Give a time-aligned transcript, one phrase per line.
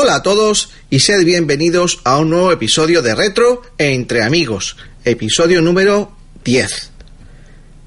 [0.00, 5.60] Hola a todos y sed bienvenidos a un nuevo episodio de Retro Entre Amigos, episodio
[5.60, 6.12] número
[6.44, 6.92] 10.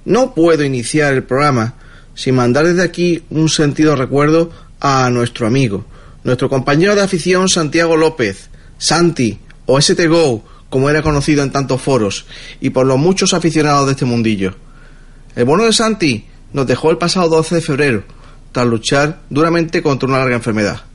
[0.04, 1.76] No puedo iniciar el programa
[2.14, 4.52] sin mandar desde aquí un sentido recuerdo
[4.82, 5.86] a nuestro amigo,
[6.26, 12.26] nuestro compañero de afición Santiago López, Santi o STGO, como era conocido en tantos foros,
[12.60, 14.54] y por los muchos aficionados de este mundillo.
[15.34, 18.04] El bueno de Santi nos dejó el pasado 12 de febrero,
[18.52, 20.91] tras luchar duramente contra una larga enfermedad.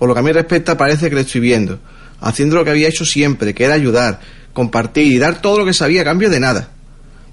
[0.00, 1.78] Por lo que a mí respecta, parece que le estoy viendo,
[2.22, 4.20] haciendo lo que había hecho siempre, que era ayudar,
[4.54, 6.70] compartir y dar todo lo que sabía a cambio de nada.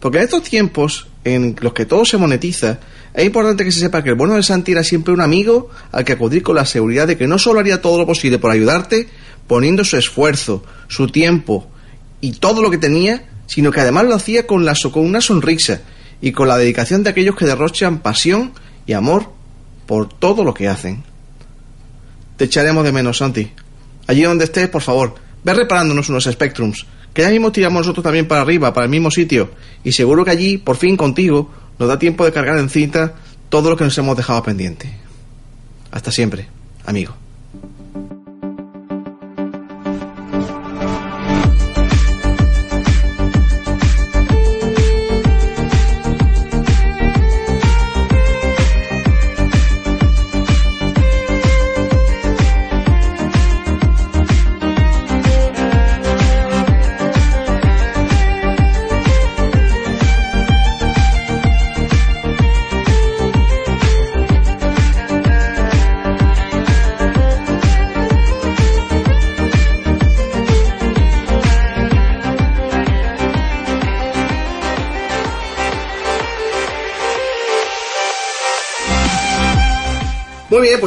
[0.01, 2.79] Porque en estos tiempos, en los que todo se monetiza,
[3.13, 6.03] es importante que se sepa que el bueno de Santi era siempre un amigo al
[6.03, 9.07] que acudir con la seguridad de que no solo haría todo lo posible por ayudarte,
[9.47, 11.71] poniendo su esfuerzo, su tiempo
[12.19, 15.83] y todo lo que tenía, sino que además lo hacía con, la, con una sonrisa
[16.19, 18.51] y con la dedicación de aquellos que derrochan pasión
[18.85, 19.31] y amor
[19.85, 21.05] por todo lo que hacen.
[22.37, 23.51] Te echaremos de menos, Santi.
[24.07, 28.27] Allí donde estés, por favor, ve reparándonos unos Spectrums, que ya mismo tiramos nosotros también
[28.27, 29.51] para arriba, para el mismo sitio,
[29.83, 33.15] y seguro que allí, por fin contigo, nos da tiempo de cargar en cinta
[33.49, 34.91] todo lo que nos hemos dejado pendiente.
[35.91, 36.47] Hasta siempre,
[36.85, 37.26] amigo.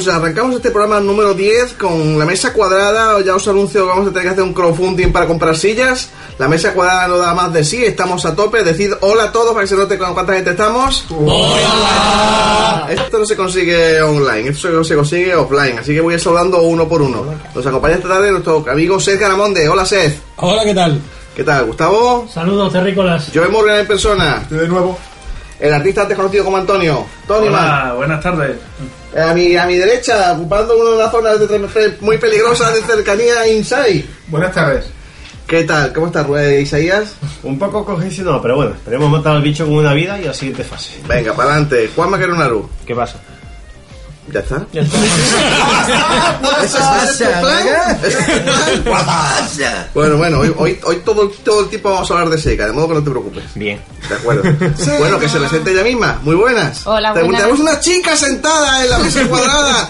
[0.03, 3.21] Pues arrancamos este programa número 10 con la mesa cuadrada.
[3.21, 6.09] Ya os anuncio que vamos a tener que hacer un crowdfunding para comprar sillas.
[6.39, 8.63] La mesa cuadrada no da más de sí, estamos a tope.
[8.65, 11.05] Decid hola a todos para que se note con cuánta gente estamos.
[11.11, 12.87] ¡Hola!
[12.89, 16.63] Esto no se consigue online, esto se consigue offline, así que voy a ir saludando
[16.63, 17.23] uno por uno.
[17.55, 19.69] Nos acompaña esta tarde nuestro amigo Seth Garamonde.
[19.69, 20.19] Hola Seth.
[20.37, 20.99] Hola, ¿qué tal?
[21.37, 22.27] ¿Qué tal, Gustavo?
[22.33, 23.31] Saludos, terrícolas.
[23.35, 24.47] Joe Morgan en persona.
[24.49, 24.99] de nuevo.
[25.59, 27.05] El artista antes conocido como Antonio.
[27.27, 27.65] Tony Man.
[27.65, 28.57] Hola, buenas tardes.
[29.15, 34.05] Eh, A mi, a mi derecha, ocupando una zona de muy peligrosa de cercanía, Inside.
[34.29, 34.87] Buenas tardes.
[35.47, 35.93] ¿Qué tal?
[35.93, 37.15] ¿Cómo estás, Rue- Isaías?
[37.43, 40.35] Un poco cogido, pero bueno, esperemos matar al bicho con una vida y a la
[40.35, 40.93] siguiente fase.
[41.09, 41.91] Venga, para adelante.
[41.97, 42.69] Juan Maqueronaru.
[42.87, 43.19] ¿Qué pasa?
[44.33, 44.67] ¿Ya está?
[44.73, 44.99] Ya está.
[49.95, 52.73] Bueno, bueno, hoy, hoy, hoy todo, todo el tiempo vamos a hablar de seca, de
[52.73, 53.45] modo que no te preocupes.
[53.55, 53.81] Bien.
[54.09, 54.43] De acuerdo.
[54.99, 56.19] Bueno, que se presente ella misma.
[56.23, 56.87] Muy buenas.
[56.87, 57.41] Hola, Te- buenas.
[57.43, 59.89] Tenemos una chica sentada en la mesa cuadrada.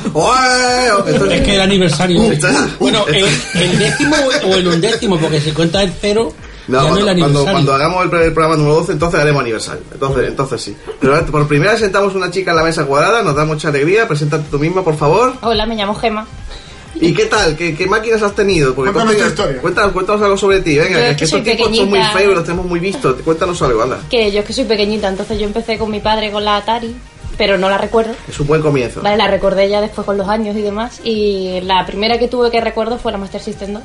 [1.06, 2.32] Esto Es que el aniversario.
[2.32, 6.32] Está- Bueno, el, el décimo o el undécimo, porque si cuenta el cero,
[6.70, 7.52] No, ya no cuando, es el cuando, aniversario.
[7.52, 9.82] cuando hagamos el, el programa número 12, entonces haremos aniversario.
[9.92, 10.76] Entonces, entonces sí.
[11.00, 14.06] Pero por primera vez sentamos una chica en la mesa cuadrada, nos da mucha alegría.
[14.08, 15.34] Preséntate tú misma, por favor.
[15.42, 16.26] Hola, me llamo Gema.
[17.02, 17.56] ¿Y qué tal?
[17.56, 18.74] ¿Qué, qué máquinas has tenido?
[18.74, 19.62] Porque Cuéntanos tú has tu tenido- historia.
[19.62, 20.76] Cuéntanos, cuéntanos algo sobre ti.
[20.76, 22.18] Venga, Yo es que que estos soy tipos son muy pequeñita.
[22.18, 23.16] feos, los tenemos muy vistos.
[23.24, 23.98] Cuéntanos algo, anda.
[24.10, 26.94] Que yo es que soy pequeñita, entonces yo empecé con mi padre con la Atari,
[27.38, 28.12] pero no la recuerdo.
[28.28, 29.00] Es un buen comienzo.
[29.02, 31.00] Vale, la recordé ya después con los años y demás.
[31.04, 33.82] Y la primera que tuve que recuerdo fue la Master System 2.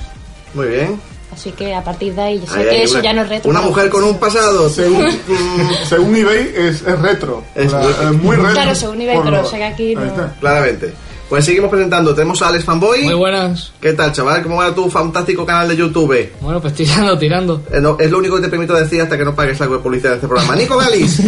[0.56, 1.00] Muy bien.
[1.34, 3.30] Así que a partir de ahí, yo sé Ahí que eso una, ya no es
[3.30, 3.52] retro.
[3.52, 4.70] Una mujer con un pasado.
[4.70, 5.06] Según,
[5.90, 7.44] según eBay es, es retro.
[7.54, 8.54] Es muy- es muy retro.
[8.54, 10.32] Claro, según eBay, pero lo- que aquí no-.
[10.40, 10.94] Claramente.
[11.28, 12.14] Pues seguimos presentando.
[12.14, 13.04] Tenemos a Alex Fanboy.
[13.06, 13.72] Muy buenas.
[13.82, 14.44] ¿Qué tal, chaval?
[14.44, 16.30] ¿Cómo va tu fantástico canal de YouTube?
[16.40, 17.64] Bueno, pues tirando, tirando.
[17.72, 19.82] Eh, no, es lo único que te permito decir hasta que no pagues algo de
[19.84, 20.56] publicidad en este programa.
[20.56, 21.20] Nico Galis.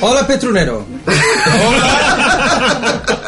[0.00, 0.82] Hola, Petrunero.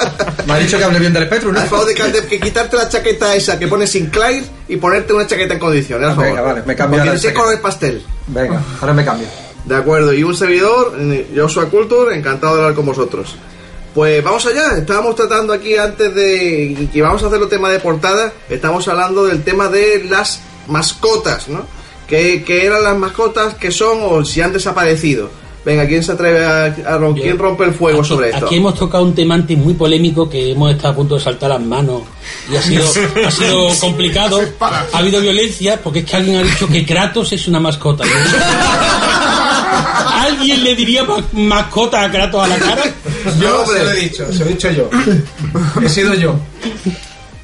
[0.50, 1.60] Me ha dicho que hable bien del Petrun, ¿no?
[1.60, 1.94] Haz favor de,
[2.26, 6.16] que quitarte la chaqueta esa que pone Sinclair y ponerte una chaqueta en condiciones.
[6.16, 6.44] Venga, favor.
[6.44, 7.34] vale, me cambio Porque chaqueta.
[7.34, 8.02] color es pastel.
[8.26, 9.28] Venga, ahora me cambio.
[9.64, 10.96] De acuerdo, y un servidor,
[11.34, 13.36] Joshua Culture, encantado de hablar con vosotros.
[13.94, 17.68] Pues vamos allá, estábamos tratando aquí antes de y que vamos a hacer el tema
[17.70, 21.66] de portada, estamos hablando del tema de las mascotas, ¿no?
[22.06, 25.30] ¿Qué, qué eran las mascotas, qué son o si han desaparecido?
[25.64, 28.46] Venga, ¿quién se atreve a, a rom- quién rompe el fuego Aquí- sobre esto?
[28.46, 31.50] Aquí hemos tocado un tema antes muy polémico que hemos estado a punto de saltar
[31.50, 32.00] las manos
[32.50, 32.84] y ha sido,
[33.26, 34.40] ha sido complicado.
[34.60, 38.04] Ha habido violencia porque es que alguien ha dicho que Kratos es una mascota.
[40.14, 42.82] ¿Alguien le diría ma- mascota a Kratos a la cara?
[43.40, 44.88] Yo, Se lo he dicho, se lo he dicho yo.
[45.82, 46.36] He sido yo.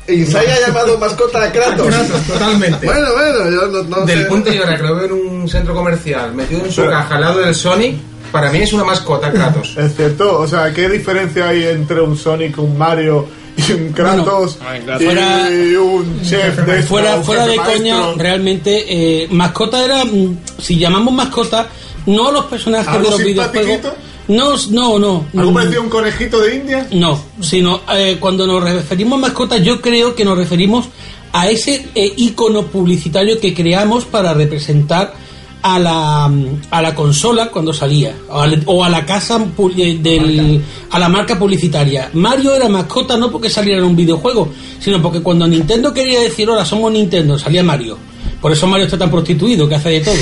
[0.08, 1.86] Insai ha llamado mascota a Kratos.
[2.28, 2.86] Totalmente.
[2.86, 4.24] Bueno, bueno, yo no, no Del sé.
[4.26, 7.20] punto y hora que lo veo en un centro comercial, metido en su caja al
[7.22, 7.96] lado del Sonic,
[8.32, 9.76] para mí es una mascota, Kratos.
[9.76, 13.26] Es cierto, o sea, ¿qué diferencia hay entre un Sonic, un Mario
[13.56, 15.48] y un Kratos Bueno, y fuera-
[15.80, 18.84] un chef de esto, fuera un fuera de coña, realmente
[19.24, 21.66] eh, mascota era, mm, si llamamos mascota,
[22.06, 23.92] no los personajes ¿Algo de los videojuegos.
[24.28, 25.24] No, no, no.
[25.36, 26.88] ¿Algo parecido a un conejito de India?
[26.92, 30.86] No, sino eh, cuando nos referimos a mascotas, yo creo que nos referimos
[31.32, 35.14] a ese eh, icono publicitario que creamos para representar
[35.62, 36.30] a la,
[36.70, 39.44] a la consola cuando salía, o a, la- o a la casa,
[39.78, 42.10] eh, del, a la marca publicitaria.
[42.12, 44.48] Mario era mascota no porque saliera en un videojuego,
[44.80, 47.96] sino porque cuando Nintendo quería decir, ahora somos Nintendo, salía Mario.
[48.40, 50.14] Por eso Mario está tan prostituido, que hace de todo.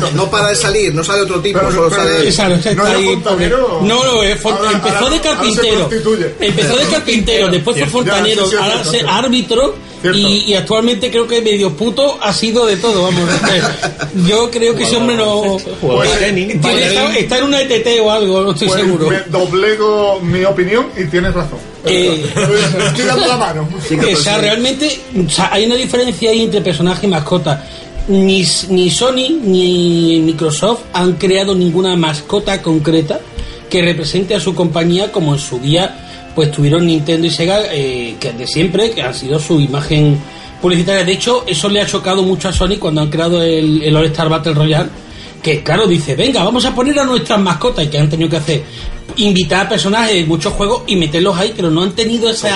[0.00, 2.28] No, no para de salir, no sale otro tipo, Pero- solo pero- sale.
[2.28, 3.20] Esa- ¿No está ahí.
[3.82, 5.90] No, no, es Ahora- empezó ahora- de carpintero.
[6.40, 9.10] Empezó de carpintero, después fue fontanero, sí, ahora cierto.
[9.10, 9.74] árbitro
[10.14, 13.28] y, y actualmente creo que medio puto ha sido de todo, vamos.
[14.26, 15.56] Yo creo que ese hombre no...
[16.18, 16.60] Tenis.
[16.60, 19.08] Tiene- está, está en una ETT o algo, no estoy Pues seguro.
[19.10, 21.58] me doblego mi opinión y tienes razón.
[21.86, 22.24] Eh,
[22.86, 23.68] Estoy dando la mano.
[23.72, 27.64] o sea, realmente o sea, hay una diferencia ahí entre personaje y mascota.
[28.06, 33.18] Ni, ni Sony ni Microsoft han creado ninguna mascota concreta
[33.70, 35.96] que represente a su compañía como en su día
[36.34, 40.18] pues tuvieron Nintendo y Sega eh, que de siempre que han sido su imagen
[40.60, 41.04] publicitaria.
[41.04, 44.06] De hecho, eso le ha chocado mucho a Sony cuando han creado el, el All
[44.06, 44.90] Star Battle Royale
[45.44, 48.36] que claro dice venga vamos a poner a nuestras mascotas y que han tenido que
[48.38, 48.62] hacer
[49.16, 52.48] invitar a personajes de muchos juegos y meterlos ahí pero no han tenido esa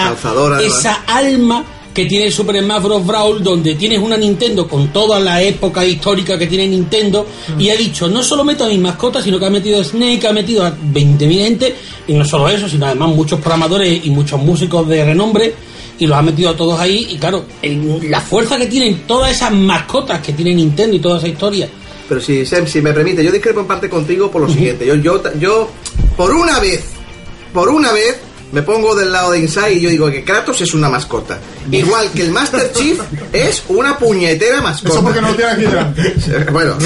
[0.66, 1.64] esa alma
[1.94, 3.04] que tiene Super Smash Bros.
[3.04, 7.26] Brawl, donde tienes una Nintendo con toda la época histórica que tiene Nintendo,
[7.58, 10.24] y ha dicho, no solo meto a mis mascotas, sino que ha metido a Snake,
[10.28, 11.74] ha metido a 20.000 gente,
[12.06, 15.52] y no solo eso, sino además muchos programadores y muchos músicos de renombre,
[15.98, 19.32] y los ha metido a todos ahí, y claro, el- la fuerza que tienen todas
[19.32, 21.68] esas mascotas que tiene Nintendo y toda esa historia.
[22.08, 24.86] Pero si, si me permite, yo discrepo en parte contigo por lo siguiente.
[24.86, 25.70] Yo, yo, yo,
[26.16, 26.84] por una vez,
[27.52, 28.16] por una vez,
[28.52, 31.38] me pongo del lado de Inside y yo digo que Kratos es una mascota.
[31.70, 32.98] Igual que el Master Chief
[33.32, 34.94] es una puñetera mascota.
[34.94, 36.14] Eso porque no lo tienes aquí delante.
[36.52, 36.76] Bueno,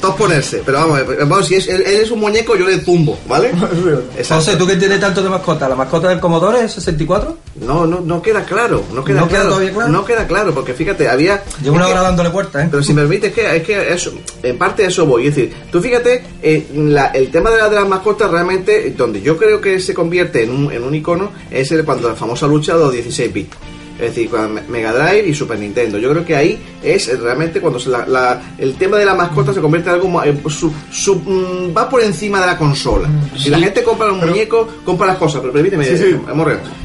[0.00, 3.18] todos ponerse, pero vamos, vamos si es, él, él es un muñeco, yo le tumbo,
[3.28, 3.48] ¿vale?
[4.16, 4.44] Exacto.
[4.44, 5.68] José, ¿tú qué tienes tanto de mascota?
[5.68, 7.36] ¿La mascota del Commodore 64?
[7.62, 9.88] No, no, no queda claro, no queda ¿No queda claro, todavía claro?
[9.92, 12.68] no queda claro, porque fíjate, había Llevo una es que- hora dándole vueltas, ¿eh?
[12.70, 14.12] Pero si me permite, es que, es que eso,
[14.42, 15.26] en parte a eso voy.
[15.28, 19.20] Es decir, tú fíjate, eh, la- el tema de, la- de las mascotas realmente, donde
[19.22, 22.46] yo creo que se convierte en un, en un icono, es el, cuando la famosa
[22.46, 23.56] lucha de los 16 bits.
[23.94, 25.98] Es decir, con Mega Drive y Super Nintendo.
[25.98, 29.54] Yo creo que ahí es realmente cuando se la- la- el tema de la mascota
[29.54, 33.08] se convierte en algo eh, mm, va por encima de la consola.
[33.36, 35.40] Si la gente compra un muñeco, compra las cosas.
[35.42, 36.04] Pero permíteme, Sí, sí.
[36.06, 36.18] eh.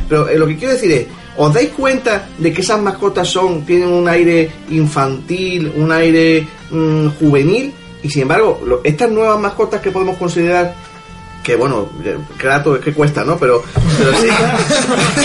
[0.08, 3.66] Pero eh, lo que quiero decir es, ¿os dais cuenta de que esas mascotas son
[3.66, 7.74] tienen un aire infantil, un aire mm, juvenil?
[8.04, 10.74] Y sin embargo, lo- estas nuevas mascotas que podemos considerar
[11.44, 13.38] que bueno, eh, Kratos es que cuesta, ¿no?
[13.38, 13.64] Pero,
[13.98, 14.28] pero sí.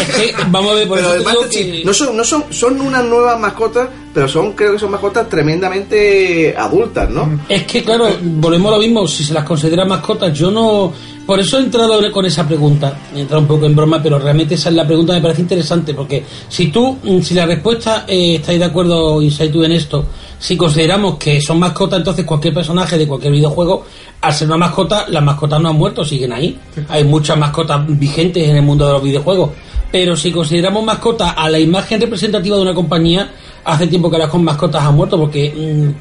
[0.00, 3.05] Es que, vamos a ver, por Pero eso que- no son, no son, son unas
[3.05, 7.40] nuevas mascotas, pero son, creo que son mascotas tremendamente adultas, ¿no?
[7.49, 10.93] Es que, claro, volvemos a lo mismo, si se las considera mascotas, yo no...
[11.26, 14.56] Por eso he entrado con esa pregunta, he entrado un poco en broma, pero realmente
[14.56, 18.37] esa es la pregunta, me parece interesante, porque si tú, mm, si la respuesta, eh,
[18.37, 20.05] estáis de acuerdo, Inside tú en esto,
[20.38, 23.84] si consideramos que son mascotas, entonces cualquier personaje de cualquier videojuego,
[24.20, 26.58] al ser una mascota, las mascotas no han muerto, siguen ahí.
[26.88, 29.50] Hay muchas mascotas vigentes en el mundo de los videojuegos.
[29.90, 33.31] Pero si consideramos mascota a la imagen representativa de una compañía,
[33.65, 35.53] hace tiempo que las con mascotas han muerto, porque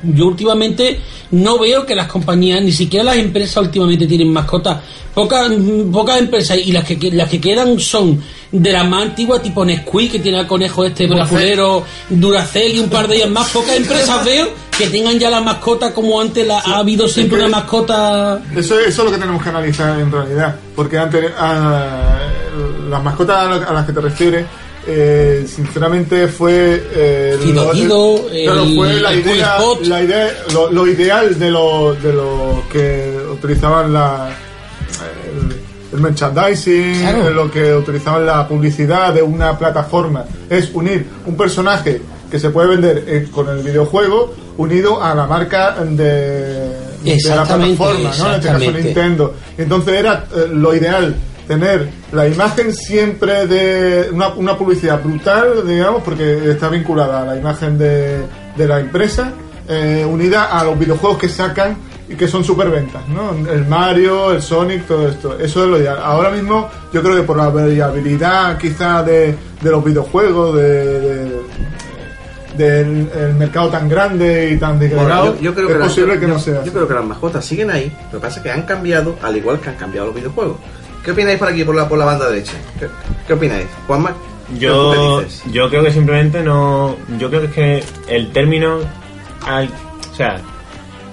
[0.03, 0.99] mm, yo últimamente
[1.31, 4.79] no veo que las compañías, ni siquiera las empresas últimamente tienen mascotas.
[5.13, 9.41] Pocas, mm, pocas empresas y las que las que quedan son de la más antigua
[9.41, 13.49] tipo Nesquik que tiene al conejo este brafulero, Duracell y un par de ellas más.
[13.49, 17.49] Pocas empresas veo que tengan ya la mascota como antes la, ha habido siempre una
[17.49, 18.41] mascota.
[18.55, 20.55] Eso, eso es lo que tenemos que analizar en realidad.
[20.75, 22.17] Porque antes, ah,
[22.89, 24.45] las mascotas a las que te refieres,
[24.87, 26.83] eh, sinceramente fue.
[26.93, 27.71] eh, Fido lo-
[28.27, 33.93] claro, fue la idea, la idea lo, lo ideal de lo, de lo que utilizaban
[33.93, 34.29] la.
[35.25, 35.63] el-
[35.93, 37.29] el merchandising, Claro.
[37.29, 42.69] lo que utilizaban la publicidad de una plataforma, es unir un personaje que se puede
[42.69, 46.69] vender eh, con el videojuego unido a la marca de,
[47.03, 48.27] de la plataforma, ¿no?
[48.27, 48.71] En este caso.
[48.71, 49.35] Nintendo.
[49.55, 51.15] Entonces era eh, lo ideal
[51.47, 57.35] tener la imagen siempre de una, una publicidad brutal, digamos, porque está vinculada a la
[57.37, 58.19] imagen de,
[58.55, 59.31] de la empresa,
[59.67, 61.77] eh, unida a los videojuegos que sacan
[62.09, 63.31] y que son superventas, ¿no?
[63.49, 65.39] El Mario, el Sonic, todo esto.
[65.39, 65.97] Eso es lo ideal.
[66.03, 71.43] Ahora mismo yo creo que por la variabilidad quizá de, de los videojuegos, de, de-
[72.57, 76.27] del el mercado tan grande y tan Bueno, yo, yo creo es que posible que
[76.27, 76.63] yo- no sea.
[76.63, 79.35] Yo creo que las mascotas siguen ahí, lo que pasa es que han cambiado al
[79.37, 80.57] igual que han cambiado los videojuegos.
[81.03, 82.53] ¿Qué opináis por aquí, por la, por la banda derecha?
[82.79, 82.87] ¿Qué,
[83.27, 83.65] qué opináis?
[83.87, 84.15] Juanma,
[84.53, 85.43] ¿qué Yo, dices?
[85.51, 86.95] yo creo que simplemente no.
[87.19, 87.83] Yo creo que es que
[88.15, 88.79] el término.
[89.45, 89.69] al-
[90.11, 90.39] o sea,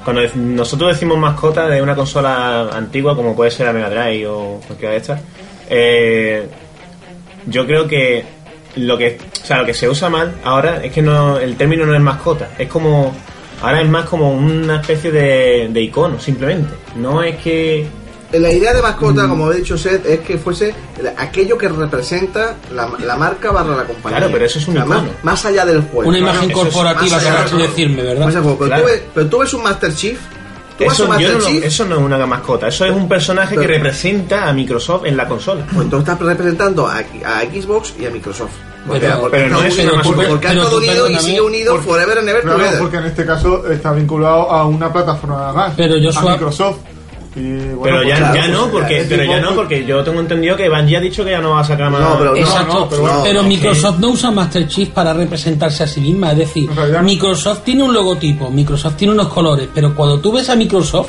[0.05, 4.61] cuando nosotros decimos mascota de una consola antigua, como puede ser la Mega Drive o
[4.67, 5.21] cualquiera de estas,
[5.69, 6.47] eh,
[7.47, 8.25] yo creo que
[8.77, 9.19] lo que.
[9.43, 12.01] O sea, lo que se usa mal ahora es que no el término no es
[12.01, 12.51] mascota.
[12.59, 13.13] Es como.
[13.63, 16.73] Ahora es más como una especie de, de icono, simplemente.
[16.97, 17.87] No es que.
[18.33, 18.83] La idea de Mm.
[18.83, 20.73] mascota, como ha dicho Seth, es que fuese
[21.17, 24.19] aquello que representa la, la marca barra la compañía.
[24.19, 26.09] Claro, pero eso es un O sea, más, allá del juego.
[26.09, 28.29] Una imagen es corporativa, querrás del- decirme, ¿verdad?
[28.33, 28.83] Pero, Claro.
[28.83, 30.19] tú ves, pero tú ves un Master Chief.
[30.79, 31.65] Tú ves Eso, un Master no Chief.
[31.65, 35.27] eso no es una mascota, eso es un personaje que representa a Microsoft en la
[35.29, 35.67] consola.
[35.75, 38.53] Pues tú estás representando a, a Xbox y a Microsoft.
[38.87, 40.29] Porque, Pero- porque pero no es una porque, mascota.
[40.29, 42.79] porque ha estado unido y sigue unido forever and ever Claro, together.
[42.79, 45.75] porque en este caso está vinculado a una plataforma más.
[45.77, 46.79] Pero yo a Microsoft.
[47.37, 50.69] Y, bueno, pero pues ya, no, porque, pero ya no, porque yo tengo entendido que
[50.69, 52.01] Bungie ha dicho que ya no va a sacar más.
[52.01, 55.85] No, pero- Exacto, no, pero bueno, pero no, Microsoft no usa Master Chief para representarse
[55.85, 56.69] a sí misma, es decir,
[57.03, 61.09] Microsoft tiene un logotipo, Microsoft tiene unos colores, pero cuando tú ves a Microsoft,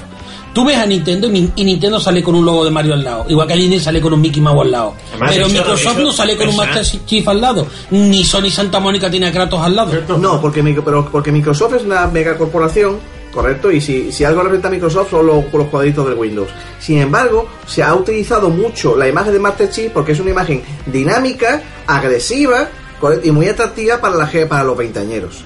[0.53, 3.03] tú ves a Nintendo y, Ni- y Nintendo sale con un logo de Mario al
[3.03, 4.93] lado, igual que Disney sale con un Mickey Mouse al lado.
[5.13, 8.49] Además, pero eso- Microsoft eso- no sale con un Master Chief al lado, ni Sony
[8.51, 9.91] Santa Mónica tiene a Kratos al lado.
[10.19, 12.99] No, porque, pero porque Microsoft es una megacorporación,
[13.31, 16.49] correcto, y si, algo representa Microsoft son los, cuadritos del Windows.
[16.79, 20.61] Sin embargo, se ha utilizado mucho la imagen de Master Chief porque es una imagen
[20.85, 22.69] dinámica, agresiva
[23.23, 25.45] y muy atractiva para, la, para los veinteañeros.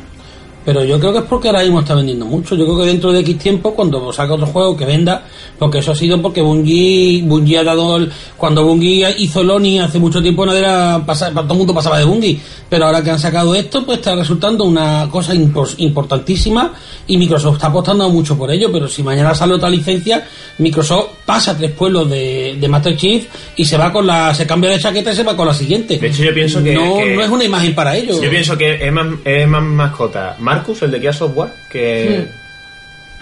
[0.65, 2.55] Pero yo creo que es porque ahora mismo está vendiendo mucho.
[2.55, 5.23] Yo creo que dentro de X tiempo, cuando saca otro juego que venda,
[5.59, 7.97] porque eso ha sido porque Bungie, Bungie ha dado.
[7.97, 11.73] el- cuando Bungie hizo el Oni hace mucho tiempo, nadie era, pasa- todo el mundo
[11.73, 12.39] pasaba de Bungie.
[12.67, 16.73] Pero ahora que han sacado esto, pues está resultando una cosa impor- importantísima
[17.07, 18.71] y Microsoft está apostando mucho por ello.
[18.71, 23.65] Pero si mañana sale otra licencia, Microsoft pasa tres pueblos de, de Master Chief y
[23.65, 24.33] se va con la.
[24.33, 25.97] se cambia de chaqueta y se va con la siguiente.
[25.99, 28.19] De hecho, yo pienso que- No, que- no es una imagen para ellos.
[28.21, 32.27] Yo pienso que es más, es más mascota Marcus, el de Kia Software, que,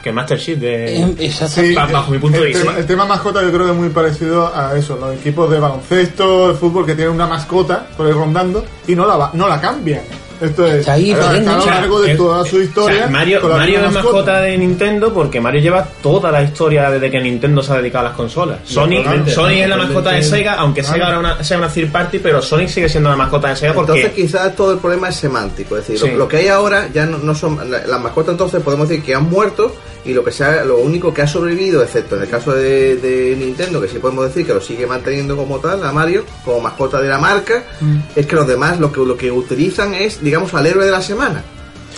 [0.01, 1.01] que Master Chief de.
[1.19, 1.61] Exacto.
[1.61, 2.65] Sí, Ba- bajo mi punto de el, vista.
[2.67, 5.59] tema, el tema mascota yo creo que es muy parecido a eso, los equipos de
[5.59, 9.47] baloncesto, de fútbol que tienen una mascota por ahí rondando y no la va- no
[9.47, 10.01] la cambian.
[10.41, 12.97] Esto es Está ahí, largo de es- toda su o historia.
[12.97, 17.19] sea, Mario, Mario es mascota de Nintendo porque Mario lleva toda la historia desde que
[17.21, 18.59] Nintendo se ha dedicado a las consolas.
[18.65, 19.31] Sony, totalmente.
[19.31, 20.23] Sony es la mascota de.
[20.23, 20.93] Sega, aunque Claro.
[20.95, 23.73] Sega ahora una- sea una third party, pero Sony sigue siendo la mascota de Sega
[23.73, 23.91] porque.
[23.93, 26.11] Entonces quizás todo el problema es semántico, es decir, Sí.
[26.13, 29.03] lo, lo que hay ahora ya no, no son la- las mascotas entonces podemos decir
[29.03, 29.75] que han muerto
[30.05, 33.35] y lo que sea lo único que ha sobrevivido, excepto en el caso de, de
[33.37, 36.99] Nintendo, que sí podemos decir que lo sigue manteniendo como tal, a Mario, como mascota
[36.99, 37.97] de la marca, Mm.
[38.15, 41.01] es que los demás lo que lo que utilizan es, digamos, al héroe de la
[41.01, 41.43] semana.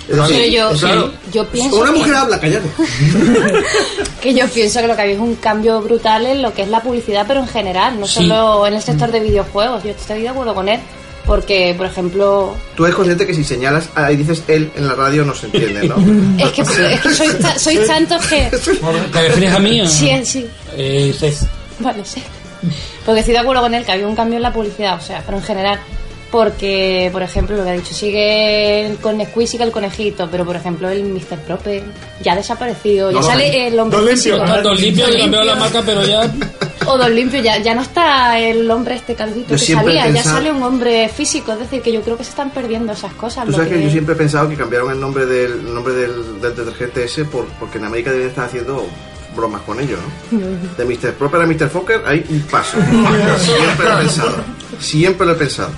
[0.08, 2.68] Es Pero decir, yo, es claro, yo pienso una que- mujer habla, callate.
[4.22, 6.70] que yo pienso que lo que había es un cambio brutal en lo que es
[6.70, 8.16] la publicidad, pero en general, no Sí.
[8.16, 9.84] solo en el sector de videojuegos.
[9.84, 10.80] Yo estoy de acuerdo con él,
[11.26, 15.26] porque, por ejemplo, Tú eres consciente que si señalas y dices él en la radio
[15.26, 15.96] no se entiende, ¿no?
[16.46, 18.50] es que, es que sois, ta- sois tantos que...
[19.12, 19.82] ¿Te refieres a mí?
[19.82, 20.46] o- Sí, sí,
[20.78, 21.34] Eh, sí.
[21.80, 22.22] vale, sí.
[23.06, 25.22] Porque estoy de acuerdo con él que había un cambio en la publicidad, o sea,
[25.26, 25.80] pero en general.
[26.36, 30.90] Porque, por ejemplo, lo que ha dicho, sigue con Squeezie el conejito, pero por ejemplo
[30.90, 31.38] el Mr.
[31.48, 31.82] Proper
[32.22, 34.06] ya ha desaparecido, ya No, sale el hombre Don.
[34.10, 34.38] Limpio.
[34.62, 35.56] Don Limpio, Don que cambió la Limpio.
[35.64, 36.30] marca, pero ya.
[36.88, 40.14] O Don Limpio, ya, ya no está el hombre este calvito Yo que salía, ya
[40.14, 43.14] pensado- sale un hombre físico, es decir, que yo creo que se están perdiendo esas
[43.14, 43.46] cosas.
[43.46, 46.42] Tú sabes que que- yo siempre he pensado que cambiaron el nombre del nombre del,
[46.42, 48.86] del detergente ese por, porque en América deben estar haciendo
[49.38, 49.96] bromas con ello,
[50.32, 50.38] ¿no?
[50.78, 51.14] De Mr.
[51.14, 51.70] Proper a Mr.
[51.70, 52.78] Fokker hay un paso.
[53.40, 54.36] Siempre lo he pensado.
[54.80, 55.70] Siempre lo he pensado.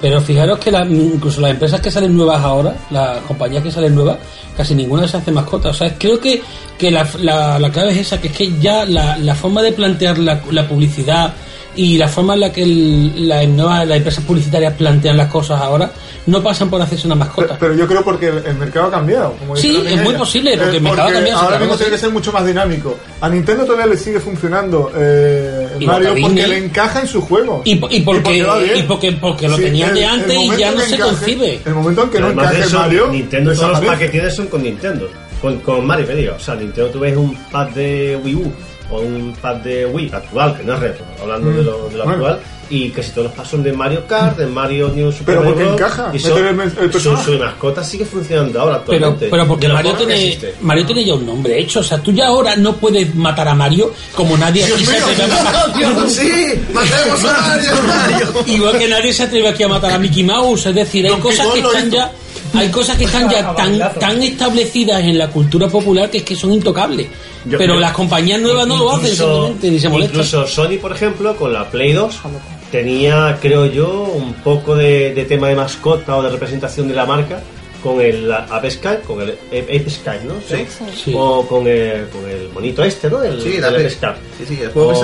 [0.00, 3.94] Pero fijaros que la- incluso las empresas que salen nuevas ahora, las compañías que salen
[3.94, 4.18] nuevas,
[4.56, 5.70] casi ninguna se hace mascota.
[5.70, 6.42] O sea, creo que,
[6.78, 9.72] que la, la- la clave es esa, que es que ya la, la forma de
[9.72, 11.32] plantear la, la publicidad
[11.76, 15.60] y la forma en la que el- la nueva- las empresas publicitarias plantean las cosas
[15.60, 15.90] ahora
[16.26, 17.48] no pasan por hacerse una mascota.
[17.48, 19.34] Pero, pero yo creo porque el, el mercado ha cambiado.
[19.38, 22.10] Como Sí, es muy posible, porque el mercado ha cambiado, Ahora mismo tiene que ser
[22.10, 22.96] mucho más dinámico.
[23.20, 27.60] A Nintendo todavía le sigue funcionando eh, Mario porque le encaja en su juego.
[27.64, 28.38] Y, po- y porque,
[28.76, 31.60] y porque, porque lo Sí, tenían de antes y ya no se encaje- concibe.
[31.64, 33.08] El momento en que no Además de encaje eso, Mario.
[33.08, 35.08] Nintendo, todos los packs que tiene son con Nintendo.
[35.42, 36.34] Con, con Mario, que digo.
[36.36, 38.52] O sea, Nintendo tú ves un pack de Wii U
[38.90, 42.04] o un pack de Wii actual, que no es retro, hablando de lo, de lo
[42.04, 42.08] Mm.
[42.08, 42.12] Bueno.
[42.26, 45.44] actual, y casi todos los packs son de Mario Kart, de Mario New Super Pero
[45.48, 45.74] porque Bros.
[45.74, 49.28] encaja, Y son, el- su, mascota sigue funcionando ahora Pero, actualmente.
[49.30, 50.38] pero porque De la Mario tiene.
[50.62, 51.80] Mario tiene ya un nombre hecho.
[51.80, 55.24] O sea, tú ya ahora no puedes matar a Mario como nadie aquí se atreve
[55.24, 56.08] a matar.
[56.08, 58.26] Sí, matemos a Mario, Mario.
[58.46, 60.66] Igual que nadie se atreve aquí a matar a Mickey Mouse.
[60.66, 61.96] Es decir, hay cosas que están hizo.
[61.96, 62.12] ya.
[62.54, 66.34] Hay cosas que están ya tan, tan establecidas en la cultura popular que es que
[66.36, 67.06] son intocables.
[67.44, 70.16] Yo- Pero yo- las compañías nuevas no lo hacen Incluso- simplemente, ni se molestan.
[70.16, 72.20] Incluso Sony, por ejemplo, con la Play 2,
[72.70, 77.06] tenía, creo yo, un poco de, de tema de mascota o de representación de la
[77.06, 77.40] marca
[77.82, 80.34] con el Ape Sky, con el Ape Sky, ¿no?
[80.48, 80.64] Sí.
[81.04, 81.12] Sí.
[81.14, 83.22] O con el, con el monito este, ¿no?
[83.22, 84.06] El, Sí, el la Ape Sky.
[84.38, 85.00] Sí, sí, el juego o, o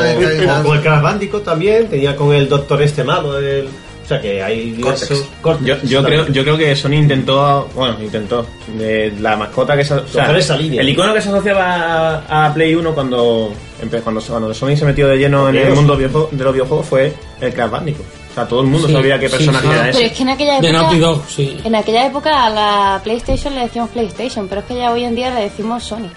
[0.65, 3.69] con el Crash Bandicoot también, tenía con el Doctor este malo, el,
[4.11, 9.13] sea que hay diversos Cortex Yo, creo, yo creo que Sony intentó, bueno, intentó, de
[9.21, 10.81] la mascota que se, o sea, esa línea.
[10.83, 13.53] el icono que se asociaba a, a Play 1 cuando,
[14.03, 16.09] cuando, cuando Sony se metió de lleno en el mundo de
[16.45, 18.07] los videojuegos fue el Crash Bandicoot.
[18.31, 19.73] O sea, todo el mundo Sí, sabía qué personaje sí.
[19.73, 20.07] era Pero ese.
[20.07, 20.83] es que en aquella De época.
[20.83, 21.57] Naughty Dog, sí.
[21.65, 25.17] En aquella época a la PlayStation le decíamos PlayStation, pero es que ya hoy en
[25.17, 26.09] día le decimos Sony.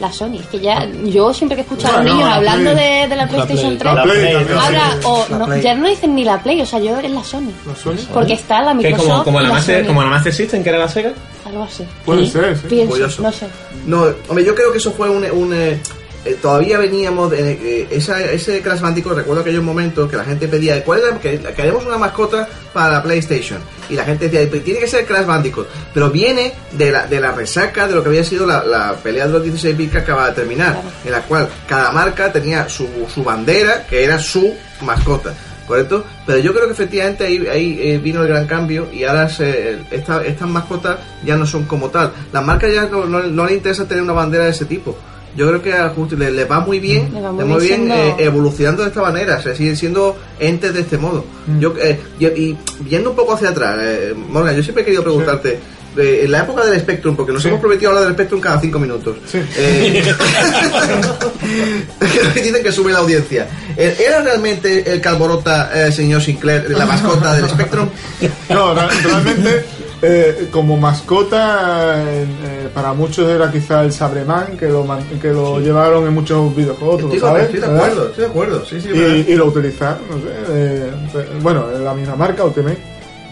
[0.00, 0.36] La Sony.
[0.40, 0.86] Es que ya.
[1.04, 3.76] Yo siempre que he escuchado a los Bueno, niños la hablando de, de la PlayStation
[3.78, 3.94] 3.
[3.94, 4.34] La Play.
[4.34, 7.50] Ahora, o no, ya no dicen ni la Play, o sea, yo es la Sony.
[7.66, 7.96] ¿La Sony?
[8.12, 9.08] Porque está la Microsoft.
[9.08, 9.86] como, como, la la Master, Sony.
[9.88, 11.12] como la Master System, que era la Sega.
[11.44, 11.84] Algo así.
[12.04, 12.30] Puede Sí.
[12.32, 12.66] ser, sí.
[12.68, 13.22] Pienso, Curioso.
[13.22, 13.46] no sé.
[13.86, 15.24] No, hombre, yo creo que eso fue un...
[15.30, 15.80] un,
[16.24, 20.48] eh, todavía veníamos de eh, esa- ese Crash Bandicoot, recuerdo aquellos momentos que la gente
[20.48, 21.18] pedía, ¿cuál era?
[21.18, 23.58] Que queremos una mascota para la PlayStation.
[23.88, 25.66] Y la gente decía, "Pues tiene que ser Crash Bandicoot.
[25.94, 29.26] Pero viene de la, de la resaca de lo que había sido la, la pelea
[29.26, 30.88] de los 16 bits que acaba de terminar, Claro.
[31.04, 35.34] en la cual cada marca tenía su, su bandera, que era su mascota.
[35.66, 36.04] ¿Correcto?
[36.26, 39.78] Pero yo creo que efectivamente ahí, ahí eh, vino el gran cambio y ahora se,
[39.92, 42.12] esta- estas mascotas ya no son como tal.
[42.32, 44.98] Las marcas ya no, no, no les interesa tener una bandera de ese tipo.
[45.36, 48.82] Yo creo que a Justi le, le va muy bien, va muy muy eh, evolucionando
[48.82, 51.24] de esta manera, o sea, siguen siendo entes de este modo.
[51.58, 55.02] Yo eh, y, y viendo un poco hacia atrás, eh, Morgan, yo siempre he querido
[55.04, 55.58] preguntarte,
[55.96, 57.48] en la época del Spectrum, porque nos Sí.
[57.48, 59.16] hemos prometido hablar del Spectrum cada cinco minutos.
[59.26, 59.38] Sí.
[59.56, 60.04] Eh,
[62.34, 63.46] dicen que sube la audiencia.
[63.76, 67.88] Eh, ¿Era realmente el Calborota, eh, señor Sinclair, la mascota del Spectrum?
[68.48, 69.64] No, realmente,
[70.02, 74.86] eh, como mascota, eh, para muchos era quizá el Sabreman, que lo,
[75.20, 77.44] que lo llevaron en muchos videojuegos, Estoy, sabes.
[77.44, 78.64] estoy de acuerdo, estoy de acuerdo.
[78.64, 79.14] Sí, sí, ¿verdad?
[79.28, 82.78] y, y lo utilizaron, no sé, eh, eh, bueno, la misma marca, Ultimate.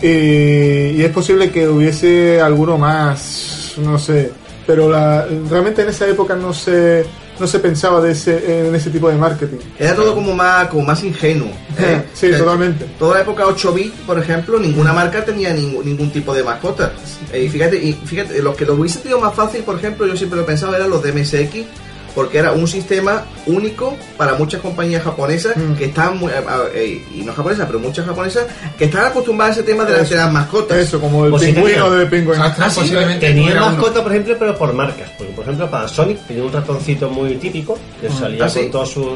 [0.02, 4.30] Y, y es posible que hubiese alguno más, no sé,
[4.66, 7.04] pero la, realmente en esa época no se,
[7.38, 9.58] no se pensaba de ese, en ese tipo de marketing.
[9.78, 11.48] Era todo como más, como más ingenuo.
[11.78, 12.02] ¿eh?
[12.14, 12.86] Sí, Eh, totalmente.
[12.98, 16.92] Toda la época 8 bit, por ejemplo, ninguna marca tenía ningún, ningún tipo de mascota.
[17.32, 20.16] Eh, y fíjate, y fíjate, los que lo hubiese tenido más fácil, por ejemplo, yo
[20.16, 21.66] siempre lo pensaba, eran los de MSX,
[22.14, 25.74] porque era un sistema único para muchas compañías japonesas Mm.
[25.74, 26.32] que estaban, muy-
[26.74, 30.10] eh, y no japonesas, pero muchas japonesas, que estaban acostumbradas a ese tema de, las-
[30.10, 30.78] de las mascotas.
[30.78, 32.06] Eso, como el pingüino de.
[32.38, 33.72] Astra Ah, sí, posiblemente tenía tuviera uno.
[33.76, 35.10] mascota, por ejemplo, pero por marcas.
[35.16, 38.60] Porque, por ejemplo, Panasonic tenía un ratoncito muy típico que salía Ah, ¿sí?
[38.62, 39.06] con todos sus,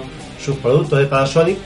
[0.44, 1.58] sus productos de Panasonic.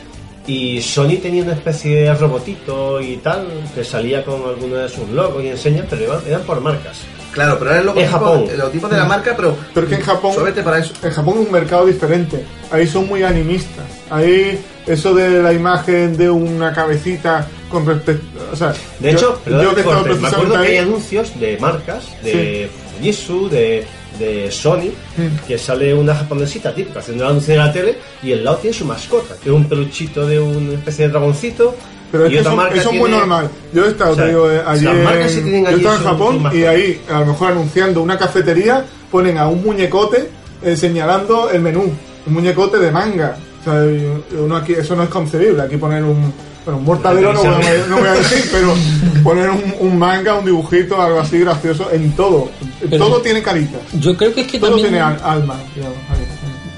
[0.46, 5.08] Y Sony tenía una especie de robotito y tal que salía con algunos de sus
[5.10, 6.98] logos y enseñas, pero eran, eran por marcas.
[7.32, 8.44] Claro, pero era el En logotipo, Japón.
[8.50, 10.32] el logotipo de la marca, pero, Pero que en Japón,
[10.64, 10.94] para eso.
[11.02, 12.44] en Japón es un mercado diferente.
[12.70, 13.84] Ahí son muy animistas.
[14.08, 19.40] Ahí eso de la imagen de una cabecita con respecto, o sea, De yo- hecho,
[19.44, 23.84] yo que estado corte, me acuerdo que hay anuncios de marcas, de Fujitsu, de,
[24.18, 25.46] de Sony, Mm.
[25.46, 28.76] que sale una japonesita típica haciendo el anuncio de la tele y el lado tiene
[28.76, 31.74] su mascota, que es un peluchito de una especie de dragoncito.
[32.12, 33.50] pero es que eso, es muy normal.
[33.74, 35.96] Yo he estado, O sea, te digo, eh, allí en, sí tienen yo allí estaba
[35.96, 40.30] en Japón y ahí, a lo mejor anunciando una cafetería, ponen a un muñecote
[40.62, 41.92] eh, señalando el menú.
[42.26, 43.36] Un muñecote de manga.
[43.60, 45.60] O sea, y uno aquí, eso no es concebible.
[45.62, 46.32] Aquí poner un,
[46.66, 48.74] bueno, un mortadero no voy, a, no voy a decir, pero
[49.22, 52.50] poner un, un manga, un dibujito, algo así gracioso en todo.
[52.90, 53.78] Pero- todo tiene carita.
[53.98, 54.88] Yo creo que es que Todo también...
[54.90, 55.96] tiene al- alma, digamos.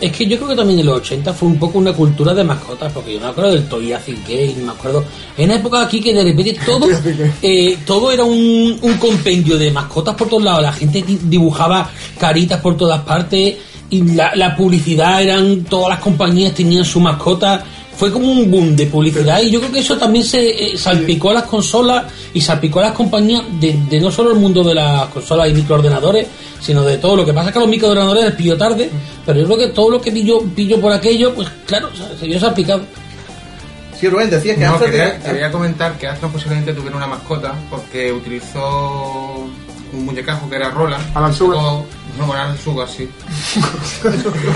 [0.01, 2.45] Es que yo creo que también en los 80 fue un poco una cultura de
[2.45, 5.03] mascotas, porque yo me acuerdo del Toy Game, me acuerdo.
[5.37, 6.87] En una época aquí que de repente todo,
[7.43, 10.63] eh, todo era un, un compendio de mascotas por todos lados.
[10.63, 13.57] La gente di- dibujaba caritas por todas partes
[13.91, 17.65] y la, la publicidad eran, todas las compañías tenían su mascota.
[17.99, 21.31] Fue como un boom de publicidad y yo creo que eso también se eh, salpicó
[21.31, 24.73] a las consolas y salpicó a las compañías de, de no solo el mundo de
[24.77, 26.29] las consolas y microordenadores,
[26.61, 27.17] sino de todo.
[27.17, 28.89] Lo que pasa es que los microordenadores les pilló tarde,
[29.27, 31.89] pero yo creo que todo lo que pillo, pillo por aquello, pues claro,
[32.21, 32.83] se vio salpicado.
[33.99, 37.09] Sí, Rubén, decías que No, Astra quería, tenía- quería comentar que Astra posiblemente tuviera una
[37.09, 39.45] mascota porque utilizó
[39.93, 41.05] un muñecajo que era Roland.
[41.17, 41.59] Alan Sugar.
[42.19, 43.09] No, bueno, Alan Sugar, sí.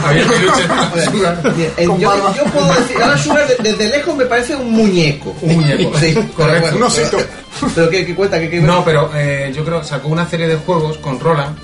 [0.05, 1.55] Había peluche Alan Sugar.
[1.57, 2.35] Bien, eh, Con yo, barba.
[2.37, 5.35] yo puedo decir, Alan Sugar de- desde lejos me parece un muñeco.
[5.43, 5.99] Un muñeco.
[5.99, 6.63] Sí, Correcto.
[6.65, 7.17] pero Un osito.
[7.19, 8.39] Pero, pero ¿qué, qué cuenta?
[8.41, 11.57] ¿Qué, qué- No, pero eh, yo creo que sacó una serie de juegos con Roland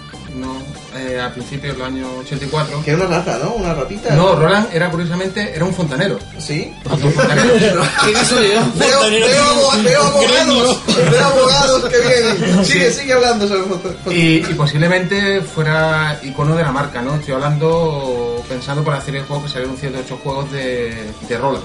[1.08, 2.82] eh, a principios del año 84.
[2.84, 3.52] Que era una rata, ¿no?
[3.54, 4.14] Una ratita.
[4.14, 6.18] No, Roland era curiosamente era un fontanero.
[6.38, 6.72] Sí.
[6.90, 7.82] Un fontanero.
[8.04, 8.12] ¿Qué?
[8.12, 12.64] Veo, Fontanero veo, veo abogados, veo abogados que vienen.
[12.64, 17.14] Sigue, sigue hablando sobre foto- Y, y posiblemente fuera icono de la marca, ¿no?
[17.16, 20.94] Estoy hablando, pensando por la serie de juegos que salieron 108 juegos de,
[21.28, 21.64] de Roland.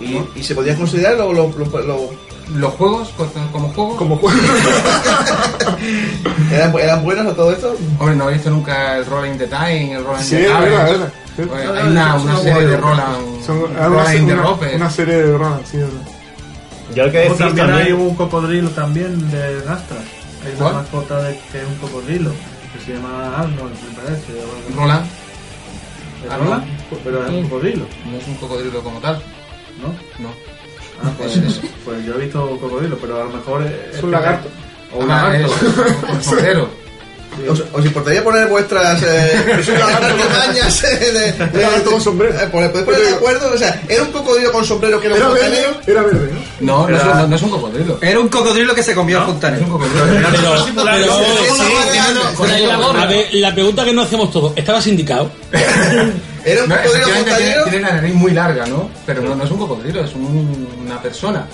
[0.00, 4.16] Y, y se podía considerar lo, lo, lo- lo- Los juegos, pues, como juegos, Como
[4.16, 4.38] juego.
[6.52, 7.76] ¿eran, eran buenos a todo esto.
[7.98, 10.60] Hombre, no he visto nunca el Roland in the Time, el Roland Sí, the Time.
[10.60, 11.12] verdad, verdad.
[11.76, 14.74] Hay una, una serie de Roland, Son una, Roland una- Rope.
[14.76, 15.92] una serie de Roland, sí, verdad.
[16.94, 19.98] Yo lo que O decís también hay también, un cocodrilo también de Gastra.
[20.44, 22.30] Hay una mascota de, que es un cocodrilo,
[22.72, 24.32] que se llama Arnold, me parece.
[24.74, 25.06] Roland
[26.24, 26.38] ¿Es.
[26.38, 26.64] Roland?
[27.04, 29.22] Pero es un cocodrilo, no es un cocodrilo como tal,
[29.82, 29.88] ¿no?
[30.24, 30.30] no.
[31.02, 34.10] Ah, pues, Es- pues yo he visto cocodrilo, pero a lo mejor es, Es un
[34.10, 34.48] lagarto.
[34.94, 35.54] O un Ah, lagarto.
[36.20, 36.88] es un.
[37.48, 39.32] ¿Os, os importaría poner vuestras eh,
[39.94, 42.34] artimañas eh, de, de, lagarto con sombrero.
[42.34, 43.52] Eh, ¿Podéis poner de acuerdo?
[43.54, 45.68] O sea, ¿era un cocodrilo con sombrero que era un Era fontanero?
[45.68, 46.40] verde, era verde, ¿no?
[46.82, 47.98] No, no, es, Era- un- no es un cocodrilo.
[48.02, 49.68] Era un cocodrilo que se comió a Es un fontanero.
[49.68, 50.04] cocodrilo.
[52.40, 55.30] Pero, a ver, la pregunta que no hacemos todos, ¿estaba sindicado?
[56.52, 58.88] ¿Era un No, cocodrilo tiene, la nariz muy larga, ¿no?
[59.06, 61.46] Pero no, no es un cocodrilo, es un- una persona.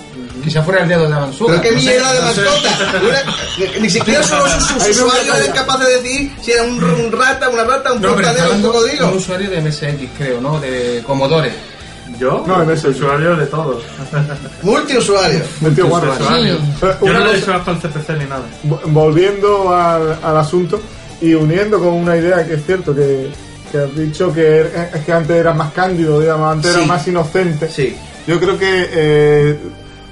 [0.43, 1.15] Quizá fuera el dedo de.
[1.47, 2.41] ¿Pero qué no mierda de no sé.
[2.41, 3.01] mascota?
[3.01, 7.49] Una- ni siquiera solo sus, usuarios eran capaces de decir si era un, un rata,
[7.49, 9.09] una rata, un fontanero, un de un cocodrilo.
[9.15, 10.59] usuario de MSX, creo, ¿no?
[10.59, 11.51] De Commodore.
[12.19, 13.83] Yo, No, en ese- usuario de todos.
[14.61, 15.41] Multiusuario.
[15.65, 16.13] El tío guarda.
[16.13, 16.57] Usuario.
[16.79, 18.43] Pero Yo no le he hecho hasta el CPC ni nada.
[18.63, 20.79] Vo- volviendo al, al asunto
[21.21, 23.29] y uniendo con una idea que es cierto que,
[23.71, 26.77] que has dicho que, er- es que antes era más cándido, digamos, antes Sí.
[26.79, 27.69] era más inocente.
[27.69, 27.95] Sí.
[28.27, 29.59] Yo creo que eh,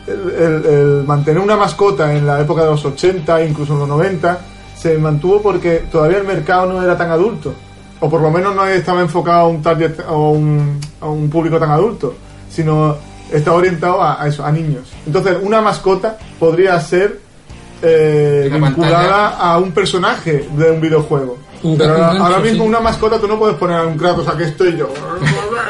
[0.08, 3.88] el, el- el mantener una mascota en la época de los 80, incluso en los
[3.88, 4.40] 90,
[4.78, 7.54] se mantuvo porque todavía el mercado no era tan adulto.
[8.02, 11.58] O por lo menos no estaba enfocado a un target o un, a un público
[11.58, 12.14] tan adulto,
[12.50, 12.98] sino
[13.32, 14.92] estaba orientado a, a eso, a niños.
[15.08, 17.20] Entonces, una mascota podría ser
[17.82, 19.52] eh, La vinculada pantalla.
[19.54, 21.38] a un personaje de un videojuego.
[21.78, 24.90] Pero ahora, mismo una mascota tú no puedes poner a un Kratos, aquí estoy yo.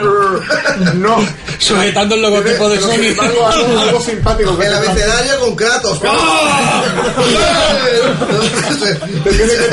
[0.96, 1.18] No.
[1.58, 2.94] Sujetando el logotipo de Sony.
[3.06, 6.00] embargo, algo, algo simpático que El te, abecedario con Kratos.
[9.24, 9.70] te tiene que,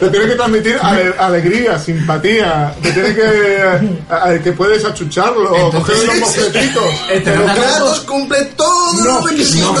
[0.00, 3.62] te tiene que transmitir ale- alegría, simpatía, te tiene que
[4.10, 6.20] a- a- que puedes achucharlo, o coger sí, sí.
[6.20, 6.84] mosquetitos.
[7.24, 9.78] Pero Kratos cumple todos los requisitos.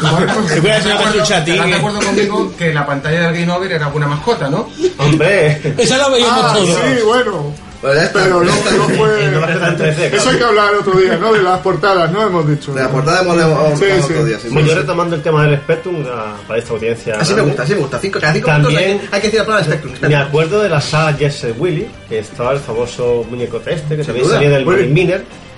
[0.00, 1.50] Una cachucha a ti.
[1.52, 4.68] ¿Estás de que- acuerdo conmigo que la pantalla del Game Over era una mascota, no?
[4.98, 6.68] hombre, Esa la veíamos Ah, todos.
[6.68, 7.39] sí, bueno.
[7.82, 8.22] Bueno, ya está.
[8.24, 8.70] Pero no, Ya está.
[8.76, 9.30] no fue.
[9.30, 11.32] no va a estar en 13, Eso hay que hablar otro día, ¿no?
[11.32, 12.26] De las portadas, ¿no?
[12.26, 12.74] Hemos dicho.
[12.74, 14.02] De la portada hemos hablado Sí, sí.
[14.04, 14.38] otro día.
[14.38, 14.74] sí, Bueno, sí.
[14.74, 17.16] yo retomando el tema del Spectrum ah, para esta audiencia.
[17.18, 17.98] Así me gusta, así me gusta.
[17.98, 19.92] Cinco, cada cinco También- minutos hay, que- hay que decir la palabra Spectrum.
[20.08, 24.26] Me acuerdo de la saga Yes Willy, que estaba el famoso muñeco este, que también
[24.26, 24.34] duda.
[24.34, 24.88] salía del Willy.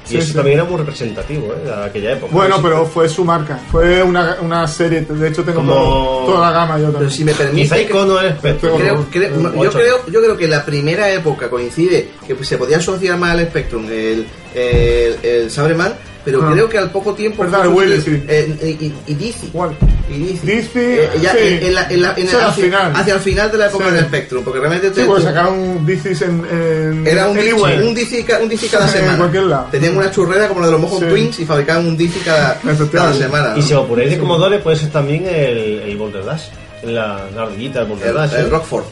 [0.05, 0.35] Y Sí, eso sí.
[0.35, 1.65] también era muy representativo ¿eh?
[1.65, 2.33] de aquella época.
[2.35, 3.59] Bueno, pero fue su marca.
[3.71, 5.03] Fue una, una serie.
[5.03, 7.11] De hecho, tengo Como- todo- toda la gama yo Pero también.
[7.11, 7.83] si me permite.
[7.83, 8.17] Icono.
[8.41, 12.79] Creo, creo- Un yo, creo, yo creo que la primera época coincide que se podía
[12.79, 16.50] asociar más al Spectrum el, el, el Sabreman, pero Ah.
[16.52, 17.42] creo que al poco tiempo.
[17.44, 18.24] Willy, sustituido- sí.
[18.28, 19.48] eh, y, y, y Dizzy.
[19.48, 19.70] ¿Cuál?
[20.11, 20.46] Y Dizzy.
[20.46, 21.38] Dizzy, Eh, ya sí.
[21.40, 22.92] en, en la, en la- en Sí, al hacia, final.
[22.94, 23.94] hacia el final de la época Sí.
[23.94, 25.85] del Spectrum, porque realmente Sí, te- pues tú- sacaron
[26.22, 27.06] en, en.
[27.06, 27.37] era un.
[27.37, 29.18] Dizzy- un, Dizzy, un Dizzy cada En semana.
[29.18, 29.66] cualquier lado.
[29.70, 31.06] Tenían una churrera como la de los Mojon Sí.
[31.06, 32.61] Twins y fabricaban un Dizzy cada,
[32.92, 33.52] cada semana.
[33.56, 33.66] Y ¿no?
[33.66, 36.42] si os ponéis de Commodore, puede ser también el, el Boulder Dash,
[36.85, 38.32] la, la ardillita del Boulder el, Dash.
[38.35, 38.48] el ¿eh?
[38.50, 38.85] Rockford.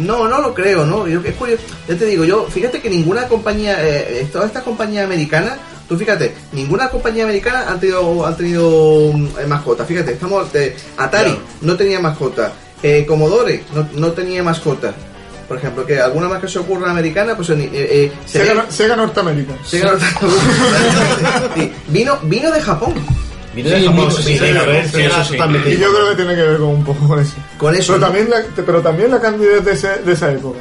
[0.00, 1.08] No, no lo creo, ¿no?
[1.08, 1.62] Yo, es curioso.
[1.88, 5.54] Ya te digo, yo, fíjate que ninguna compañía, eh, eh, todas estas compañías americanas,
[5.88, 9.84] tú fíjate, ninguna compañía americana han tenido, han tenido mm, eh, mascota.
[9.84, 11.44] Fíjate, estamos, eh, Atari Claro.
[11.62, 14.94] no tenía mascota, eh, Commodore no, no tenía mascota.
[15.48, 18.70] Por ejemplo, que alguna más que se ocurra americana, pues eh, eh, se Sega, ve-
[18.70, 19.54] Sega Norteamérica.
[19.64, 19.92] Sega
[21.56, 22.92] Sí, vino, vino de Japón.
[23.54, 26.84] Vino de Sí, Japón, sí, sí, Y yo creo que tiene que ver con un
[26.84, 27.34] poco con eso.
[27.56, 27.94] Con eso.
[27.94, 28.06] Pero ¿no?
[28.06, 30.58] también la, pero también la candidez de, ese- de esa época.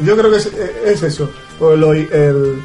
[0.00, 0.50] Yo creo que es,
[0.84, 1.30] es eso.
[1.58, 2.60] O lo- el-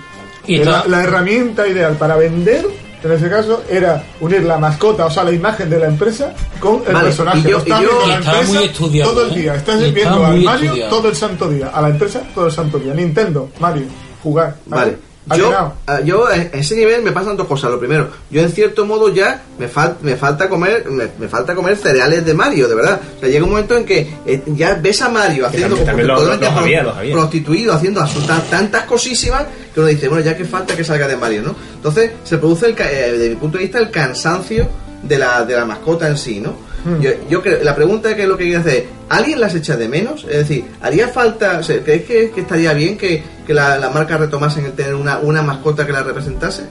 [0.47, 2.65] Y la, herramienta ideal para vender,
[3.03, 6.81] en ese caso, era unir la mascota, o sea, la imagen de la empresa con
[6.87, 7.39] el Vale, personaje.
[7.39, 9.39] y yo- y yo- la empresa muy estudiado, todo el ¿eh?
[9.41, 9.55] día.
[9.55, 10.95] Estás viendo al Mario estudiado.
[10.97, 11.67] todo el santo día.
[11.73, 12.93] A la empresa todo el santo día.
[12.93, 13.83] Nintendo, Mario,
[14.23, 14.55] jugar.
[14.65, 14.91] Vale.
[14.91, 15.49] ¿Ha Yo,
[15.87, 17.69] ah, yo a ese nivel me pasan dos cosas.
[17.69, 21.53] Lo primero, yo en cierto modo ya me, fal- me falta comer me, me falta
[21.53, 22.99] comer cereales de Mario, de verdad.
[23.17, 26.07] O sea, llega un momento en que eh, ya ves a Mario haciendo también- también
[26.07, 27.13] lo- totalmente los pro- había, los había.
[27.13, 31.15] prostituido, haciendo absoluta- tantas cosísimas que uno dice, bueno, ya que falta que salga de
[31.17, 31.55] Mario, ¿no?
[31.75, 34.67] Entonces se produce, el, ca- eh, desde mi punto de vista, el cansancio
[35.03, 36.55] de la, de la mascota en sí, ¿no?
[36.99, 39.87] Yo, yo creo, la pregunta que es lo que quiero hacer, ¿alguien las echa de
[39.87, 40.23] menos?
[40.23, 43.89] Es decir, ¿haría falta, o sea, ¿crees que, que estaría bien que, que la, la
[43.89, 46.63] marca retomasen el tener una, una mascota que la representase?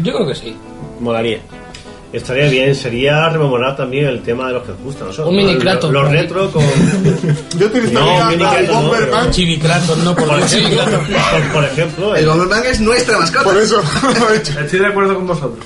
[0.00, 0.56] Yo creo que sí.
[1.00, 1.38] Molaría.
[2.10, 5.28] Estaría bien, sería rememorar también el tema de los que os gusta a nosotros.
[5.28, 6.62] Un mini Los- Kratos, Los retro con.
[7.58, 12.28] Yo utilizaría No, Kratos no, no, por Por lo ejemplo, por, por ejemplo, El el,
[12.30, 13.44] Bomberman es nuestra mascota.
[13.44, 13.82] Por eso
[14.20, 14.58] lo he hecho.
[14.58, 15.64] Estoy de acuerdo con vosotros.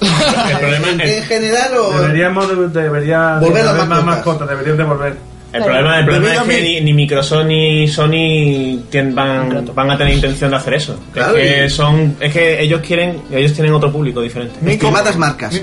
[0.50, 2.00] El problema, ¿En, el, en general o...?
[2.00, 4.04] Deberíamos de, debería Volver haber más mascotas.
[4.04, 5.16] mascotas, deberían de volver.
[5.52, 9.96] el problema, el problema es que ni, ni Microsoft ni Sony tien- van, van a
[9.98, 10.98] tener intención de hacer eso.
[11.12, 14.54] Claro, es, que son, es que ellos quieren, ellos tienen otro público diferente.
[14.70, 15.54] Estimadas marcas,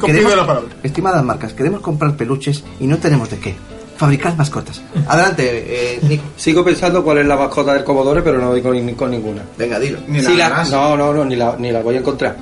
[0.84, 3.56] estimadas marcas, queremos comprar peluches y no tenemos de qué.
[4.04, 4.82] Fabricar mascotas.
[5.08, 6.24] Adelante, eh, Nico.
[6.36, 9.44] Sigo pensando cuál es la mascota del Commodore, pero no doy con, con ninguna.
[9.58, 10.00] Venga, dilo.
[10.08, 10.70] Ni Si la la- más.
[10.70, 12.36] no, no, no, ni la, ni la voy a encontrar.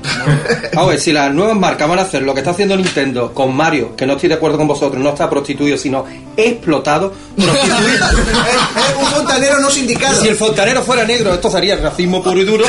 [0.76, 3.56] A ver, si las nuevas marcas van a hacer lo que está haciendo Nintendo con
[3.56, 6.04] Mario, que no estoy de acuerdo con vosotros, no está prostituido, sino
[6.36, 7.14] explotado.
[7.36, 8.08] prostituido.
[8.42, 10.20] Eh, un fontanero no sindicado.
[10.22, 12.66] si el fontanero fuera negro, esto sería racismo puro y duro.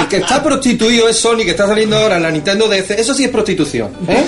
[0.00, 2.90] El que está prostituido es Sony, que está saliendo ahora en la Nintendo DS.
[2.90, 3.90] Eso sí es prostitución.
[4.08, 4.24] ¿eh?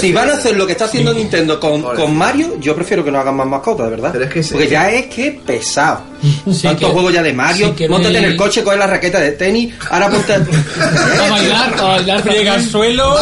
[0.00, 3.10] si van a hacer lo que está haciendo Nintendo con, con Mario, yo prefiero que
[3.10, 4.10] no hagan más mascotas, de verdad.
[4.12, 4.52] Pero es que sí.
[4.54, 6.00] Porque ya es que pesado.
[6.50, 8.76] Sí, Tantos que- juegos ya de Mario, sí, que montate en me- el coche, coge
[8.76, 10.32] la raqueta de tenis, ahora ponte.
[10.80, 13.16] A bailar, a bailar, friega al suelo.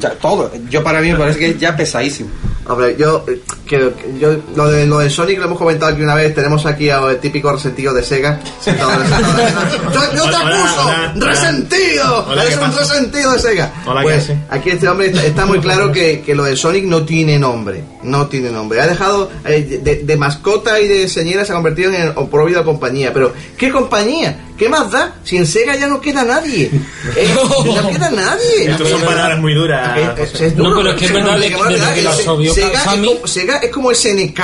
[0.00, 0.50] Ya, todo.
[0.70, 2.30] Yo para mí me parece que es ya pesadísimo.
[2.68, 6.02] Hombre, yo eh, creo que yo lo de lo de Sonic lo hemos comentado aquí
[6.02, 9.68] una vez, tenemos aquí al típico resentido de Sega sentado en el sofá.
[9.92, 11.26] Yo, yo te acuso, hola, hola.
[11.26, 13.72] resentido, Hola, eres ¿qué un resentido de Sega.
[13.86, 17.04] Hola, pues aquí este hombre está, está muy claro que, que lo de Sonic no
[17.04, 18.82] tiene nombre, no tiene nombre.
[18.82, 23.12] Ha dejado eh, de, de mascota y de señora se ha convertido en oprobio compañía,
[23.14, 24.48] pero ¿qué compañía?
[24.58, 25.14] ¿Qué más da?
[25.22, 26.70] Si en Sega ya no queda nadie.
[27.16, 28.70] Eh, no queda nadie.
[28.70, 29.96] Estas son palabras muy duras.
[29.96, 33.70] Eh, eh, es No, pero es que es verdad, que Sega, es como, Sega es
[33.70, 34.40] como SNK.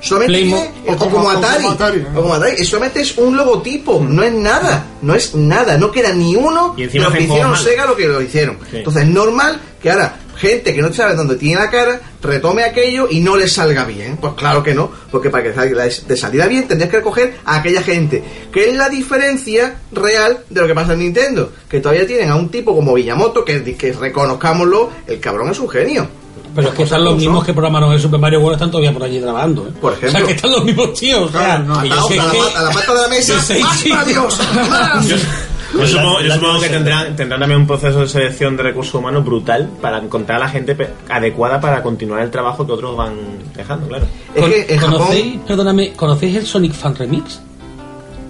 [0.00, 0.58] Solamente Playmo.
[0.86, 4.04] o, O como- como o como Atari, o como Atari, es solamente es un logotipo,
[4.06, 7.22] no es nada, no es nada, no queda ni uno Y de encima lo que
[7.22, 7.60] hicieron mal.
[7.60, 8.58] Sega lo que lo hicieron.
[8.70, 8.76] Sí.
[8.78, 13.06] Entonces es normal que ahora gente que no sabe dónde tiene la cara retome aquello
[13.10, 14.18] y no le salga bien.
[14.18, 17.56] Pues claro que no, porque para que salga de salida bien tendrías que recoger a
[17.56, 18.22] aquella gente.
[18.52, 21.50] Que es la diferencia real de lo que pasa en Nintendo.
[21.66, 25.68] Que todavía tienen a un tipo como Villamoto, que, que reconozcámoslo, el cabrón es un
[25.70, 26.06] genio.
[26.54, 29.02] Pero es que están los mismos que programaron el Super Mario World, están todavía por
[29.02, 29.66] allí grabando.
[29.66, 29.72] ¿eh?
[29.80, 30.26] Por O sea, ejemplo.
[30.28, 31.22] que están los mismos tíos.
[31.22, 32.70] O sea, Claro, no, que A yo la, sé a la que- ma- a la
[32.70, 34.40] mata de la mesa, ¡más Dios!
[34.70, 35.08] ¡Más!
[35.08, 39.68] Yo supongo, yo que tendrán, tendrán también un proceso de selección de recursos humanos brutal
[39.80, 40.76] para encontrar a la gente
[41.08, 43.14] adecuada para continuar el trabajo que otros van
[43.56, 44.06] dejando, claro.
[44.36, 45.42] Es que en ¿Conocéis, Japón...
[45.48, 47.40] perdóname, ¿conocéis el Sonic Fan Remix?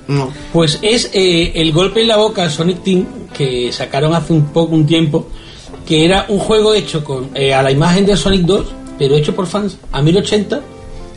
[0.08, 0.32] No.
[0.54, 3.04] Pues es eh, el golpe en la boca Sonic Team
[3.36, 5.28] que sacaron hace un poco un tiempo,
[5.86, 8.66] que era un juego hecho con eh, a la imagen de Sonic 2,
[8.98, 10.60] pero hecho por fans a 1080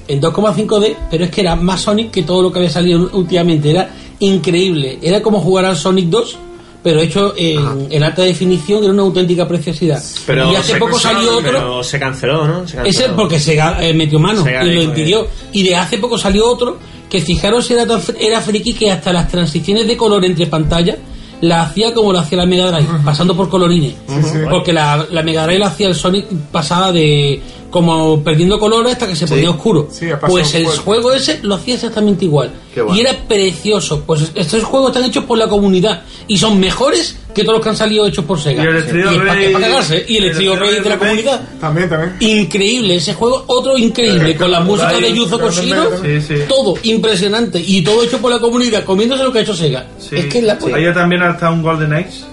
[0.08, 3.72] en 2,5D, pero es que era más Sonic que todo lo que había salido últimamente,
[3.72, 6.40] era increíble, era como jugar al Sonic 2
[6.84, 10.02] pero hecho en, en alta definición era una auténtica preciosidad.
[10.26, 12.66] Pero y hace se, poco salió otro pero se canceló, ¿no?
[12.66, 13.16] Se ese canceló.
[13.18, 15.28] porque Sega eh, metió mano y lo impidió.
[15.52, 16.78] Y de hace poco salió otro
[17.10, 20.98] que fijaros era tan era friki que hasta las transiciones de color entre pantallas
[21.42, 23.94] la hacía como lo hacía la Mega Drive, pasando por colorines.
[24.08, 24.40] sí.
[24.50, 27.42] Porque la, la Mega Drive la hacía el Sonic pasaba de
[27.78, 29.88] como perdiendo colores hasta que se ponía oscuro.
[29.92, 30.82] Sí, pues el fuerte.
[30.84, 32.52] juego ese lo hacía exactamente igual.
[32.76, 32.96] Bueno.
[32.96, 34.04] Y era precioso.
[34.06, 37.70] Pues estos juegos están hechos por la comunidad y son mejores que todos los que
[37.70, 38.64] han salido hechos por Sega.
[38.64, 40.06] Y el Street es of para, cagarse.
[40.08, 42.16] Y el el of de la Rage comunidad También, también.
[42.20, 46.36] increíble ese juego otro increíble con la música de Yuzo Koshiro Sí, sí.
[46.48, 50.16] todo impresionante y todo hecho por la comunidad comiéndose lo que ha hecho Sega Sí.
[50.16, 52.26] es que es la Ahí también está un Golden Axe.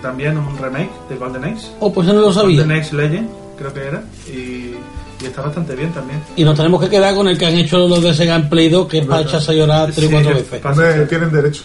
[0.00, 1.66] También un remake de Golden Axe.
[1.80, 3.28] oh pues yo no lo sabía Golden Axe Legend,
[3.62, 4.02] creo que era.
[4.28, 4.74] Y,
[5.22, 6.20] y está bastante bien también.
[6.36, 8.68] y nos tenemos que quedar con el que han hecho los de Sega en Play
[8.68, 11.62] 2 que es para echarse a llorar tres o Sí, cuatro veces pasa- tienen derecho.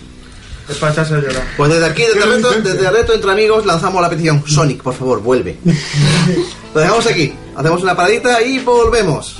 [0.69, 1.43] Es para echarse a llorar.
[1.55, 2.91] Pues desde aquí, desde el, Qué reto, licencia.
[2.91, 4.43] desde entre amigos, lanzamos la petición.
[4.45, 5.57] Sonic, por favor, vuelve.
[6.75, 7.33] Lo dejamos aquí.
[7.55, 9.37] Hacemos una paradita y volvemos.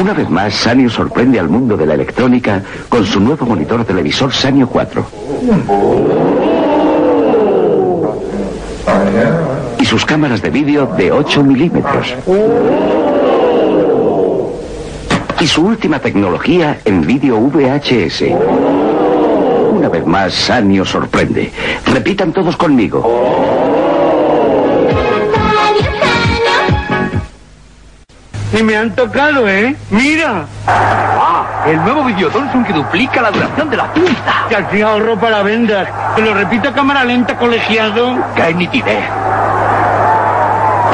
[0.00, 4.32] Una vez más, Sanio sorprende al mundo de la electrónica con su nuevo monitor televisor
[4.32, 5.06] Sanio 4.
[9.80, 12.14] Y sus cámaras de vídeo de 8 milímetros.
[15.40, 18.22] Y su última tecnología en vídeo VHS.
[19.72, 21.52] Una vez más, Sanio sorprende.
[21.86, 23.04] Repitan todos conmigo.
[28.58, 29.76] Y me han tocado, ¿eh?
[29.90, 30.46] ¡Mira!
[31.66, 34.46] El nuevo Videotonsun que duplica la duración de la cinta.
[34.48, 35.88] Que al fin ahorro para vendas.
[36.14, 38.16] Te lo repito a cámara lenta, colegiado.
[38.34, 39.04] ¡Qué nitidez!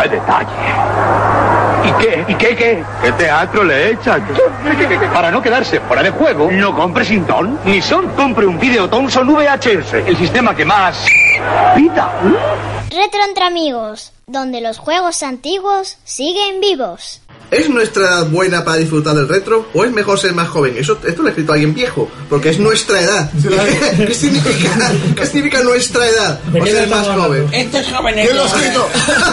[0.02, 0.92] ¡Qué detalle!
[1.84, 2.24] ¿Y qué?
[2.28, 2.84] ¿Y qué qué?
[3.02, 4.24] ¿Qué teatro le echan?
[5.12, 8.08] Para no quedarse fuera de juego, no compre sin ton ni son.
[8.10, 11.06] Compre un video Thomson VHS, el sistema que más
[11.74, 12.10] pida.
[12.90, 17.20] Retro entre amigos, donde los juegos antiguos siguen vivos.
[17.52, 20.74] ¿Es nuestra edad buena para disfrutar del retro o es mejor ser más joven?
[20.78, 23.30] Eso, esto lo ha escrito alguien viejo, porque es nuestra edad.
[24.06, 24.70] ¿Qué significa,
[25.14, 26.40] ¿Qué significa nuestra edad?
[26.58, 27.46] O ser más joven.
[27.52, 28.14] Este es joven.
[28.14, 28.88] ¿Quién lo ha escrito?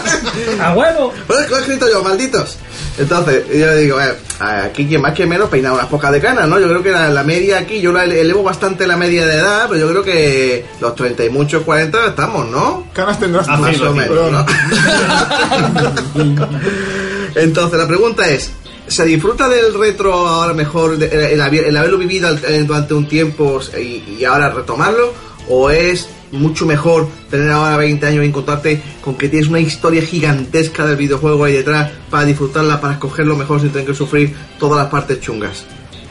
[0.61, 1.13] ¡A huevo!
[1.27, 2.57] Bueno, es que lo he escrito yo, malditos.
[2.97, 6.59] Entonces, yo digo, eh, aquí quien más que menos peina unas pocas de canas, ¿no?
[6.59, 9.35] Yo creo que la, la media aquí, yo la ele- elevo bastante la media de
[9.35, 12.85] edad, pero yo creo que los 30 y muchos 40 estamos, ¿no?
[12.91, 13.47] Canas tendrás.
[13.47, 14.45] Más o menos, ¿no?
[17.35, 18.51] Entonces, la pregunta es,
[18.87, 23.07] ¿se disfruta del retro ahora mejor, de- el, haber- el haberlo vivido eh, durante un
[23.07, 25.13] tiempo y, y ahora retomarlo?
[25.47, 30.01] ¿O es mucho mejor tener ahora 20 años y encontrarte con que tienes una historia
[30.03, 34.77] gigantesca del videojuego ahí detrás para disfrutarla, para escogerlo mejor sin tener que sufrir todas
[34.77, 35.65] las partes chungas?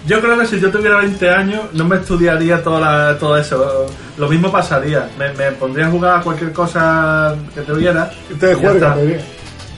[0.07, 3.87] Yo creo que si yo tuviera 20 años no me estudiaría toda la- todo eso.
[4.17, 5.09] Lo mismo pasaría.
[5.19, 8.11] Me, me pondría a jugar a cualquier cosa que tuviera.
[8.41, 8.57] Te y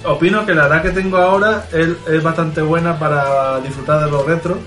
[0.04, 4.24] Opino que la edad que tengo ahora es, es bastante buena para disfrutar de los
[4.24, 4.58] retro.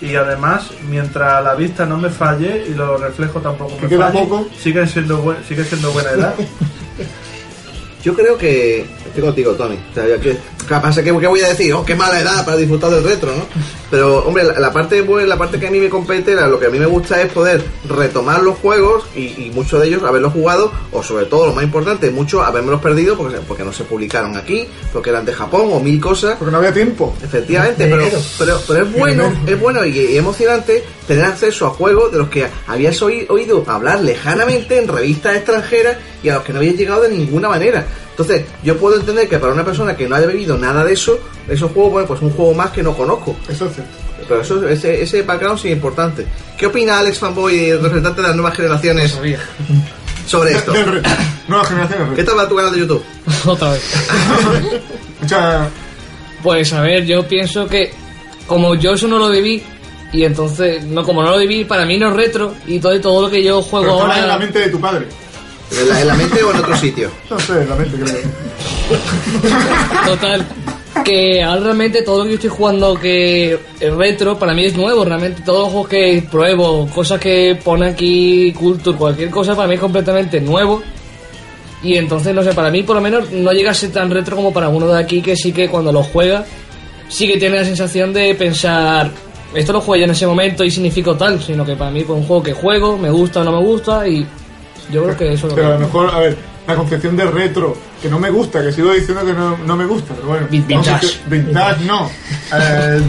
[0.00, 4.46] Y además, mientras la vista no me falle y los reflejos tampoco me fallen, poco.
[4.60, 6.34] siguen siendo, buen- sigue siendo buena edad.
[8.04, 8.82] Yo creo que.
[9.06, 9.76] Estoy contigo, Tony.
[9.90, 10.36] O sea, que,
[11.20, 11.72] ¿qué voy a decir?
[11.72, 13.44] Oh, qué mala edad para disfrutar del retro, ¿no?
[13.90, 16.58] Pero, hombre, la, la parte buena, la parte que a mí me compete, la- lo
[16.58, 20.02] que a mí me gusta es poder retomar los juegos y, y muchos de ellos
[20.02, 23.84] haberlos jugado, o sobre todo, lo más importante, muchos habérmelos perdido porque, porque no se
[23.84, 26.36] publicaron aquí, porque eran de Japón o mil cosas.
[26.36, 27.14] Porque no había tiempo.
[27.22, 28.04] Efectivamente, pero,
[28.38, 32.28] pero, pero es bueno, es bueno y, y emocionante tener acceso a juegos de los
[32.28, 36.74] que habías oí- oído hablar lejanamente en revistas extranjeras y a los que no habías
[36.76, 37.86] llegado de ninguna manera.
[38.18, 41.18] Entonces, yo puedo entender que para una persona que no haya vivido nada de eso,
[41.46, 43.36] esos juegos, bueno, pues un juego más que no conozco.
[43.46, 43.92] Eso es cierto.
[44.26, 46.26] Pero eso, ese, ese background sí es importante.
[46.56, 49.18] ¿Qué opina Alex Fanboy, el representante de las nuevas generaciones,
[50.26, 50.72] sobre esto?
[51.48, 52.14] Nuevas generaciones.
[52.16, 53.04] ¿Qué tal va tu canal de YouTube?
[53.44, 53.82] Otra vez.
[56.42, 57.92] Pues a ver, yo pienso que
[58.46, 59.62] como yo eso no lo viví
[60.10, 63.22] y entonces no como no lo viví para mí no es retro y todo todo
[63.22, 65.06] lo que yo juego Pero ahora en la mente de tu padre.
[65.70, 67.10] ¿En la, en la mente o en otro sitio?
[67.28, 68.22] No sé, en la mente creo.
[70.06, 70.46] Total.
[71.04, 74.76] Que ahora realmente todo lo que yo estoy jugando que es retro, para mí es
[74.76, 75.04] nuevo.
[75.04, 79.74] Realmente todos los juegos que pruebo, cosas que pone aquí, Culture, cualquier cosa, para mí
[79.74, 80.82] es completamente nuevo.
[81.82, 84.36] Y entonces, no sé, para mí por lo menos no llega a ser tan retro
[84.36, 86.44] como para uno de aquí que sí que cuando lo juega,
[87.08, 89.10] sí que tiene la sensación de pensar,
[89.54, 92.18] esto lo jugué yo en ese momento y significó tal, sino que para mí pues,
[92.18, 94.26] un juego que juego, me gusta o no me gusta y
[94.90, 97.24] yo creo que eso es lo Pero a lo mejor, a ver, la concepción de
[97.26, 100.46] retro, que no me gusta, que sigo diciendo que no, no me gusta, pero bueno.
[100.50, 101.18] Vintage.
[101.26, 102.10] Vintage no.
[102.52, 103.00] Eh,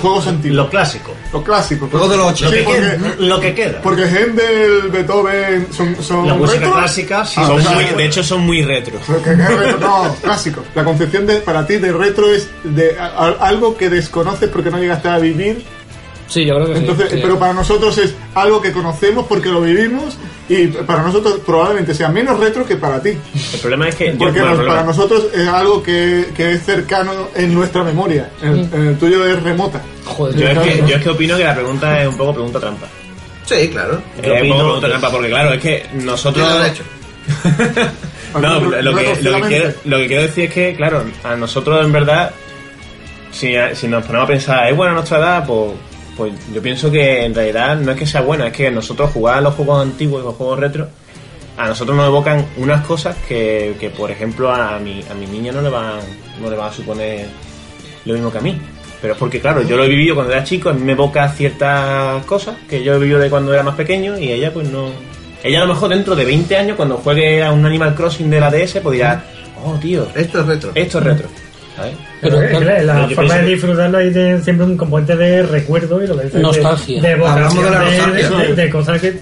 [0.00, 0.56] juegos antiguos.
[0.56, 1.12] Lo clásico.
[1.32, 1.90] Los clásicos.
[1.90, 2.64] Juegos de los Sí, 80.
[2.70, 3.80] porque, Lo que queda.
[3.82, 6.74] porque Händel, Beethoven son, son La música retro.
[6.74, 7.76] clásica, sí, Ah, Son claro.
[7.76, 8.98] muy- de hecho, son muy retro.
[9.24, 10.64] Pero no, clásicos.
[10.74, 14.70] La concepción de, para ti de retro es de a- a- algo que desconoces porque
[14.70, 15.64] no llegaste a vivir.
[16.28, 17.18] Sí, yo creo que sí, Entonces, sí.
[17.20, 20.16] pero para nosotros es algo que conocemos porque lo vivimos
[20.52, 23.10] y para nosotros probablemente sea menos retro que para ti.
[23.10, 24.12] El problema es que.
[24.12, 28.30] yo- Porque nos- el para nosotros es algo que, que es cercano en nuestra memoria.
[28.42, 29.80] En, en el tuyo es remota.
[30.04, 32.58] Joder, yo, es que, yo es que opino que la pregunta es un poco pregunta
[32.60, 32.86] trampa.
[33.46, 34.02] Sí, claro.
[34.22, 36.46] Es un poco pregunta trampa, porque claro, es que nosotros.
[36.46, 36.82] Tiene derecho.
[38.40, 41.84] No, lo que, lo, que quiero, lo que quiero decir es que, claro, a nosotros
[41.84, 42.30] en verdad,
[43.32, 45.44] si, si nos ponemos a pensar, ¿es buena nuestra edad?
[45.44, 45.72] Pues,
[46.20, 49.38] pues yo pienso que en realidad no es que sea buena, es que nosotros jugar
[49.38, 50.86] a los juegos antiguos y los juegos retro,
[51.56, 55.50] a nosotros nos evocan unas cosas que, que por ejemplo, a mi, a mi niña
[55.50, 55.98] no le, van,
[56.38, 57.26] no le va a suponer
[58.04, 58.60] lo mismo que a mí.
[59.00, 61.26] Pero es porque, claro, yo lo he vivido cuando era chico, a mí me evoca
[61.30, 64.90] ciertas cosas que yo he vivido de cuando era más pequeño y ella pues no...
[65.42, 68.40] Ella a lo mejor dentro de 20 años, cuando juegue a un Animal Crossing de
[68.40, 69.24] la DS, pues dirá,
[69.64, 70.72] oh, tío, Esto es retro.
[70.74, 71.28] esto es retro.
[71.80, 71.96] ¿Sabes?
[72.20, 76.02] Pero que la, la Yo forma de disfrutarlo hay de- siempre un componente de recuerdo
[76.02, 77.00] y lo que dices, Nostalgia.
[77.02, 78.52] De, de la de- nostalgia, de, sí.
[78.52, 79.20] de cosas que.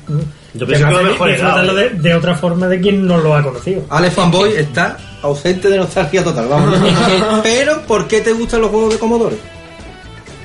[0.55, 3.19] Yo que pienso que hace lo mejor disfrutarlo de, de otra forma de quien no
[3.19, 3.83] lo ha conocido.
[3.91, 6.79] Alex Fanboy está ausente de nostalgia total, vamos.
[7.43, 9.37] Pero, ¿por qué te gustan los juegos de Commodore?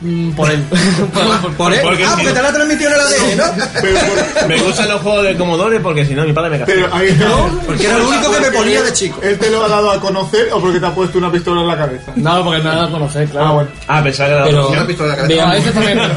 [0.04, 0.63] Mm, por él.
[1.58, 1.80] ¿Por él?
[1.84, 4.47] Porque ah, porque te la ha transmitido en el ADN, ¿no?
[4.47, 6.88] Me gustan los juegos de Commodore porque si no mi padre me castiga.
[6.91, 7.28] Pero ahí está.
[7.66, 9.20] Porque era lo único que me ponía de chico.
[9.24, 11.68] ¿Él te lo ha dado a conocer o porque te ha puesto una pistola en
[11.68, 12.12] la cabeza?
[12.16, 13.47] No, porque me ha dado a conocer, claro.
[13.47, 13.70] Ah, bueno.
[13.88, 15.58] Ah, pensaba que era Una pistola en la cabeza.
[15.58, 15.99] ese también.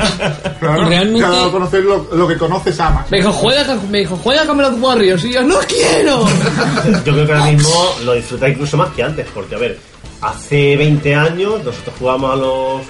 [0.60, 3.10] Claro, Realmente- Te ha dado a conocer lo, lo que conoces amas.
[3.10, 5.24] Me dijo, juega, con- me dijo, juega Camelot Warriors.
[5.24, 6.24] Y yo, ¡no quiero!
[7.04, 9.78] Yo creo que ahora mismo lo disfrutáis incluso más que antes, porque a ver,
[10.22, 12.80] hace 20 años nosotros jugábamos a los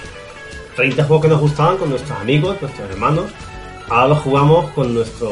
[0.77, 3.25] 30 juegos que nos gustaban con nuestros amigos, nuestros hermanos.
[3.89, 5.29] Ahora los jugamos con nuestro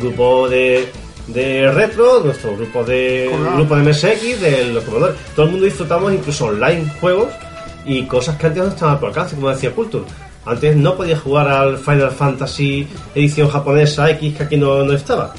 [0.00, 0.90] grupo de,
[1.26, 3.50] de retro, nuestro grupo de Hola.
[3.56, 5.14] grupo de MSX, de los Commodore.
[5.34, 7.28] Todo el mundo disfrutamos incluso online juegos
[7.84, 10.04] y cosas que antes no estaban por alcance, como decía Culture.
[10.46, 15.34] Antes no podías jugar al Final Fantasy edición japonesa X que aquí no, no estaba.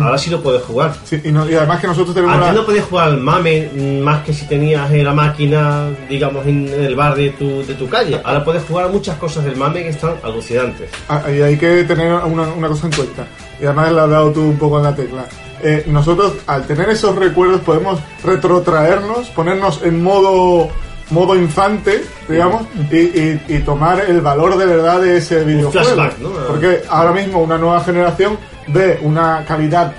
[0.00, 0.94] Ahora sí lo puedes jugar.
[1.04, 3.70] Sí, y, no- y además que nosotros tenemos Antes la- no podías jugar al mame
[3.74, 7.74] mm, más que si tenías en la máquina, digamos, en el bar de tu, de
[7.74, 8.20] tu calle.
[8.24, 10.90] Ahora puedes jugar a muchas cosas del mame que están alucinantes.
[11.08, 13.26] Ah, Y hay que tener una, una cosa en cuenta.
[13.60, 15.24] Y además le has dado tú un poco en la tecla.
[15.62, 20.68] Eh, nosotros, al tener esos recuerdos, podemos retrotraernos, ponernos en modo
[21.10, 25.86] modo infante, digamos, y, y- y tomar el valor de verdad de ese videojuego.
[25.86, 26.28] flashback, ¿no?
[26.46, 28.36] Porque ahora mismo una nueva generación
[28.68, 29.92] ve una calidad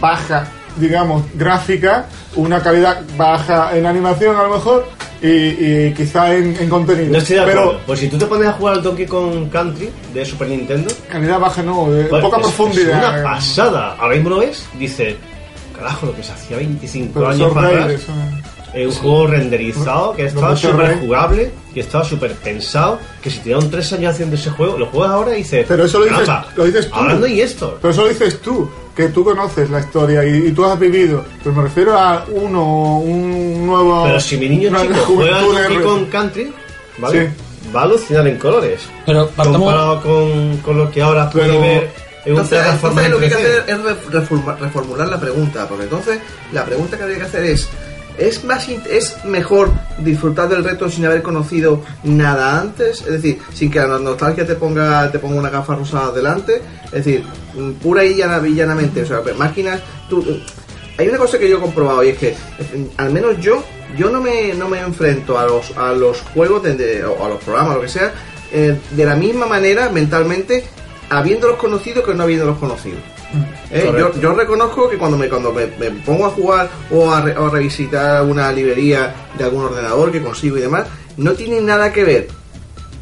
[0.00, 0.46] baja,
[0.76, 2.06] digamos, gráfica,
[2.36, 4.86] una calidad baja en animación a lo mejor,
[5.20, 7.12] y, y quizá en, en contenido.
[7.12, 7.68] No estoy de acuerdo.
[7.70, 10.92] Pero Pues si tú te pones a jugar al Donkey Kong Country de Super Nintendo,
[11.10, 13.14] calidad baja no, de pues poca es- profundidad.
[13.14, 13.96] Es una pasada.
[14.00, 15.16] Ahora mismo lo ves, dice,
[15.76, 18.02] carajo, lo que se hacía 25 años para atrás.
[18.74, 22.98] Es un juego renderizado que Profesor súper jugable y estaba súper pensado.
[23.22, 25.64] Que si te tres años haciendo ese juego, lo juegas ahora y dices.
[25.68, 26.94] Pero eso lo dices, "Caramba, lo dices tú.
[26.94, 27.78] Ahora no hay esto.
[27.80, 31.24] Pero eso lo dices tú, que tú conoces la historia y, y tú has vivido.
[31.42, 34.04] Pero me refiero a uno, un nuevo.
[34.04, 35.82] Pero si mi niño chico juega al.
[35.82, 36.52] Kong Country,
[36.98, 37.28] ¿vale?
[37.28, 37.70] Sí.
[37.74, 38.80] Va a alucinar en colores.
[39.06, 41.90] Pero partamos- Comparado con, con lo que ahora puede Pero- ver
[42.24, 43.90] en una Entonces, plataforma entonces lo que hay que en 3D.
[43.90, 46.18] hacer es reformular la pregunta, porque entonces
[46.52, 47.68] la pregunta que habría que hacer es
[48.18, 53.00] ¿es más es mejor disfrutar del reto sin haber conocido nada antes?
[53.02, 56.90] Es decir, sin que la nostalgia te ponga te ponga una gafa rosada delante, es
[57.04, 60.24] decir, mm, pura y llana- llanamente, o sea, máquinas tú
[60.98, 63.62] hay una cosa que yo he comprobado y es que mm, al menos yo
[63.96, 67.42] yo no me no me enfrento a los a los juegos de, o a los
[67.42, 68.12] programas lo que sea
[68.52, 70.64] eh, de la misma manera mentalmente
[71.10, 72.98] habiéndolos conocido que no habiéndolos conocido
[73.72, 77.20] Eh, yo, yo reconozco que cuando me cuando me, me pongo a jugar o a,
[77.22, 81.60] re- o a revisitar alguna librería de algún ordenador que consigo y demás, no tiene
[81.60, 82.28] nada que ver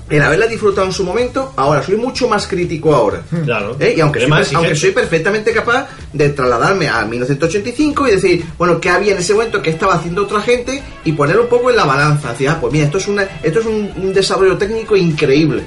[0.09, 3.23] el haberla disfrutado en su momento, ahora soy mucho más crítico ahora.
[3.45, 3.77] Claro.
[3.79, 3.95] ¿Eh?
[3.97, 8.81] Y aunque soy, Además, aunque soy perfectamente capaz de trasladarme a 1985 y decir, bueno,
[8.81, 9.63] ¿qué había en ese momento?
[9.63, 10.83] ¿Qué estaba haciendo otra gente?
[11.05, 12.31] Y poner un poco en la balanza.
[12.33, 15.63] Decir, ah, pues mira, esto es, una, esto es un, un desarrollo técnico increíble.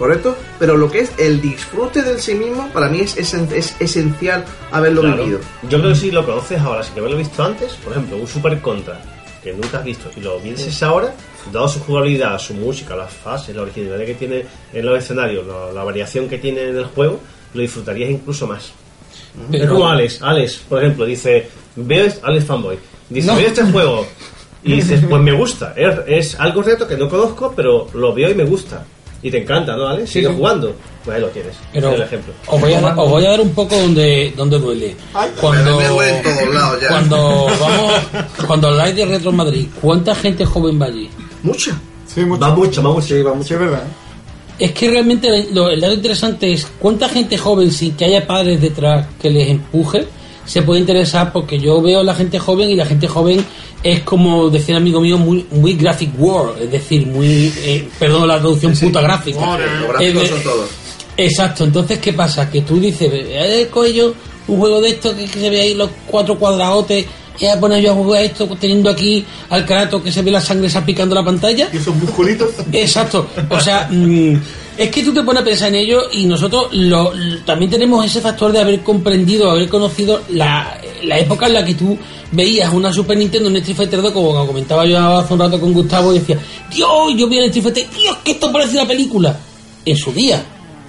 [0.00, 0.34] ¿Correcto?
[0.58, 4.46] Pero lo que es el disfrute del sí mismo, para mí es, esen- es esencial
[4.72, 5.18] haberlo Claro.
[5.18, 5.40] vivido.
[5.68, 8.58] Yo creo que si lo conoces ahora, sin haberlo visto antes, por ejemplo, un Super
[8.62, 8.98] Contra
[9.42, 11.12] que nunca has visto y lo vieses ahora,
[11.52, 15.70] dado su jugabilidad, su música, las fases, la originalidad que tiene en los escenarios, la,
[15.70, 17.20] la variación que tiene en el juego,
[17.52, 18.72] lo disfrutarías incluso más.
[19.50, 21.46] Pero- Es como Alex, Alex, por ejemplo, dice,
[21.76, 22.78] veo Alex Fanboy,
[23.10, 23.36] dice, No.
[23.36, 24.06] veo este juego
[24.64, 28.30] y dices, pues me gusta, es, es algo reto que no conozco, pero lo veo
[28.30, 28.82] y me gusta.
[29.22, 30.10] Y te encanta, ¿no, Alex?
[30.10, 30.74] Sigue jugando.
[31.04, 31.54] Pues ahí lo tienes.
[31.72, 32.32] Pero el ejemplo.
[32.46, 34.96] os voy, a, os voy a dar un poco donde, donde duele.
[35.40, 36.88] Cuando, me duele en todos lados ya.
[36.88, 37.92] cuando vamos,
[38.46, 41.08] cuando habláis de Retro Madrid, ¿cuánta gente joven va allí?
[41.42, 41.72] Mucha.
[42.06, 42.22] Sí.
[42.24, 43.06] Va mucho, va mucho.
[43.14, 43.84] Sí, va mucho, es verdad.
[44.58, 48.60] Es que realmente lo- el dato interesante es cuánta gente joven, sin que haya padres
[48.60, 50.06] detrás que les empuje,
[50.44, 53.42] se puede interesar porque yo veo a la gente joven y la gente joven
[53.82, 58.28] es como decía un amigo mío muy muy graphic world, es decir, muy eh, perdón
[58.28, 59.58] la traducción puta gráfica.
[59.58, 60.70] Los Eh, son todos.
[61.16, 62.50] Exacto, entonces ¿qué pasa?
[62.50, 64.12] Que tú dices, eh, coño,
[64.48, 67.06] un juego de esto que, que se ve ahí los cuatro cuadradotes,
[67.40, 70.40] y a poner yo a jugar esto teniendo aquí al carato que se ve la
[70.40, 71.70] sangre salpicando la pantalla.
[71.72, 72.50] Y esos musculitos.
[72.72, 74.34] Exacto, o sea, mm,
[74.76, 77.12] es que tú te pones a pensar en ello y nosotros lo,
[77.46, 81.74] también tenemos ese factor de haber comprendido, haber conocido la, la época en la que
[81.74, 81.96] tú
[82.32, 85.72] veías una Super Nintendo, un Street Fighter 2, como comentaba yo hace un rato con
[85.72, 86.38] Gustavo, y decía,
[86.74, 89.38] Dios, yo vi el Street Fighter, Dios, que esto parece una película,
[89.84, 90.44] en su día,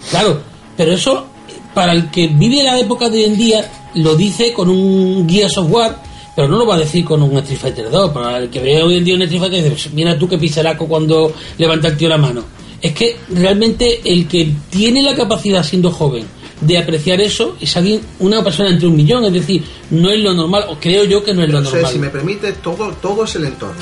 [0.10, 0.42] claro,
[0.76, 1.28] pero eso,
[1.74, 5.50] para el que vive la época de hoy en día, lo dice con un guía
[5.50, 5.96] software,
[6.36, 8.12] pero no lo va a decir con un Street Fighter 2.
[8.12, 10.38] Para el que ve hoy en día un Street Fighter, dice, "Pues mira tú que
[10.38, 12.44] pisaraco cuando levanta el tío la mano.
[12.82, 16.26] Es que realmente el que tiene la capacidad siendo joven
[16.62, 20.34] de apreciar eso es alguien, una persona entre un millón, es decir, no es lo
[20.34, 21.92] normal, o creo yo que no es lo sea, normal.
[21.92, 23.82] si me permite, todo, todo es el entorno.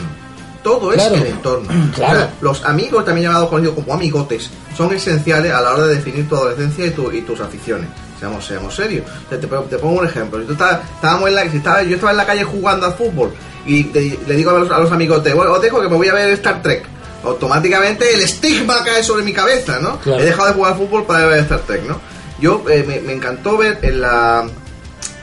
[0.64, 1.68] todo es el entorno.
[1.96, 2.14] Claro.
[2.14, 5.96] O sea, los amigos, también llamados conocidos como amigotes, son esenciales a la hora de
[5.96, 7.88] definir tu adolescencia y, tu- y tus aficiones.
[8.20, 9.06] Seamos, seamos serios.
[9.30, 10.40] Te, te- te pongo un ejemplo.
[10.42, 12.94] Si tú estás- estábamos en la, si estaba, yo estaba en la calle jugando al
[12.94, 13.32] fútbol
[13.66, 16.08] y te- le digo a los, a los amigotes, bueno, os dejo que me voy
[16.10, 16.84] a ver Star Trek.
[17.24, 19.98] Automáticamente el estigma cae sobre mi cabeza, ¿no?
[20.00, 20.22] Claro.
[20.22, 22.00] He dejado de jugar al fútbol para ver Star Trek, ¿no?
[22.42, 24.46] Yo eh, me, encantó ver en la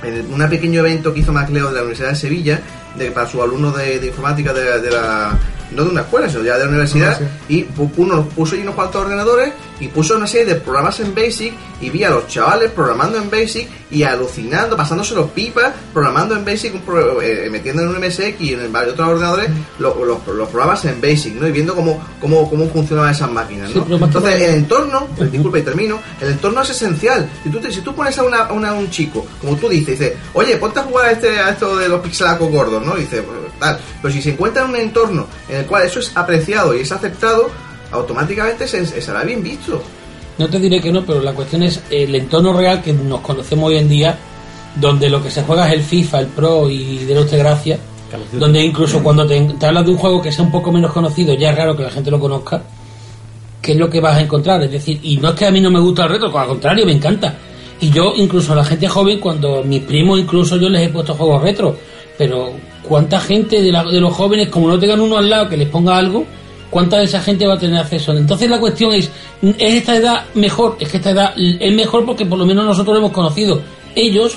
[0.03, 2.61] en un pequeño evento que hizo Macleo de la Universidad de Sevilla
[2.97, 5.39] de, para sus alumnos de, de informática de, de la
[5.73, 8.75] no de una escuela sino ya de la universidad y pu- uno puso ahí unos
[8.75, 12.71] cuantos ordenadores y puso una serie de programas en Basic y vi a los chavales
[12.71, 17.89] programando en Basic y alucinando pasándoselo pipa programando en Basic un pro- eh, metiendo en
[17.89, 21.47] un MSX y en varios otros ordenadores lo- los, los programas en Basic ¿no?
[21.47, 23.97] y viendo cómo, cómo, cómo funcionaban esas máquinas Sí, ¿no?
[24.05, 27.29] entonces el entorno, pues, disculpa y termino, el entorno es esencial.
[27.43, 29.99] Si tú, te- si tú pones a, una, a una- un chico, como tú dices,
[29.99, 32.95] dices, oye, ponte a jugar a, este, a esto de los pixelacos gordos, ¿no?
[32.95, 33.79] Dice, "Pues, tal.
[34.03, 36.93] Pero si se encuentra en un entorno en el cual eso es apreciado y es
[36.93, 37.51] aceptado,
[37.93, 39.83] automáticamente se, se será bien visto.
[40.39, 43.71] No te diré que no, pero la cuestión es el entorno real que nos conocemos
[43.71, 44.19] hoy en día,
[44.75, 47.79] donde lo que se juega es el FIFA, el Pro y de los de gracia,
[48.33, 51.35] donde incluso cuando te, te hablas de un juego que sea un poco menos conocido,
[51.35, 52.63] ya es raro que la gente lo conozca,
[53.63, 54.63] ¿qué es lo que vas a encontrar?
[54.63, 56.85] Es decir, y no es que a mí no me gusta el retro, al contrario,
[56.85, 57.35] me encanta.
[57.81, 61.15] Y yo, incluso a la gente joven, cuando mis primos, incluso yo les he puesto
[61.15, 61.77] juegos retro,
[62.17, 62.53] pero
[62.89, 65.69] ¿cuánta gente de, la- de los jóvenes, como no tengan uno al lado que les
[65.69, 66.25] ponga algo,
[66.71, 68.13] cuánta de esa gente va a tener acceso?
[68.13, 69.11] Entonces la cuestión es,
[69.43, 70.77] ¿es esta edad mejor?
[70.81, 73.61] Es que esta edad es mejor porque por lo menos nosotros lo hemos conocido.
[73.95, 74.37] Ellos,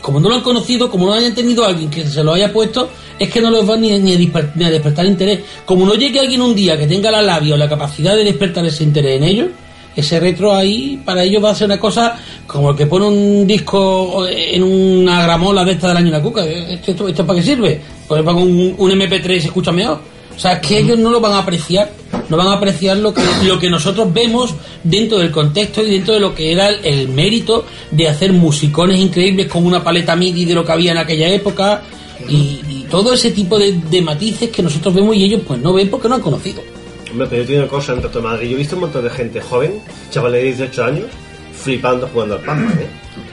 [0.00, 2.52] como no lo han conocido, como no hayan tenido a alguien que se lo haya
[2.52, 2.88] puesto,
[3.18, 4.18] es que no los va ni, ni a,
[4.54, 5.40] ni a despertar interés.
[5.64, 8.64] Como no llegue alguien un día que tenga la labia o la capacidad de despertar
[8.66, 9.48] ese interés en ellos,
[9.96, 13.46] ese retro ahí para ellos va a ser una cosa como el que pone un
[13.46, 16.44] disco en una gramola de esta del año en la cuca.
[16.44, 17.80] ¿Esto, esto, esto para qué sirve?
[18.06, 20.00] Pues para un, un MP3 se escucha mejor.
[20.36, 21.90] O sea, es que ellos no lo van a apreciar,
[22.28, 26.12] no van a apreciar lo que, lo que nosotros vemos dentro del contexto y dentro
[26.12, 30.54] de lo que era el, mérito de hacer musicones increíbles con una paleta MIDI de
[30.54, 31.82] lo que había en aquella época
[32.28, 35.72] y, y todo ese tipo de, de matices que nosotros vemos y ellos pues no
[35.72, 36.75] ven porque no han conocido.
[37.10, 38.48] Hombre, pero yo tengo una cosa en Tanto Madrid.
[38.50, 39.80] Yo he visto un montón de gente joven,
[40.10, 41.04] chavales de 18 años,
[41.52, 42.86] flipando jugando al Pac-Man, ¿eh?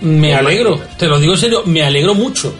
[0.06, 2.54] Me alegro, te lo digo en serio, me alegro mucho.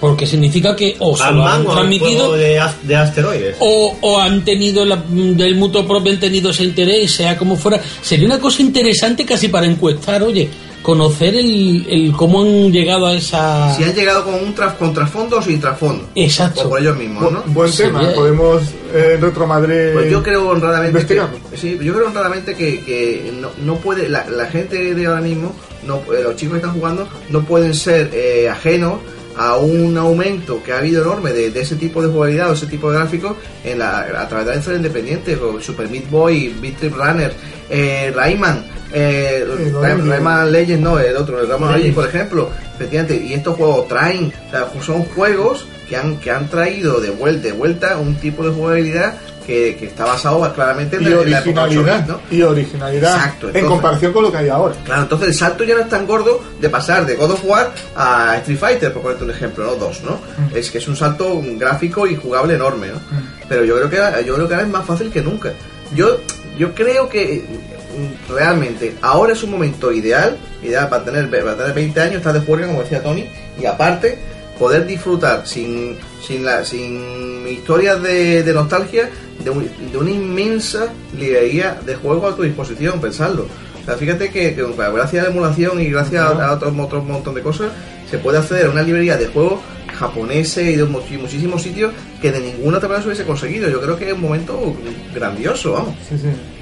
[0.00, 3.56] Porque significa que o se lo han transmitido de asteroides.
[3.58, 7.80] o, o han tenido la- del mutuo propio han tenido ese interés, sea como fuera.
[8.00, 10.48] Sería una cosa interesante casi para encuestar, oye,
[10.82, 13.74] conocer el, el cómo han llegado a esa.
[13.76, 16.08] Si han llegado con un tras, con trasfondo o sin trasfondo.
[16.14, 16.62] Exacto.
[16.62, 17.44] O por ellos mismos, ¿no?
[17.44, 18.62] Bu- buen tema, Sería- podemos
[18.94, 19.90] eh, en Retro Madrid.
[19.92, 24.26] Pues yo creo honradamente que, sí, yo creo honradamente que, que no, no puede la,
[24.28, 25.54] la gente de ahora mismo,
[25.86, 28.94] no, eh, los chicos que están jugando, no pueden ser eh, ajenos
[29.38, 32.66] a un aumento que ha habido enorme de, de ese tipo de jugabilidad o ese
[32.66, 36.54] tipo de gráficos en la, a través de la historia independiente, o Super Meat Boy,
[36.60, 37.32] Beat Trip Runner,
[37.70, 40.10] eh, Rayman, eh, Sí, lo Ray- mismo.
[40.12, 41.78] Rayman Legends, no, el otro, el Rayman Legends.
[41.78, 46.30] Legends, por ejemplo, efectivamente, y estos juegos traen, o sea, son juegos que han, que
[46.30, 49.14] han traído de vuelta, de vuelta un tipo de jugabilidad
[49.46, 52.20] que, que está basado claramente en Y la, en la época 8 originalidad.
[52.30, 53.14] Y originalidad.
[53.14, 54.74] Exacto, en comparación con lo que hay ahora.
[54.84, 57.72] Claro, entonces el salto ya no es tan gordo de pasar de God of War
[57.96, 59.76] a Street Fighter, por ponerte un ejemplo, ¿no?
[59.76, 60.20] Dos, ¿no?
[60.54, 63.00] Es que es un salto gráfico y jugable enorme, ¿no?
[63.48, 65.52] Pero yo creo que yo creo que ahora es más fácil que nunca.
[65.94, 66.20] Yo,
[66.58, 71.72] yo creo que mm, realmente ahora es un momento ideal, ideal para tener, para tener
[71.72, 73.26] 20 años, estar de juerga, como decía Tony,
[73.58, 74.18] y aparte
[74.58, 75.96] poder disfrutar sin,
[76.26, 79.08] sin, la, sin historias de, de nostalgia
[79.44, 80.88] de, un- de una inmensa
[81.18, 83.46] librería de juegos a tu disposición, pensarlo.
[83.80, 87.02] O sea, fíjate que, que gracias a la emulación y gracias a, a otro, otro
[87.02, 87.70] montón de cosas
[88.10, 89.60] se puede acceder a una librería de juegos
[89.98, 93.68] japoneses y de much- muchísimos sitios que de ninguna otra manera se hubiese conseguido.
[93.70, 94.74] Yo creo que es un momento
[95.14, 95.94] grandioso, vamos.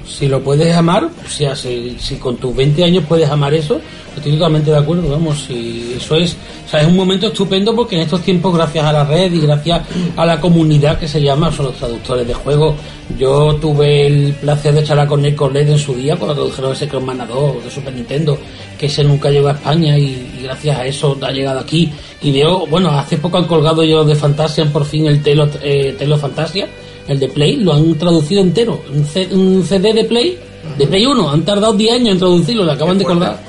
[0.07, 3.79] Si lo puedes amar, o sea, si, si con tus 20 años puedes amar eso,
[4.15, 6.35] estoy totalmente de acuerdo, vamos, si eso es,
[6.73, 9.81] o un momento estupendo porque en estos tiempos, gracias a la red y gracias
[10.15, 12.75] a la comunidad que se llama, son los traductores de juegos,
[13.17, 16.87] yo tuve el placer de charlar con Nick Led en su día cuando tradujeron ese
[16.87, 18.37] Crossman 2 de Super Nintendo,
[18.77, 21.91] que ese nunca llegó a España y, y gracias a eso ha llegado aquí.
[22.21, 25.95] Y veo, bueno, hace poco han colgado yo de Fantasia por fin el Telo, eh,
[25.97, 26.67] Telo Fantasia,
[27.07, 30.37] el de Play, lo han traducido entero, un, C- un CD de Play,
[30.77, 33.39] de Play 1, han tardado 10 años en traducirlo, lo acaban de colgar.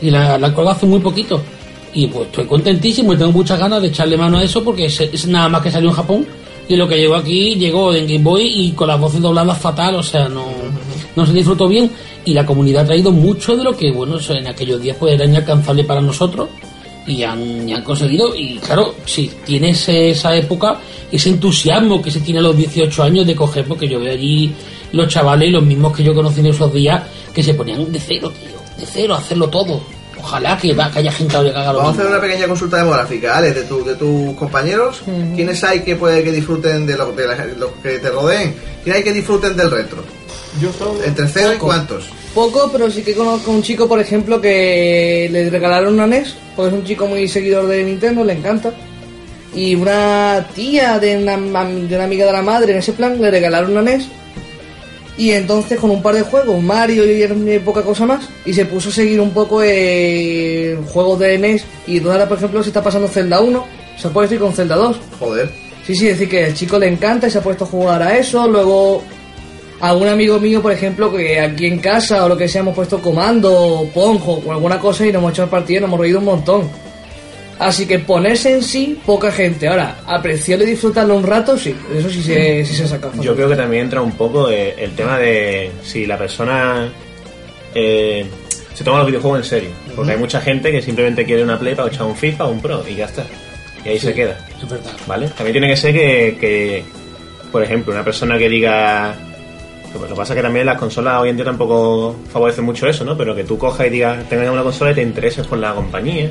[0.00, 1.40] Y la, la han colgado hace muy poquito.
[1.94, 5.00] Y pues estoy contentísimo y tengo muchas ganas de echarle mano a eso porque es,
[5.00, 6.26] es nada más que salió en Japón.
[6.68, 9.94] Y lo que llegó aquí llegó en Game Boy y con las voces dobladas fatal,
[9.96, 10.44] o sea, no,
[11.16, 11.90] no se disfrutó bien.
[12.26, 15.24] Y la comunidad ha traído mucho de lo que, bueno, en aquellos días pues era
[15.24, 16.48] inalcanzable para nosotros.
[17.08, 18.34] Y han, y han conseguido.
[18.34, 20.78] Y claro, si tienes esa época,
[21.10, 24.52] ese entusiasmo que se tiene a los 18 años de coger, porque yo veo allí
[24.92, 27.02] los chavales, los mismos que yo conocí en esos días,
[27.34, 29.80] que se ponían de cero, tío, de cero, a hacerlo todo.
[30.20, 32.02] Ojalá que, va- que haya gente que haga lo Vamos a mismo.
[32.02, 35.00] hacer una pequeña consulta demográfica, Alex, de, tu- de tus compañeros.
[35.36, 38.54] ¿Quiénes hay que puede que disfruten de lo, de la- los que te rodeen?
[38.82, 40.02] ¿Quién hay que disfruten del retro?
[40.60, 41.02] Yo solo.
[41.04, 42.08] ¿Entre cero y cuántos?
[42.34, 46.74] Poco, pero sí que conozco un chico, por ejemplo, que le regalaron una NES, porque
[46.74, 48.72] es un chico muy seguidor de Nintendo, le encanta.
[49.54, 53.30] Y una tía de una, de una amiga de la madre en ese plan le
[53.30, 54.08] regalaron una NES.
[55.16, 58.88] Y entonces con un par de juegos, Mario y poca cosa más, y se puso
[58.88, 61.64] a seguir un poco eh, juegos de NES.
[61.88, 63.64] Y ahora, por ejemplo, se está pasando Zelda 1,
[63.96, 64.96] se ha puesto ir con Zelda 2.
[65.18, 65.50] Joder.
[65.84, 68.02] Sí, sí, es decir, que el chico le encanta y se ha puesto a jugar
[68.02, 68.46] a eso.
[68.46, 69.02] Luego,
[69.80, 72.74] a un amigo mío, por ejemplo, que aquí en casa o lo que sea, hemos
[72.74, 76.18] puesto comando, ponjo o alguna cosa y nos hemos echado partido y nos hemos reído
[76.18, 76.68] un montón.
[77.58, 79.66] Así que ponerse en sí, poca gente.
[79.66, 83.10] Ahora, apreciarlo y disfrutarlo un rato, sí, eso sí se, sí se saca.
[83.20, 86.88] Yo creo que también entra un poco eh, el tema de si la persona
[87.74, 88.24] eh,
[88.74, 89.70] se toma los videojuegos en serio.
[89.96, 92.60] Porque hay mucha gente que simplemente quiere una Play para echar un FIFA o un
[92.60, 93.24] Pro y ya está.
[93.84, 94.38] Y ahí Sí, se queda.
[94.56, 94.92] Es verdad.
[95.08, 95.28] ¿Vale?
[95.28, 96.84] También tiene que ser que, que,
[97.50, 99.16] por ejemplo, una persona que diga...
[100.02, 103.04] Lo que pasa es que también las consolas hoy en día tampoco favorecen mucho eso,
[103.04, 103.16] ¿no?
[103.16, 106.30] Pero que tú cojas y digas, tengas una consola y te intereses por la compañía.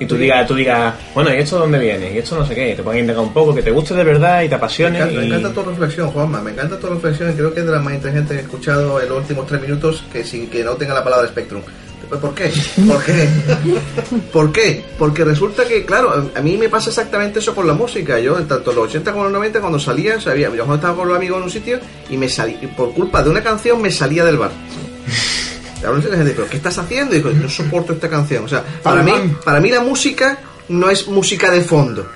[0.00, 2.12] Y tú digas, tú digas, bueno, ¿y esto de dónde viene?
[2.12, 2.70] Y esto no sé qué.
[2.70, 4.56] Y te pongas a indagar un poco, que te guste de verdad y te Me
[4.56, 5.04] apasione.
[5.04, 6.40] me encanta tu reflexión, Juanma.
[6.40, 9.00] Me encanta tu reflexión y creo que es de las más inteligentes que he escuchado
[9.00, 11.62] en los últimos tres minutos que sin que no tenga la palabra Spectrum.
[12.12, 12.52] Pues, ¿Por qué?
[12.86, 13.28] ¿Por qué?
[14.32, 14.84] ¿Por qué?
[14.98, 18.20] Porque resulta que, claro, a mí me pasa exactamente eso con la música.
[18.20, 21.08] Yo, en tanto los 80 como en los 90, cuando salía, sabía, yo estaba con
[21.08, 24.26] los amigos en un sitio y me salí, por culpa de una canción me salía
[24.26, 24.50] del bar.
[25.80, 27.14] ¿pero qué estás haciendo?
[27.14, 28.44] Y digo, no soporto esta canción.
[28.44, 30.38] O sea, para mí, para mí la música
[30.68, 32.06] no es música de fondo.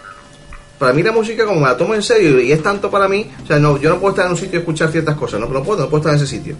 [0.79, 3.31] Para mí la música, como me la tomo en serio y es tanto para mí,
[3.43, 5.47] o sea, no, yo no puedo estar en un sitio y escuchar ciertas cosas, no,
[5.49, 6.55] no puedo, no puedo estar en ese sitio.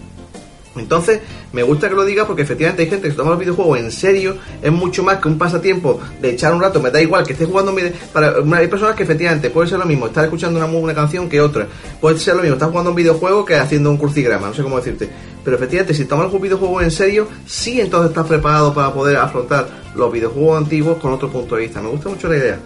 [0.79, 1.21] Entonces,
[1.53, 4.37] me gusta que lo diga porque efectivamente hay gente que toma los videojuegos en serio,
[4.61, 7.45] es mucho más que un pasatiempo de echar un rato, me da igual que esté
[7.45, 7.75] jugando
[8.13, 11.67] para hay personas que efectivamente puede ser lo mismo, estar escuchando una, canción que otra,
[12.01, 14.77] puede ser lo mismo, estar jugando un videojuego que haciendo un crucigrama, no sé cómo
[14.77, 15.09] decirte,
[15.43, 19.67] pero efectivamente si tomas un videojuego en serio, sí entonces estás preparado para poder afrontar
[19.95, 21.81] los videojuegos antiguos con otro punto de vista.
[21.81, 22.59] Me gusta mucho la idea.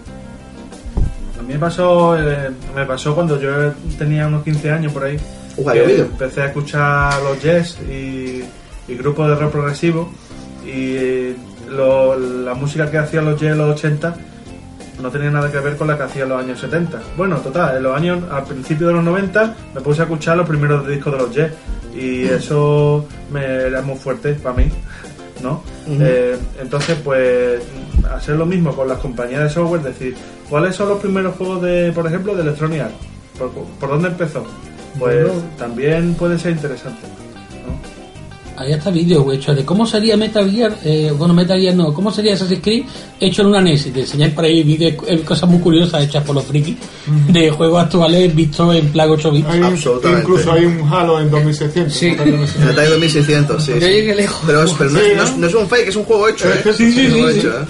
[1.38, 5.18] A mí me pasó, eh, me pasó cuando yo tenía unos 15 años por ahí.
[6.02, 8.42] Empecé a escuchar los jazz y,
[8.88, 10.10] y grupos de rock progresivo
[10.64, 11.36] y eh,
[11.68, 14.14] lo- la música que hacían los jazz en los 80
[15.02, 17.00] no tenía nada que ver con la que hacían en los años 70.
[17.16, 20.46] Bueno, total, en los años, al principio de los 90 me puse a escuchar los
[20.48, 21.50] primeros discos de los jazz
[21.94, 24.64] y eso me era muy fuerte para mí,
[25.42, 25.62] ¿no?
[26.00, 27.62] Eh, entonces, pues,
[28.14, 30.14] hacer lo mismo con las compañías de software, decir,
[30.48, 32.94] ¿cuáles son los primeros juegos de, por ejemplo, de Electronic Arts?
[33.38, 34.44] ¿Por, por dónde empezó?
[34.98, 35.42] Pues Bueno.
[35.58, 37.00] también puede ser interesante.
[38.54, 42.12] Ahí está vídeo hecho de cómo sería Metal Gear, eh, bueno, Metal Gear no, cómo
[42.12, 42.84] sería Assassin's Creed
[43.18, 43.86] hecho en una NES.
[43.86, 46.76] Y te enseñáis por ahí vídeos, eh, cosas muy curiosas hechas por los frikis
[47.28, 49.48] de juegos actuales vistos en plan 8 bits.
[49.48, 49.58] Hay-
[50.20, 51.92] incluso hay un Halo en 2600.
[51.94, 52.08] Sí.
[52.08, 53.72] En el 2600, sí.
[53.72, 54.42] Yo llegué lejos.
[54.46, 55.28] Pero, pero no, Sí, es, no ¿no?
[55.28, 56.60] es- no es un fake, es un juego hecho, ¿eh?
[56.76, 57.64] Sí, sí, Es un juego sí, hecho, ¿eh?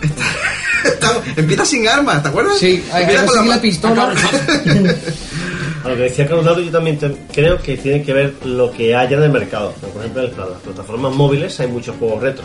[0.84, 2.56] Está- empieza sin armas, ¿te acuerdas?
[2.56, 4.14] Sí, hay que Empieza con la ma- pistola.
[5.84, 8.70] A lo que decía Carlos Dato, yo también te- creo que tiene que ver lo
[8.70, 9.72] que haya en el mercado.
[9.92, 12.44] Por ejemplo, en las plataformas móviles hay muchos juegos retro.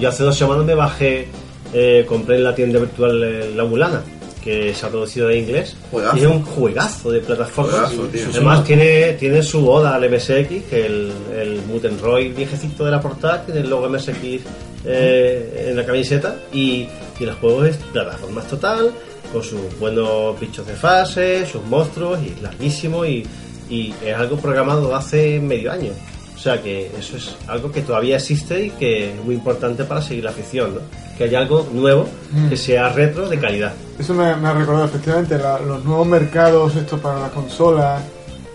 [0.00, 1.28] Yo hace dos semanas me bajé,
[1.74, 4.02] eh, compré en la tienda virtual eh, La Mulana,
[4.42, 5.76] que se ha traducido de inglés.
[5.90, 6.16] Juegazo.
[6.16, 7.74] Y es un juegazo de plataformas.
[7.90, 8.22] Juegazo, tío.
[8.32, 10.30] Además, tiene, tiene su oda al MSX,
[10.70, 14.40] que el, el Mutenroy viejecito de la portada tiene el logo MSX
[14.86, 16.36] eh, en la camiseta.
[16.52, 16.86] Y,
[17.18, 18.90] y el juego es plataformas total,
[19.32, 23.04] con sus buenos bichos de fase, sus monstruos, y es larguísimo.
[23.04, 23.26] Y,
[23.70, 25.92] y es algo programado hace medio año.
[26.34, 30.00] O sea que eso es algo que todavía existe y que es muy importante para
[30.00, 30.80] seguir la afición, ¿no?
[31.18, 32.48] Que haya algo nuevo Mm.
[32.48, 33.72] que sea retro de calidad.
[33.98, 38.02] Eso me, me ha recordado efectivamente la- los nuevos mercados estos para las consolas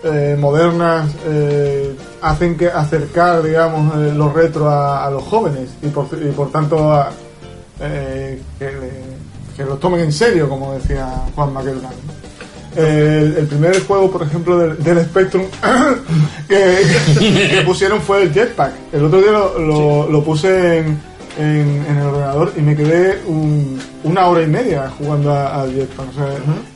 [0.02, 5.88] eh, modernas eh, hacen que acercar digamos eh, los retro a, a los jóvenes y
[5.88, 7.10] por, y por tanto a,
[7.80, 9.03] eh, que, le-
[9.56, 11.92] que los tomen en serio como decía Juan Maquelman
[12.76, 15.44] el, el primer juego, por ejemplo, del, del Spectrum
[16.48, 16.82] que,
[17.50, 18.72] que pusieron fue el Jetpack.
[18.92, 20.98] El otro día lo, lo- lo puse en,
[21.38, 25.72] en- en el ordenador y me quedé un- una hora y media jugando a- al
[25.72, 26.08] Jetpack.
[26.08, 26.26] O sea,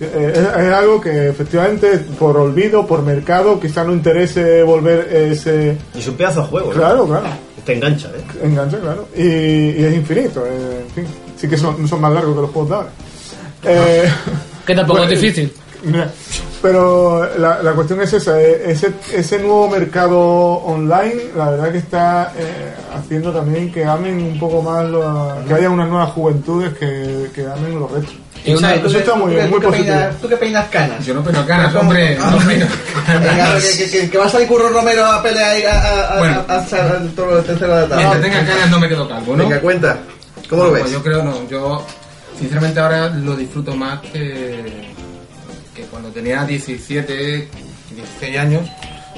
[0.00, 5.76] eh, es, es algo que efectivamente por olvido, por mercado, quizá no interese volver ese...
[5.94, 6.74] Y es un pedazo de juego, ¿no?
[6.78, 7.26] Claro, claro.
[7.66, 8.44] Te engancha, ¿eh?
[8.46, 9.08] Engancha, claro.
[9.16, 11.04] Y, y es infinito, eh, en fin.
[11.40, 12.88] Sí que son, son más largos que los juegos de ahora.
[13.64, 14.12] Eh,
[14.66, 15.52] Que tampoco bueno, es difícil.
[16.60, 21.78] Pero la, la cuestión es esa, eh, ese, ese nuevo mercado online, la verdad que
[21.78, 26.72] está eh, haciendo también que amen un poco más, lo- que haya unas nuevas juventudes
[26.76, 28.10] que, que amen los retro.
[28.44, 29.94] ¿Tú Eso qué- está muy tú bien, muy tú positivo.
[29.96, 31.06] peinas- ¿Tú que peinas canas?
[31.06, 32.18] Yo no peino canas, hombre.
[32.20, 32.66] Ah, no peino
[33.06, 33.64] canas.
[33.76, 36.44] que, que- que va a salir Curro Romero a pelear ahí a, a, Bueno.
[36.48, 38.04] a, a, a- al toro de tercera de la tarde.
[38.04, 38.70] Mientras tenga canas
[40.48, 40.82] ¿Cómo lo ves?
[40.82, 41.48] pues yo creo no.
[41.48, 41.84] Yo,
[42.38, 44.92] sinceramente, ahora lo disfruto más que,
[45.74, 47.48] que cuando tenía 17,
[47.94, 48.68] 16 años,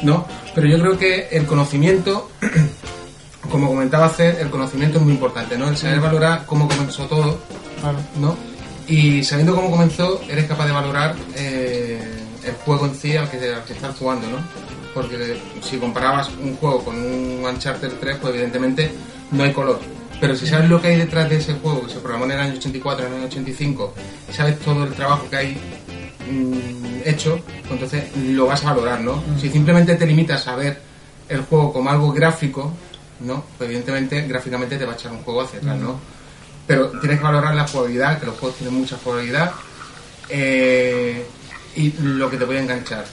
[0.02, 0.26] ¿no?
[0.54, 2.30] Pero yo creo que el conocimiento,
[3.50, 5.68] como comentaba hacer, el conocimiento es muy importante, ¿no?
[5.68, 7.38] El saber valorar cómo comenzó todo,
[8.18, 8.36] ¿no?
[8.88, 12.02] Y sabiendo cómo comenzó, eres capaz de valorar eh,
[12.44, 14.38] el juego en sí al que, al que estás jugando, ¿no?
[14.92, 18.90] Porque si comparabas un juego con un Uncharted 3, pues evidentemente
[19.30, 19.78] no hay color.
[20.20, 22.40] Pero si sabes lo que hay detrás de ese juego, que se programó en el
[22.40, 23.94] año 84, en el año 85,
[24.28, 25.56] y sabes todo el trabajo que hay
[26.30, 29.22] mm, hecho, pues entonces lo vas a valorar, ¿no?
[29.40, 30.80] Si simplemente te limitas a ver
[31.28, 32.72] el juego como algo gráfico,
[33.20, 33.44] ¿no?
[33.56, 35.98] Pues evidentemente gráficamente te va a echar un juego hacia atrás, ¿no?
[36.66, 39.52] Pero tienes que valorar la jugabilidad, que los juegos tienen mucha jugabilidad,
[40.28, 41.26] eh,
[41.76, 43.04] y lo que te voy a enganchar.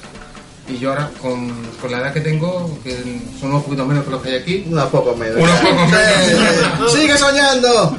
[0.70, 1.50] Y yo ahora, con,
[1.82, 2.92] con la edad que tengo, que
[3.40, 5.38] son unos poquitos menos que los que hay aquí, Unos pocos menos.
[5.38, 6.92] unos pocos menos.
[6.94, 7.96] ¡Sigue soñando!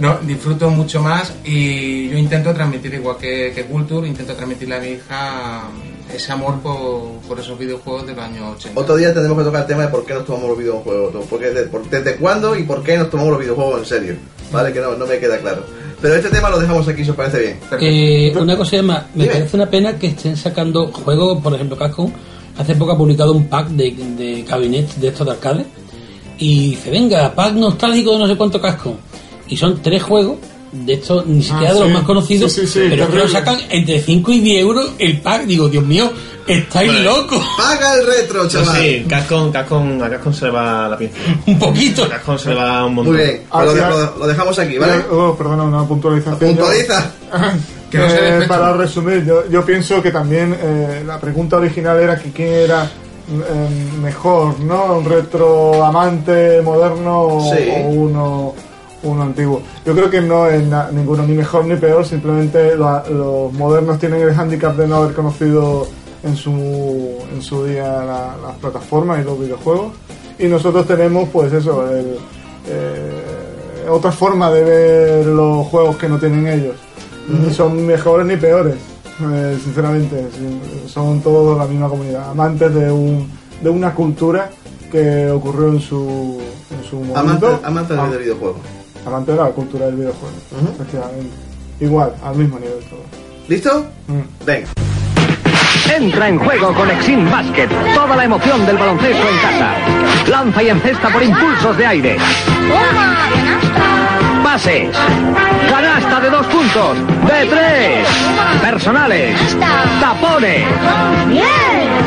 [0.00, 4.80] No, disfruto mucho más y yo intento transmitir, igual que, que Culture, intento transmitirle a
[4.80, 5.62] mi hija
[6.14, 8.80] ese amor por, por esos videojuegos de los años 80.
[8.80, 11.26] Otro día tenemos que tocar el tema de por qué nos tomamos los videojuegos.
[11.28, 14.16] Porque de- por- ¿Desde cuándo y por qué nos tomamos los videojuegos en serio?
[14.50, 14.72] ¿Vale?
[14.72, 15.66] Que no, no me queda claro.
[16.00, 17.58] Pero este tema lo dejamos aquí, si os parece bien.
[17.80, 19.34] Eh, una cosa más, me Dime.
[19.34, 22.10] parece una pena que estén sacando juegos, por ejemplo, Capcom
[22.56, 25.64] hace poco ha publicado un pack de, de cabinets de estos de arcade
[26.38, 28.94] y dice, venga, pack nostálgico de no sé cuánto Capcom.
[29.48, 30.38] Y son tres juegos,
[30.72, 31.94] de estos ni siquiera Ah, de los sí.
[31.94, 35.20] más conocidos, Sí, sí, sí, pero que lo sacan entre 5 y 10 euros el
[35.20, 35.44] pack.
[35.46, 36.10] Digo, Dios mío,
[36.46, 37.16] estáis Bueno.
[37.16, 37.44] locos.
[37.56, 38.76] ¡Paga el retro, chaval!
[38.76, 41.16] sí, Capcom, Capcom, a Capcom se le va la pinza.
[41.46, 42.04] Un poquito.
[42.04, 43.14] A Capcom se le va un montón.
[43.14, 43.90] Muy bien, Ah, pues lo, ah.
[43.90, 45.04] lo- lo dejamos aquí, ¿vale?
[45.10, 46.54] Oh, perdona, una puntualización.
[46.56, 47.12] Puntualiza.
[47.90, 51.98] Que no se Eh, para resumir, yo, yo pienso que también eh, la pregunta original
[51.98, 53.68] era que quién era eh,
[54.02, 54.98] mejor, ¿no?
[54.98, 57.66] Un retro amante moderno Sí.
[57.74, 58.54] o uno,
[59.02, 59.62] uno antiguo.
[59.84, 63.98] Yo creo que no es na- ninguno ni mejor ni peor, simplemente la- los modernos
[63.98, 65.86] tienen el hándicap de no haber conocido
[66.24, 66.50] en su,
[67.32, 69.92] en su día la- las plataformas y los videojuegos.
[70.38, 72.16] Y nosotros tenemos, pues eso, el,
[72.66, 76.76] eh, otra forma de ver los juegos que no tienen ellos.
[77.28, 78.74] Ni son mejores ni peores,
[79.32, 80.26] eh, sinceramente.
[80.86, 83.28] Son todos la misma comunidad, amantes de, un,
[83.62, 84.50] de una cultura
[84.90, 86.40] que ocurrió en su,
[86.70, 87.18] en su momento.
[87.18, 88.56] Amante, amante Ah, del videojuego.
[89.08, 90.72] Amante de la cultura del videojuego, Ujú.
[90.74, 91.30] efectivamente.
[91.80, 93.02] Igual, al mismo nivel todo.
[93.48, 93.86] ¿Listo?
[94.08, 94.44] Mm.
[94.44, 94.68] Venga.
[95.96, 97.68] Entra en juego con Exim Basket.
[97.94, 99.74] Toda la emoción del baloncesto en casa.
[100.28, 102.16] Lanza y encesta por impulsos de aire.
[104.44, 104.96] Pases.
[105.70, 106.96] Canasta de dos puntos.
[107.26, 108.08] De tres.
[108.60, 109.56] Personales.
[110.00, 110.64] Tapones.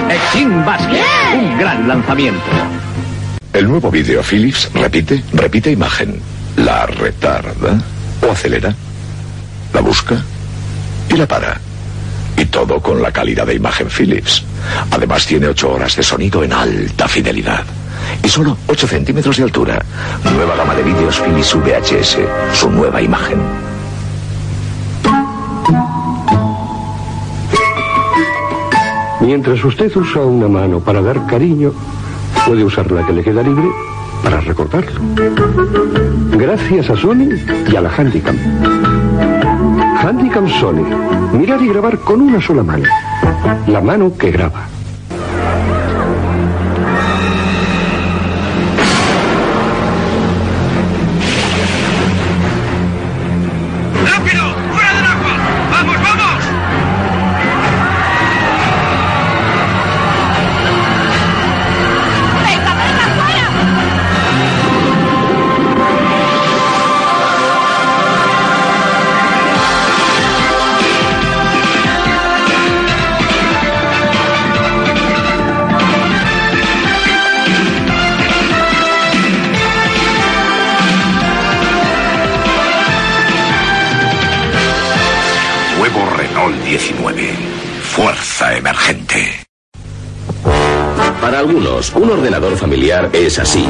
[0.10, 1.04] Exim Basket.
[1.36, 2.42] Un gran lanzamiento.
[3.54, 6.22] El nuevo vídeo Philips repite, repite imagen.
[6.58, 7.82] La retarda
[8.28, 8.76] o acelera.
[9.74, 10.22] La busca
[11.10, 11.60] y la para.
[12.38, 14.44] Y todo con la calidad de imagen Philips.
[14.92, 17.64] Además tiene 8 horas de sonido en alta fidelidad.
[18.24, 19.84] Y solo 8 centímetros de altura.
[20.24, 22.18] Nueva gama de vídeos Philips VHS.
[22.54, 23.40] Su nueva imagen.
[29.22, 31.74] Mientras usted usa una mano para dar cariño,
[32.46, 33.70] puede usar la que le queda libre
[34.24, 35.00] para recortarlo.
[36.38, 37.38] Gracias a Sony
[37.72, 38.38] y a la Handycam.
[40.02, 40.86] Handycam Sony.
[41.34, 42.86] Mirar y grabar con una sola mano.
[43.68, 44.68] La mano que graba.
[88.62, 89.48] Emergente.
[91.20, 93.66] Para algunos, un ordenador familiar es así,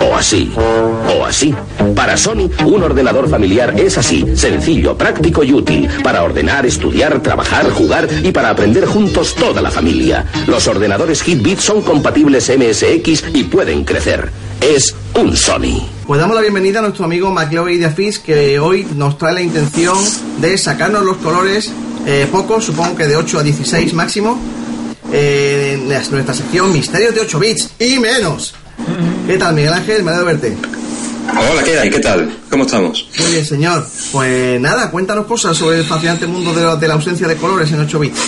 [0.00, 1.54] o así, o así.
[1.94, 7.70] Para Sony, un ordenador familiar es así, sencillo, práctico y útil, para ordenar, estudiar, trabajar,
[7.70, 10.26] jugar y para aprender juntos toda la familia.
[10.46, 14.30] Los ordenadores Hitbit son compatibles MSX y pueden crecer.
[14.60, 15.86] Es un Sony.
[16.06, 19.42] Pues damos la bienvenida a nuestro amigo McLeod de Fish que hoy nos trae la
[19.42, 19.96] intención
[20.40, 21.72] de sacarnos los colores,
[22.06, 24.38] eh, pocos, supongo que de 8 a 16 máximo,
[25.12, 28.54] eh, en nuestra sección Misterios de 8 bits y menos.
[29.26, 30.02] ¿Qué tal, Miguel Ángel?
[30.02, 30.56] Me alegro de verte.
[31.30, 31.90] Hola, ¿qué hay?
[31.90, 32.36] ¿Qué tal?
[32.50, 33.08] ¿Cómo estamos?
[33.18, 33.86] Muy bien, señor.
[34.10, 37.70] Pues nada, cuéntanos cosas sobre el fascinante mundo de la, de la ausencia de colores
[37.70, 38.20] en 8 bits.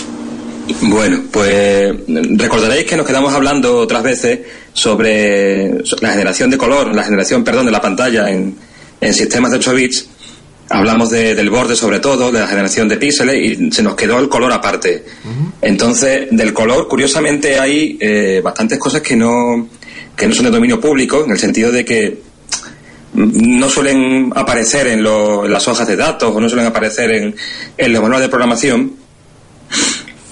[0.83, 4.41] Bueno, pues recordaréis que nos quedamos hablando otras veces
[4.73, 8.57] sobre la generación de color, la generación, perdón, de la pantalla en,
[9.01, 10.07] en sistemas de 8 bits.
[10.79, 14.19] Hablamos de- del borde sobre todo, de la generación de píxeles y se nos quedó
[14.19, 15.05] el color aparte.
[15.63, 19.69] Entonces, del color, curiosamente, hay eh, bastantes cosas que no,
[20.17, 22.23] que no son de dominio público, en el sentido de que
[23.15, 27.37] no suelen aparecer en, lo- en las hojas de datos o no suelen aparecer en,
[27.79, 28.93] en los manuales de programación.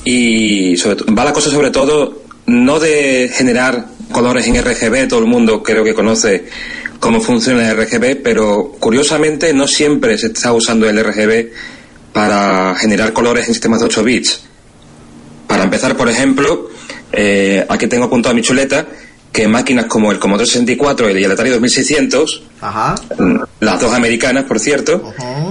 [0.05, 5.27] Y sobre va la cosa sobre todo no de generar colores en RGB, todo el
[5.27, 6.45] mundo creo que conoce
[7.01, 11.51] cómo funciona el RGB, pero curiosamente no siempre se está usando el RGB
[12.13, 14.43] para generar colores en sistemas de 8 bits.
[15.47, 16.69] Para empezar, por ejemplo,
[17.11, 18.87] eh, aquí tengo apuntado a mi chuleta
[19.33, 22.95] que máquinas como el Commodore 64 y el Atari 2600, Ajá.
[23.19, 25.03] mm, las dos americanas, por cierto,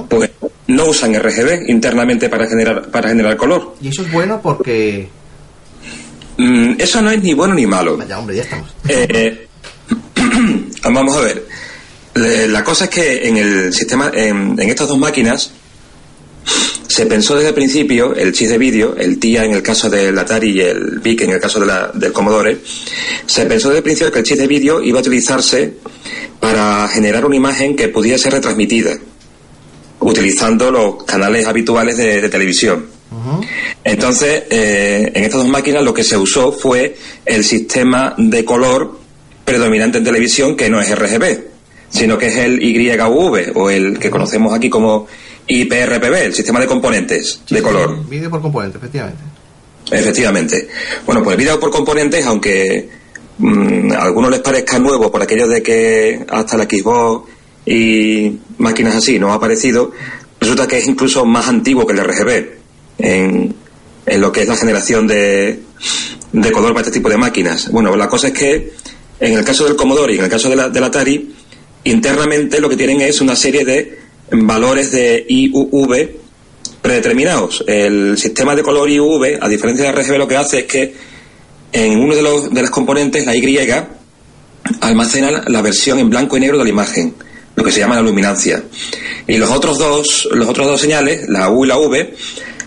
[0.07, 0.30] pues
[0.68, 3.76] no usan RGB internamente para generar para generar color.
[3.82, 5.09] Y eso es bueno porque...
[6.43, 7.97] Mm, eso no es ni bueno ni malo.
[7.97, 8.73] Vaya, hombre, ya estamos.
[8.87, 9.47] Eh,
[10.83, 11.45] vamos a ver.
[12.49, 15.51] La cosa es que en el sistema, en, en estas dos máquinas,
[16.87, 20.17] se pensó desde el principio el chip de vídeo, el TIA en el caso del
[20.17, 22.57] Atari y el VIC en el caso de la- del Commodore,
[23.27, 25.75] se pensó desde el principio que el chip de vídeo iba a utilizarse
[26.39, 28.97] para generar una imagen que pudiera ser retransmitida,
[29.99, 32.87] utilizando los canales habituales de- de televisión.
[33.84, 36.95] Entonces, eh, en estas dos máquinas lo que se usó fue
[37.26, 38.99] el sistema de color
[39.43, 41.43] predominante en televisión, que no es RGB,
[41.89, 45.07] sino que es el YUV, o el que conocemos aquí como
[45.47, 48.07] IPRPB, el sistema de componentes de color.
[48.07, 49.24] Vídeo por componente, efectivamente.
[49.91, 50.70] Efectivamente.
[51.05, 52.89] Bueno, pues el vídeo por componentes, aunque
[53.39, 57.30] mm, a algunos les parezca nuevo por aquello de que hasta la Xbox
[57.66, 59.91] y máquinas así no ha aparecido,
[60.39, 62.61] resulta que es incluso más antiguo que el RGB
[63.02, 63.54] en,
[64.06, 65.60] en lo que es la generación de,
[66.32, 67.70] de color para este tipo de máquinas.
[67.72, 68.74] Bueno, la cosa es que
[69.20, 71.34] en el caso del Commodore y en el caso de la- del Atari,
[71.84, 73.99] internamente lo que tienen es una serie de
[74.32, 76.10] valores de IUV
[76.82, 77.64] predeterminados.
[77.68, 80.93] El sistema de color IUV, a diferencia de RGB, lo que hace es que
[81.74, 83.43] en uno de los de las componentes, la Y,
[84.80, 87.14] almacena la versión en blanco y negro de la imagen,
[87.56, 88.64] lo que se llama la luminancia.
[89.28, 92.14] Y los otros dos, los otros dos señales, la U y la V,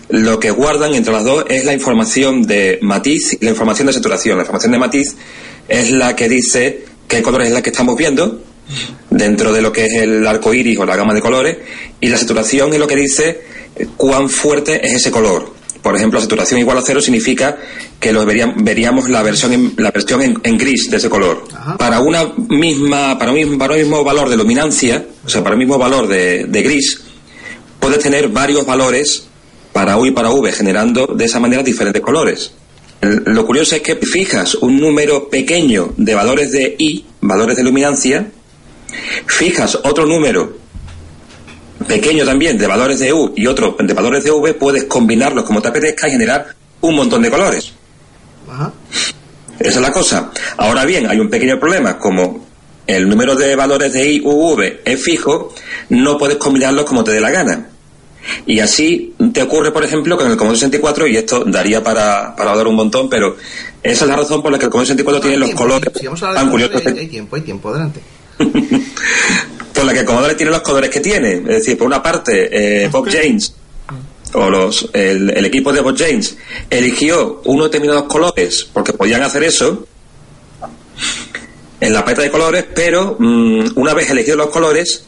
[0.09, 3.93] lo que guardan entre las dos es la información de matiz y la información de
[3.93, 4.37] saturación.
[4.37, 5.15] La información de matiz
[5.67, 8.41] es la que dice qué color es la que estamos viendo
[9.09, 11.57] dentro de lo que es el arco iris o la gama de colores
[12.01, 13.41] y la saturación es lo que dice
[13.97, 15.53] cuán fuerte es ese color.
[15.81, 17.57] Por ejemplo, saturación igual a cero significa
[17.99, 21.43] que lo veríamos, veríamos la versión en, la versión en, en gris de ese color.
[21.77, 25.53] Para una misma, para un mismo, para un mismo valor de luminancia, o sea, para
[25.53, 27.01] un mismo valor de, de gris,
[27.79, 29.27] puedes tener varios valores
[29.75, 32.53] para U y para V, generando de esa manera diferentes colores.
[33.01, 38.31] Lo curioso es que fijas un número pequeño de valores de I, valores de luminancia,
[39.25, 40.59] fijas otro número
[41.89, 45.61] pequeño también de valores de U y otro de valores de V, puedes combinarlos como
[45.61, 47.73] te apetezca y generar un montón de colores.
[49.59, 50.31] Esa es la cosa.
[50.55, 52.45] Ahora bien, hay un pequeño problema, como
[52.87, 55.53] el número de valores de I u V es fijo,
[55.89, 57.71] no puedes combinarlos como te dé la gana.
[58.45, 62.51] Y así te ocurre, por ejemplo, con el Commodore 64, y esto daría para, para
[62.51, 63.37] hablar un montón, pero
[63.83, 66.23] esa es la razón por la que el Commodore 64 tiene los colores Si vamos
[66.23, 68.01] a hablar tan de curiosos hay, hay tiempo, hay tiempo, adelante.
[69.73, 71.33] por la que el Commodore tiene los colores que tiene.
[71.33, 73.53] Es decir, por una parte, eh, Bob James
[74.33, 76.37] o los, el, el equipo de Bob James
[76.69, 79.87] eligió unos determinados colores porque podían hacer eso
[81.79, 85.05] en la paleta de colores, pero mm, una vez elegidos los colores,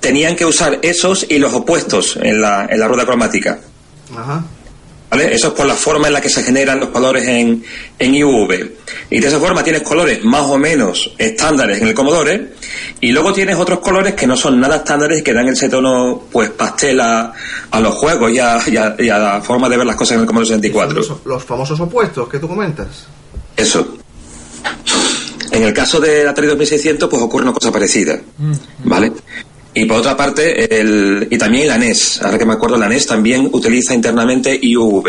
[0.00, 3.60] tenían que usar esos y los opuestos en la, en la rueda cromática.
[4.16, 4.44] Ajá.
[5.10, 5.34] ¿Vale?
[5.34, 7.64] Eso es por la forma en la que se generan los colores en,
[7.98, 8.70] en IUV.
[9.10, 12.52] Y de esa forma tienes colores más o menos estándares en el Commodore
[13.00, 16.22] y luego tienes otros colores que no son nada estándares y que dan ese tono
[16.30, 17.32] pues pastel a,
[17.72, 20.14] a los juegos y a, y a- y a la forma de ver las cosas
[20.14, 20.94] en el Commodore 64.
[20.96, 22.86] Los, los famosos opuestos que tú comentas.
[23.56, 23.96] Eso.
[25.50, 28.20] En el caso del Atari 2600, pues ocurre una cosa parecida,
[28.84, 29.10] ¿vale?
[29.74, 33.06] Y por otra parte, el, y también la NES, ahora que me acuerdo, la NES
[33.06, 35.08] también utiliza internamente IUV.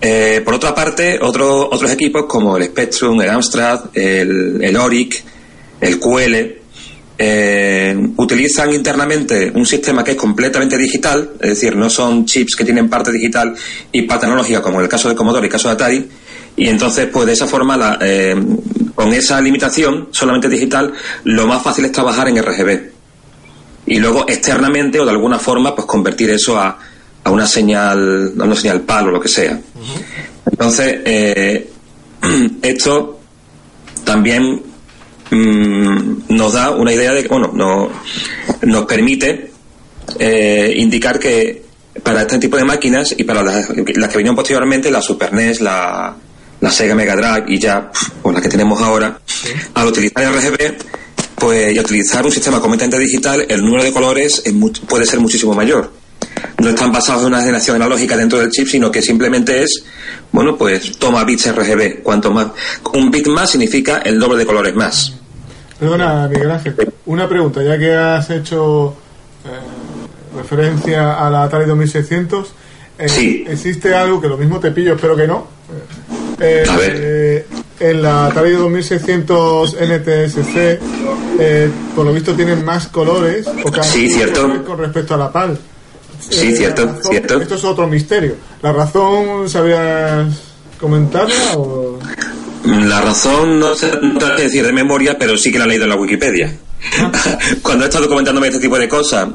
[0.00, 5.22] Eh, por otra parte, otro- otros equipos como el Spectrum, el Amstrad, el, el Oric,
[5.80, 6.58] el QL,
[7.16, 12.64] eh, utilizan internamente un sistema que es completamente digital, es decir, no son chips que
[12.64, 13.54] tienen parte digital
[13.92, 14.26] y parte
[14.62, 16.08] como en el caso de Commodore y el caso de Atari,
[16.56, 18.34] y entonces, pues de esa forma, la, eh,
[18.94, 20.92] con esa limitación solamente digital,
[21.24, 22.93] lo más fácil es trabajar en RGB.
[23.86, 26.78] Y luego externamente o de alguna forma, pues convertir eso a,
[27.24, 29.58] a una señal, a una señal PAL o lo que sea.
[30.50, 31.70] Entonces, eh,
[32.62, 33.20] esto
[34.04, 34.62] también
[35.30, 37.90] mm, nos da una idea de que, bueno, no,
[38.62, 39.50] nos permite
[40.18, 41.64] eh, indicar que
[42.02, 45.60] para este tipo de máquinas y para las, las que vinieron posteriormente, la Super NES,
[45.60, 46.14] la,
[46.60, 47.90] la Sega Mega Drive y ya,
[48.22, 49.18] o la que tenemos ahora,
[49.74, 50.74] al utilizar RGB,
[51.44, 55.20] pues y utilizar un sistema completamente digital, el número de colores es mu- puede ser
[55.20, 55.90] muchísimo mayor.
[56.58, 59.84] No están basados en una generación analógica dentro del chip, sino que simplemente es,
[60.32, 62.02] bueno, pues toma bits RGB.
[62.02, 62.46] Cuanto más,
[62.94, 65.12] un bit más significa el doble de colores más.
[65.78, 66.74] Perdona, Miguel Ángel.
[67.06, 68.96] Una pregunta, ya que has hecho
[69.44, 72.48] eh, referencia a la Atari 2600.
[72.98, 75.46] eh, ¿Existe algo que lo mismo te pillo, espero que no?
[76.40, 77.46] Eh, A ver.
[77.80, 80.78] En la Atari 2600 NTSC,
[81.40, 84.64] eh, por lo visto tienen más colores o Sí, cierto.
[84.64, 85.58] con respecto a la PAL.
[86.30, 87.40] Sí, Eh, cierto, razón- cierto.
[87.40, 88.36] Esto es otro misterio.
[88.62, 90.26] ¿La razón sabías
[90.80, 91.98] comentarla o...?
[92.64, 95.84] La razón no sé no sé decir de memoria, pero sí que la he leído
[95.84, 96.56] en la Wikipedia.
[97.62, 99.28] Cuando he estado comentándome este tipo de cosas,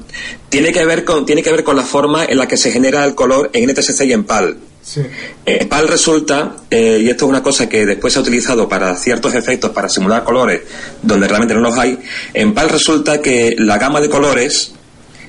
[0.50, 3.06] tiene que ver con tiene que ver con la forma en la que se genera
[3.06, 4.58] el color en NTSC y en PAL.
[4.92, 5.02] Sí.
[5.46, 8.96] En PAL resulta, eh, y esto es una cosa que después se ha utilizado para
[8.96, 10.62] ciertos efectos, para simular colores
[11.04, 12.00] donde realmente no los hay,
[12.34, 14.72] en PAL resulta que la gama de colores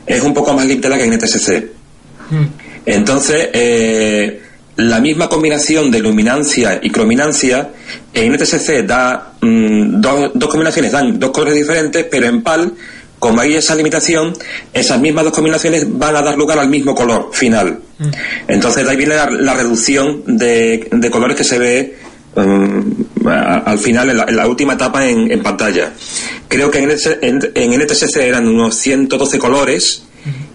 [0.07, 1.65] es un poco más limitada que en NTSC.
[2.87, 4.41] Entonces, eh,
[4.77, 7.69] la misma combinación de luminancia y crominancia
[8.15, 12.73] en NTSC da mm, dos, dos combinaciones, dan dos colores diferentes, pero en PAL,
[13.21, 14.37] como hay esa limitación,
[14.73, 17.79] esas mismas dos combinaciones van a dar lugar al mismo color final.
[18.49, 21.99] Entonces, de ahí viene la, la reducción de, de colores que se ve
[22.35, 25.93] mm, a- al final, en la, en la última etapa en, en pantalla.
[26.49, 26.91] Creo que en,
[27.21, 30.03] en- en NTSC eran unos 112 colores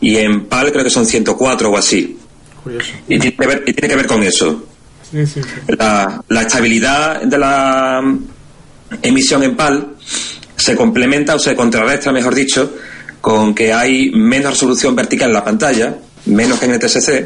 [0.02, 2.18] y en PAL creo que son 104 o así.
[3.08, 4.66] Y tiene que ver, y tiene que ver con eso.
[5.12, 5.76] Sí, sí, sí.
[5.78, 8.20] La, la estabilidad de la mm,
[9.04, 9.96] emisión en PAL
[10.58, 12.74] se complementa o se contrarresta, mejor dicho,
[13.22, 15.96] con que hay menos resolución vertical en la pantalla,
[16.28, 17.26] menos que en el TSC.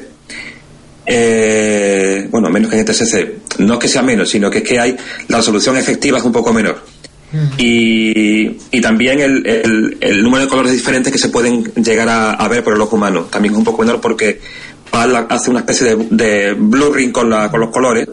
[1.05, 3.59] Eh, bueno, menos que en el TSC.
[3.59, 4.95] No es que sea menos, sino que es que hay
[5.27, 6.83] la resolución efectiva es un poco menor.
[7.59, 12.31] Y, y también el, el- el número de colores diferentes que se pueden llegar a,
[12.31, 13.25] a ver por el ojo humano.
[13.25, 14.39] También es un poco menor porque
[14.89, 18.07] PAL hace una especie de, de blurring con, la, con los colores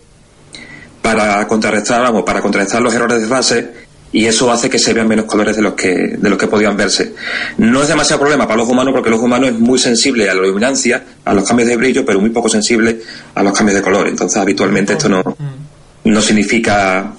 [1.00, 5.08] para contrarrestar, vamos, para contrarrestar los errores de fase y eso hace que se vean
[5.08, 7.14] menos colores de los que de los que podían verse.
[7.58, 10.28] No es demasiado problema para el ojo humano porque el ojo humano es muy sensible
[10.30, 13.00] a la luminancia, a los cambios de brillo, pero muy poco sensible
[13.34, 14.08] a los cambios de color.
[14.08, 15.22] Entonces, habitualmente esto no
[16.04, 17.12] no significa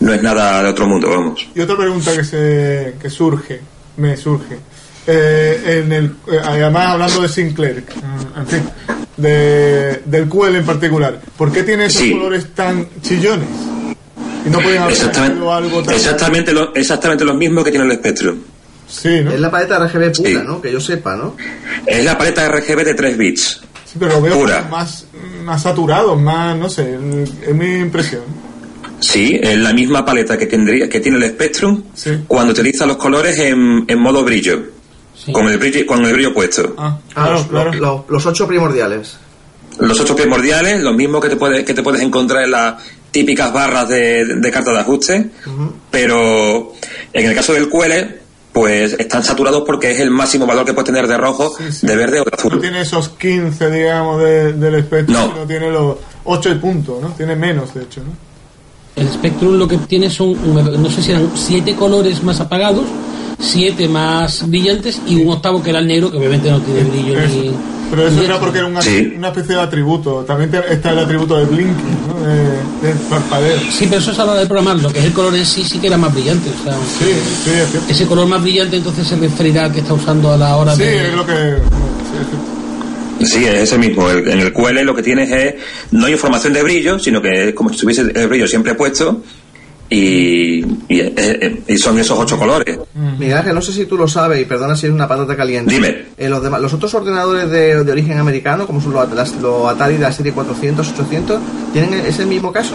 [0.00, 1.46] no es nada de otro mundo, vamos.
[1.54, 3.60] Y otra pregunta que se que surge,
[3.96, 4.58] me surge.
[5.06, 8.62] Eh, en el, eh, además, hablando de Sinclair, mm, en fin,
[9.18, 12.12] de, del QL en particular, ¿por qué tiene esos Sí.
[12.12, 13.46] colores tan chillones?
[14.46, 15.94] Y no pueden haber Exactamente, algo tan.
[15.94, 18.38] exactamente, lo, exactamente lo mismo que tiene el Spectrum.
[18.86, 19.30] Sí, ¿no?
[19.32, 20.38] Es la paleta RGB pura, Sí.
[20.46, 20.60] ¿no?
[20.60, 21.36] Que yo sepa, ¿no?
[21.86, 23.60] Es la paleta RGB de 3 bits.
[23.86, 24.62] Sí, pero lo veo Pura.
[24.70, 25.06] más,
[25.44, 26.98] más saturados, más, no sé,
[27.46, 28.22] es mi impresión.
[29.00, 31.82] Sí, es la misma paleta que tendría que tiene el Spectrum
[32.26, 34.62] cuando utiliza los colores en, en modo brillo,
[35.32, 36.74] con el brillo con el brillo puesto.
[36.78, 36.98] Ah,
[37.30, 39.16] los, los- los- los ocho primordiales.
[39.78, 42.74] Los ocho primordiales, los mismos que te puedes que te puedes encontrar en las
[43.14, 45.30] típicas barras de, de carta de ajuste,
[45.90, 46.72] pero
[47.12, 47.92] en el caso del QL,
[48.52, 52.20] pues están saturados porque es el máximo valor que puedes tener de rojo, de verde
[52.20, 52.60] o de No azul.
[52.60, 55.32] tiene esos 15, digamos, de- del espectro, No.
[55.32, 57.08] sino tiene los 8 y punto, ¿no?
[57.10, 58.10] Tiene menos, de hecho, ¿no?
[59.00, 62.84] El Spectrum lo que tiene son, no sé si eran siete colores más apagados,
[63.38, 67.20] siete más brillantes y un octavo que era el negro, que obviamente no tiene brillo
[67.28, 67.50] ni.
[67.90, 69.12] Pero eso ni era porque era una, Sí.
[69.16, 70.24] una especie de atributo.
[70.26, 72.26] También te- está el atributo de blinking, ¿no?
[72.26, 73.58] De, de parpadeo.
[73.70, 74.78] Sí, pero eso es a la hora de programar.
[74.78, 76.48] Lo que es el color en sí sí que era más brillante.
[76.48, 77.04] O sea, Sí,
[77.44, 77.90] sí, es cierto.
[77.92, 80.82] ese color más brillante entonces se referirá al que está usando a la hora Sí,
[80.82, 81.08] de.
[81.08, 81.56] es lo que.
[83.24, 84.10] Sí, es ese mismo.
[84.10, 85.54] El- en el QL lo que tienes es
[85.92, 89.22] no hay información de brillo, sino que es como si tuviese el brillo siempre puesto
[89.90, 92.78] y, y, eh, eh, y son esos ocho colores.
[93.18, 95.72] Miguel Ángel, no sé si tú lo sabes y perdona si es una patata caliente.
[95.74, 96.06] Dime.
[96.16, 99.66] Eh, los, demás- los otros ordenadores de, de origen americano, como son los, las- los
[99.68, 101.40] Atari de la serie 400, 800,
[101.72, 102.74] ¿tienen ese mismo caso?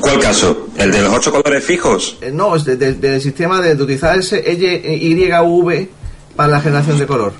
[0.00, 0.68] ¿Cuál caso?
[0.76, 2.18] ¿El de los ocho colores fijos?
[2.20, 5.88] Eh, no, es de- de- del sistema de, de utilizar ese YV
[6.34, 7.32] para la generación de color.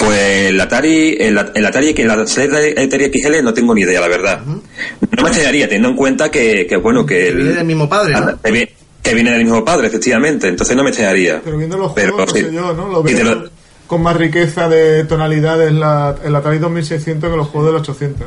[0.00, 3.82] Pues el Atari, el, el Atari, que la serie de Atari XL no tengo ni
[3.82, 4.40] idea, la verdad.
[4.46, 4.62] No
[5.22, 7.28] me extrañaría, teniendo en cuenta que, que bueno, que...
[7.28, 8.40] el- Viene del mismo padre, ¿no?
[8.42, 8.68] que vi-
[9.02, 11.40] que viene del mismo padre, efectivamente, entonces no me extrañaría.
[11.44, 12.46] Pero viendo los Pero, juegos, no sí.
[12.46, 12.88] sé yo, ¿no?
[12.88, 13.50] Lo Y te veo lo-
[13.86, 18.26] con más riqueza de tonalidades la, el Atari 2600 que los juegos del 800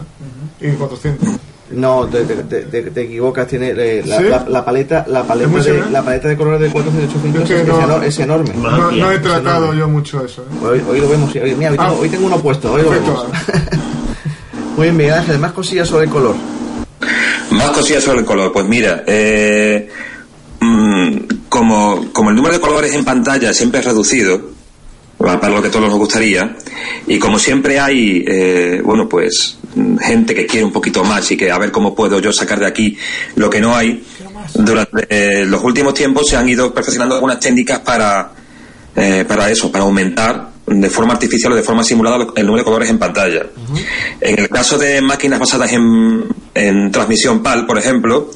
[0.61, 1.29] y 400.
[1.71, 4.23] No, te, te- te- te- te equivocas, tiene eh, la, ¿Sí?
[4.25, 7.47] la- la paleta la ¿Es paleta de, la paleta de colores de 400 800 Es
[7.49, 8.53] que es, no- es enorme.
[8.55, 10.43] No, no he tratado yo mucho eso.
[10.43, 10.65] ¿eh?
[10.65, 11.87] Hoy, hoy lo vemos, hoy, mira, hoy, Ah.
[11.87, 13.25] tengo, hoy tengo uno puesto, hoy lo vemos.
[14.77, 16.35] Muy bien, Miguel Ángel, más cosillas sobre el color.
[17.51, 18.51] Más cosillas sobre el color.
[18.51, 19.87] Pues mira, eh,
[20.59, 21.17] mm,
[21.49, 24.41] como, como el número de colores en pantalla siempre es reducido,
[25.17, 26.55] para lo que todos nos gustaría,
[27.07, 29.57] y como siempre hay, eh, bueno, pues
[29.99, 32.67] gente que quiere un poquito más y que a ver cómo puedo yo sacar de
[32.67, 32.97] aquí
[33.35, 34.03] lo que no hay,
[34.53, 38.31] durante eh, los últimos tiempos se han ido perfeccionando algunas técnicas para,
[38.95, 42.65] eh, para eso, para aumentar de forma artificial o de forma simulada el número de
[42.65, 43.47] colores en pantalla.
[44.21, 48.31] En el caso de máquinas basadas en, en transmisión PAL, por ejemplo,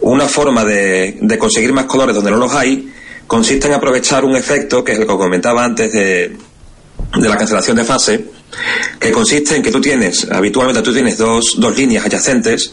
[0.00, 2.92] una forma de, de conseguir más colores donde no los hay
[3.28, 6.36] consiste en aprovechar un efecto que es el que comentaba antes de,
[7.16, 8.24] de la cancelación de fase,
[8.98, 12.72] que consiste en que tú tienes, habitualmente tú tienes dos, dos líneas adyacentes,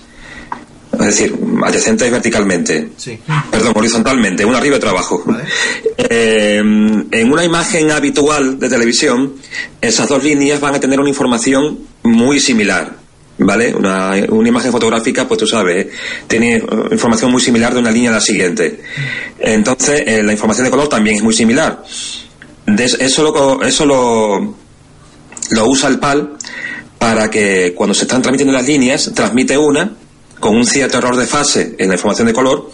[0.94, 3.20] es decir, adyacentes verticalmente, Sí.
[3.52, 5.24] perdón, horizontalmente, una arriba y otra abajo.
[5.98, 9.34] Eh, en una imagen habitual de televisión,
[9.82, 13.04] esas dos líneas van a tener una información muy similar.
[13.38, 13.76] ¿Vale?
[13.76, 15.88] Una, una imagen fotográfica, pues tú sabes,
[16.26, 18.80] tiene eh, información muy similar de una línea a la siguiente.
[19.40, 21.84] Entonces, eh, la información de color también es muy similar.
[22.66, 24.56] De eso- eso lo, eso lo,
[25.52, 26.34] lo usa el PAL
[26.98, 29.92] para que cuando se están transmitiendo las líneas, transmite una
[30.40, 32.72] con un cierto error de fase en la información de color,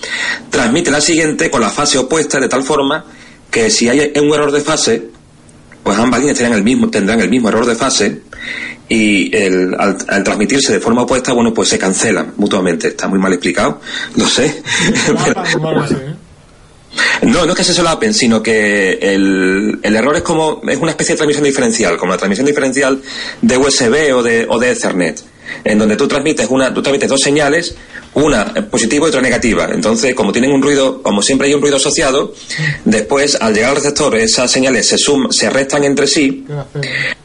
[0.49, 3.05] transmite la siguiente con la fase opuesta de tal forma
[3.49, 5.09] que si hay un error de fase,
[5.83, 8.21] pues ambas líneas tendrán el mismo, tendrán el mismo error de fase
[8.89, 12.87] y el- al, al transmitirse de forma opuesta, bueno, pues se cancelan mutuamente.
[12.89, 13.79] Está muy mal explicado,
[14.15, 14.61] lo sé.
[17.23, 20.91] No, no es que se solapen, sino que el, el error es como es una
[20.91, 23.01] especie de transmisión diferencial, como la transmisión diferencial
[23.41, 25.21] de USB o de, o de Ethernet,
[25.63, 27.75] en donde tú transmites una, tú transmites dos señales,
[28.13, 29.69] una positiva y otra negativa.
[29.71, 32.33] Entonces, como tienen un ruido, como siempre hay un ruido asociado,
[32.83, 36.45] después al llegar al receptor esas señales se suman, se restan entre sí.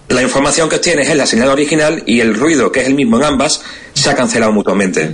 [0.08, 3.16] La información que obtienes es la señal original y el ruido, que es el mismo
[3.16, 3.62] en ambas,
[3.94, 5.12] se ha cancelado mutuamente.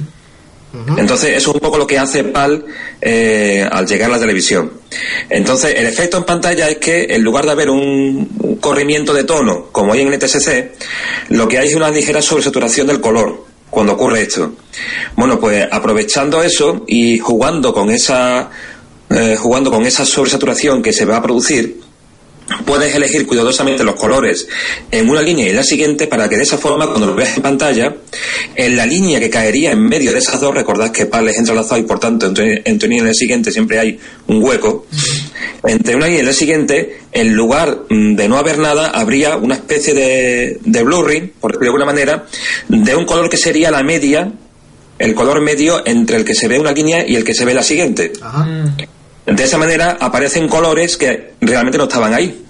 [0.97, 2.64] Entonces, eso es un poco lo que hace PAL
[3.01, 4.73] eh, al llegar a la televisión.
[5.29, 9.66] Entonces, el efecto en pantalla es que en lugar de haber un, corrimiento de tono,
[9.73, 10.70] como hay en NTSC,
[11.31, 14.53] lo que hay es una ligera sobresaturación del color cuando ocurre esto.
[15.16, 18.51] Bueno, pues aprovechando eso y jugando con esa,
[19.11, 21.81] eh, jugando con esa sobresaturación que se va a producir,
[22.64, 24.48] puedes elegir cuidadosamente los colores
[24.90, 27.36] en una línea y en la siguiente para que de esa forma cuando lo veas
[27.36, 27.94] en pantalla
[28.55, 31.80] en la línea que caería en medio de esas dos recordad que PAL es entrelazado
[31.80, 34.86] y por tanto entre, una y la siguiente siempre hay un hueco.
[35.64, 39.94] Entre una línea y la siguiente en lugar de no haber nada habría una especie
[39.94, 42.26] de, de blurring por de alguna manera
[42.68, 44.32] de un color que sería la media
[44.98, 47.55] el color medio entre el que se ve una línea y el que se ve
[47.55, 48.12] la siguiente
[49.27, 52.45] de esa manera aparecen colores que realmente no estaban ahí.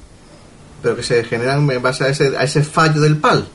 [0.83, 3.47] Pero que se generan en base a ese, a ese fallo del PAL.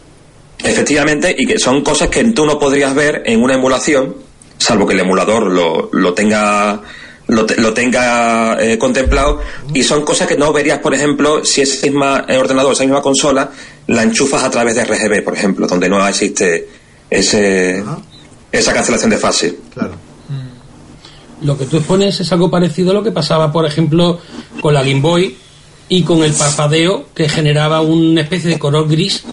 [0.63, 4.15] Efectivamente, y que son cosas que tú no podrías ver en una emulación,
[4.57, 6.82] salvo que el emulador lo, lo tenga
[7.28, 9.41] lo, te- lo tenga eh, contemplado,
[9.74, 13.01] y son cosas que no verías, por ejemplo, si ese misma eh, ordenador, esa misma
[13.01, 13.51] consola,
[13.88, 16.70] la enchufas a través de RGB, por ejemplo, donde no existe
[17.09, 17.84] ese,
[18.51, 19.57] esa cancelación de fase.
[21.41, 24.19] Lo que tú expones es algo parecido a lo que pasaba, por ejemplo,
[24.61, 25.38] con la Game Boy
[25.89, 29.23] y con el parpadeo que generaba una especie de color gris.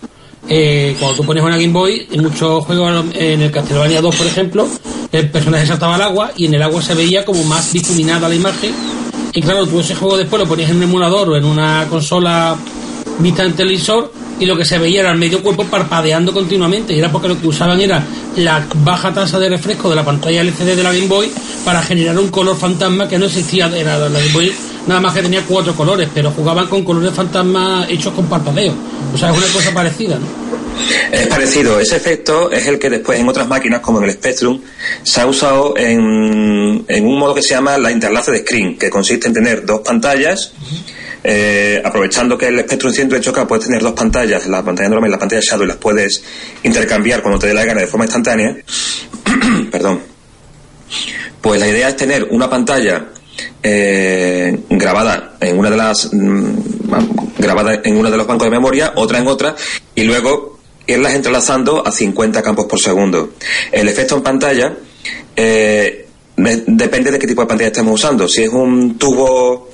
[0.48, 4.26] Eh, cuando tú pones una Game Boy, en muchos juegos, en el Castlevania 2, por
[4.26, 4.68] ejemplo,
[5.10, 8.34] el personaje saltaba al agua y en el agua se veía como más difuminada la
[8.34, 8.72] imagen.
[9.32, 12.56] Y claro, tú ese juego después lo ponías en un emulador o en una consola
[13.18, 16.98] vista en televisor y lo que se veía era el medio cuerpo parpadeando continuamente y
[16.98, 18.04] era porque lo que usaban era
[18.36, 21.30] la baja tasa de refresco de la pantalla LCD de la Game Boy
[21.64, 24.52] para generar un color fantasma que no existía, era la Game Boy
[24.86, 28.74] nada más que tenía cuatro colores, pero jugaban con colores fantasma hechos con parpadeo.
[29.14, 30.54] O sea, es una cosa parecida, ¿no?
[31.12, 34.60] Es parecido, ese efecto es el que después en otras máquinas como en el Spectrum
[35.02, 38.90] se ha usado en, en un modo que se llama la interlace de screen, que
[38.90, 40.52] consiste en tener dos pantallas,
[41.24, 45.08] eh, aprovechando que el Spectrum 100 de choca puedes tener dos pantallas, la pantalla normal
[45.08, 46.22] y la pantalla Shadow, y las puedes
[46.62, 48.56] intercambiar cuando te dé la gana de forma instantánea.
[49.72, 50.00] Perdón.
[51.40, 53.06] Pues la idea es tener una pantalla
[53.62, 56.54] eh, grabada en una de las mm,
[57.38, 59.54] grabada en uno de los bancos de memoria, otra en otra,
[59.94, 63.30] y luego irlas entrelazando a 50 campos por segundo.
[63.72, 64.74] El efecto en pantalla
[65.36, 66.06] eh,
[66.36, 68.28] de- depende de qué tipo de pantalla estemos usando.
[68.28, 69.70] Si es un tubo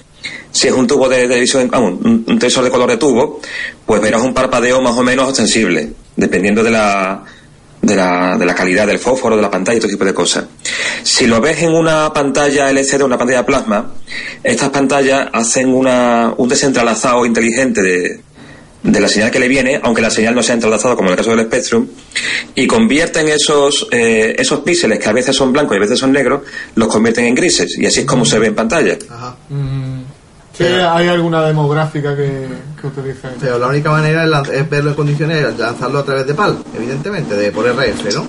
[0.53, 3.41] si es un tubo de televisión, un, un televisor de color de tubo,
[3.87, 7.25] pues verás un parpadeo más o menos ostensible, dependiendo de la,
[7.83, 10.45] de la, de la calidad del fósforo, de la pantalla y todo tipo de cosas.
[11.03, 13.93] Si lo ves en una pantalla LCD, una pantalla plasma,
[14.43, 18.21] estas pantallas hacen una, un desentralazado inteligente de,
[18.83, 21.17] de la señal que le viene, aunque la señal no sea entrelazada como en el
[21.17, 21.87] caso del Spectrum,
[22.55, 26.13] y convierten esos, eh, esos píxeles que a veces son blancos y a veces son
[26.13, 26.43] negros,
[26.75, 28.97] los convierten en grises, y así es como se ve en pantalla.
[30.57, 32.47] Sí, hay alguna demográfica que,
[32.81, 33.29] que utiliza.
[33.41, 36.59] Pero la única manera es, es verlo en condiciones de lanzarlo a través de PAL,
[36.77, 38.29] evidentemente, de por RF, ¿no?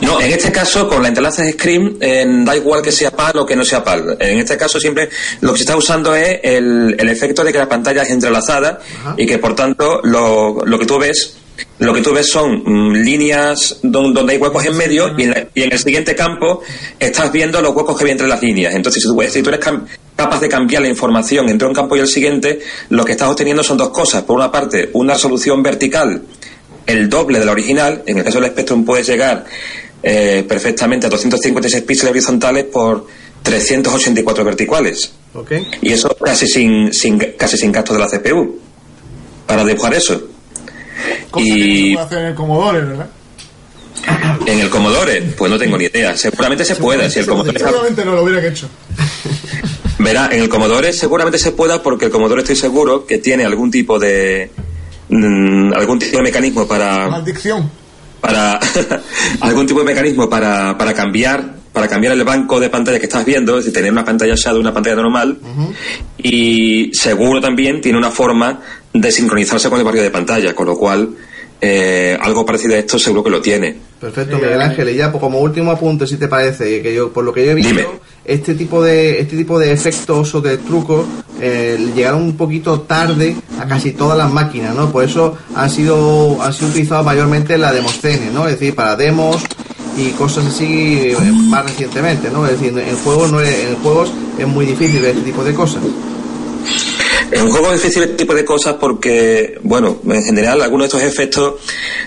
[0.00, 3.46] No, en este caso, con la interlace Scream, eh, da igual que sea PAL o
[3.46, 4.16] que no sea PAL.
[4.18, 5.08] En este caso, siempre
[5.40, 8.80] lo que se está usando es el, el efecto de que la pantalla es entrelazada
[9.16, 11.36] y que, por tanto, lo, lo que tú ves.
[11.78, 15.30] Lo que tú ves son mm, líneas don- donde hay huecos en medio y en,
[15.30, 16.62] la- y en el siguiente campo
[16.98, 18.74] estás viendo los huecos que hay entre las líneas.
[18.74, 19.84] Entonces, si tú, si tú eres cam-
[20.24, 23.62] capaz de cambiar la información entre un campo y el siguiente, lo que estás obteniendo
[23.62, 24.22] son dos cosas.
[24.22, 26.22] Por una parte, una resolución vertical
[26.86, 28.02] el doble de la original.
[28.06, 29.44] En el caso del Spectrum puedes llegar
[30.02, 33.06] eh, perfectamente a 256 píxeles horizontales por
[33.42, 35.12] 384 verticales.
[35.34, 35.52] ¿Ok?
[35.80, 38.60] Y eso casi sin, sin casi sin gasto de la CPU
[39.46, 40.22] para dibujar eso.
[41.36, 43.08] Y Se puede hacer en el Commodore, ¿verdad?
[44.46, 46.16] en el Commodore, pues no tengo ni idea.
[46.16, 47.08] Seguramente se pueda.
[47.08, 48.68] Si el Commodore Seguramente no lo hubieran hecho.
[50.02, 53.70] Verá, en el Commodore seguramente se pueda porque el Commodore estoy seguro que tiene algún
[53.70, 54.50] tipo de
[55.08, 57.70] mm, algún tipo de mecanismo para Maldición.
[58.20, 58.58] para
[59.40, 63.24] algún tipo de mecanismo para, para cambiar para cambiar el banco de pantalla que estás
[63.24, 65.38] viendo, es decir, tener una pantalla shadow, una pantalla normal,
[66.18, 68.60] y seguro también tiene una forma
[68.92, 71.08] de sincronizarse con el barrio de pantalla, con lo cual
[71.58, 73.91] eh, algo parecido a esto seguro que lo tiene.
[74.02, 74.88] Perfecto, Miguel Ángel.
[74.90, 77.52] Y ya pues, como último apunte, si te parece, que yo por lo que yo
[77.52, 81.06] he visto, este tipo de este tipo de efectos o de trucos
[81.40, 84.90] eh, llegaron un poquito tarde a casi todas las máquinas, ¿no?
[84.92, 88.46] Por eso han sido han sido utilizados mayormente en la Demoscene, ¿no?
[88.46, 89.42] Es decir, para demos
[89.96, 91.16] y cosas así eh,
[91.48, 92.46] más recientemente, ¿no?
[92.46, 95.52] Es decir, en juegos no es- en juegos es muy difícil ver este tipo de
[95.54, 95.82] cosas.
[97.32, 100.98] En un juego es difícil este tipo de cosas porque, bueno, en general algunos de
[100.98, 101.54] estos efectos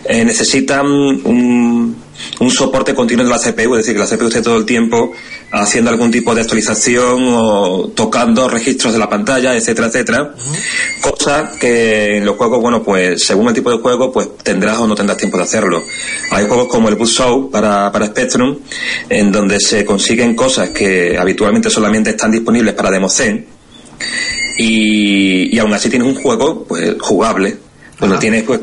[0.05, 1.95] eh, necesitan un,
[2.39, 5.13] un soporte continuo de la CPU, es decir, que la CPU esté todo el tiempo
[5.51, 10.35] haciendo algún tipo de actualización o tocando registros de la pantalla, etcétera, etcétera.
[11.01, 14.85] Cosa que en los juegos, bueno, pues según el tipo de juego, pues tendrás o
[14.85, 15.83] no tendrás tiempo de hacerlo.
[16.29, 18.59] Hay juegos como el Show para, para Spectrum,
[19.09, 23.54] en donde se consiguen cosas que habitualmente solamente están disponibles para Democen
[24.57, 27.57] y, y aún así tienes un juego pues jugable
[27.99, 28.59] donde tienes pues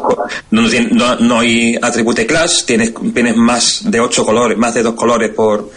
[0.51, 4.83] donde tien- no, no hay atribute class tienes tienes más de ocho colores más de
[4.83, 5.71] dos colores por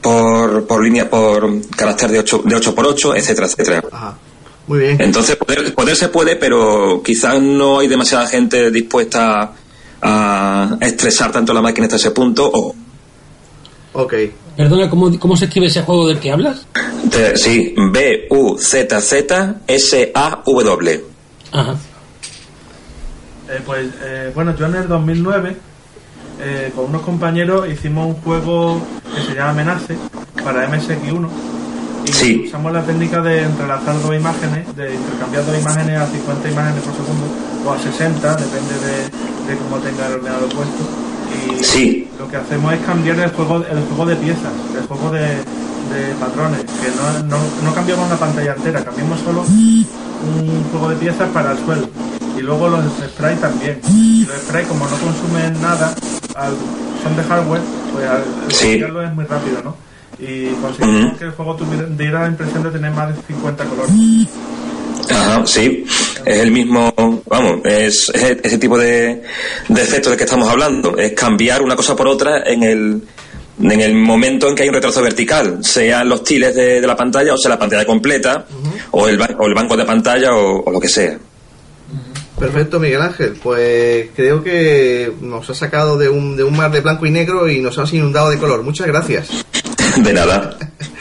[0.00, 3.82] por, por línea por carácter de 8 de 8 por 8 etcétera etcétera
[4.66, 4.96] Muy bien.
[5.00, 9.52] entonces poder, poder se puede pero quizás no hay demasiada gente dispuesta
[10.00, 12.74] a estresar tanto la máquina hasta ese punto o
[13.94, 14.14] Ok.
[14.58, 16.66] Perdona, ¿cómo, ¿cómo se escribe ese juego del que hablas?
[17.10, 21.04] te- sí B U Z Z S A W
[21.52, 21.76] Ajá.
[23.48, 25.56] Eh, pues eh, bueno, yo en el 2009
[26.42, 28.82] eh, con unos compañeros hicimos un juego
[29.14, 29.96] que se llama Menace
[30.44, 31.28] para MSX1
[32.06, 32.44] y Sí.
[32.48, 36.94] usamos la técnica de entrelazar dos imágenes, de intercambiar dos imágenes a 50 imágenes por
[36.94, 37.26] segundo
[37.64, 40.84] o a 60, depende de, de cómo tenga el ordenador puesto.
[41.28, 42.08] Y Sí.
[42.18, 46.14] lo que hacemos es cambiar el juego, el juego de piezas, el juego de, de
[46.20, 51.28] patrones, que no, no, no cambiamos la pantalla entera, cambiamos solo un juego de piezas
[51.30, 51.88] para el suelo.
[52.36, 53.80] Y luego los sprites también.
[53.90, 55.94] Y los sprites, como no consumen nada,
[56.36, 56.56] al-
[57.02, 57.60] son de hardware,
[57.92, 58.68] pues al Sí.
[58.70, 59.76] cambiarlo es muy rápido, ¿no?
[60.20, 63.92] Y conseguimos que el juego tuviera diera la impresión de tener más de 50 colores.
[65.10, 65.84] Ajá, sí.
[66.24, 66.92] es el mismo,
[67.26, 69.22] vamos, es, es ese tipo de,
[69.68, 73.02] de efecto de que estamos hablando, es cambiar una cosa por otra en el,
[73.60, 76.96] en el momento en que hay un retraso vertical, sean los tiles de, de la
[76.96, 78.46] pantalla o sea la pantalla completa
[78.90, 81.18] o, el, o el banco de pantalla o, o lo que sea.
[82.38, 83.36] Perfecto, Miguel Ángel.
[83.42, 87.48] Pues creo que nos ha sacado de un, de un mar de blanco y negro
[87.48, 88.62] y nos has inundado de color.
[88.62, 89.28] Muchas gracias.
[89.96, 90.56] De nada.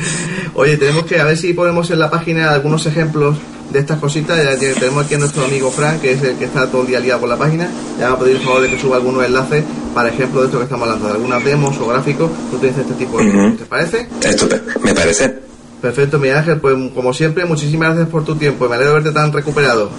[0.55, 3.37] Oye, tenemos que a ver si ponemos en la página algunos ejemplos
[3.71, 4.37] de estas cositas.
[4.43, 6.87] Ya que tenemos aquí a nuestro amigo Frank, que es el que está todo el
[6.87, 7.69] día liado con la página.
[7.97, 9.63] Le vamos a pedir el favor de que suba algunos enlaces
[9.93, 12.93] para ejemplos de esto que estamos hablando, de algunas demos o gráficos que utilicen este
[12.93, 13.57] tipo de cosas.
[13.57, 14.07] ¿Te parece?
[14.21, 14.47] Esto
[14.81, 15.39] me parece.
[15.81, 16.59] Perfecto, Miguel Ángel.
[16.59, 18.65] Pues como siempre, muchísimas gracias por tu tiempo.
[18.65, 19.89] y Me alegro de verte tan recuperado.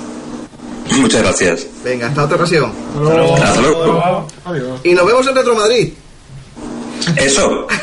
[0.97, 1.67] Muchas gracias.
[1.85, 2.73] Venga, hasta otra ocasión.
[2.97, 4.27] Hasta luego.
[4.83, 5.93] Y nos vemos en Retro Madrid.
[7.17, 7.67] Eso.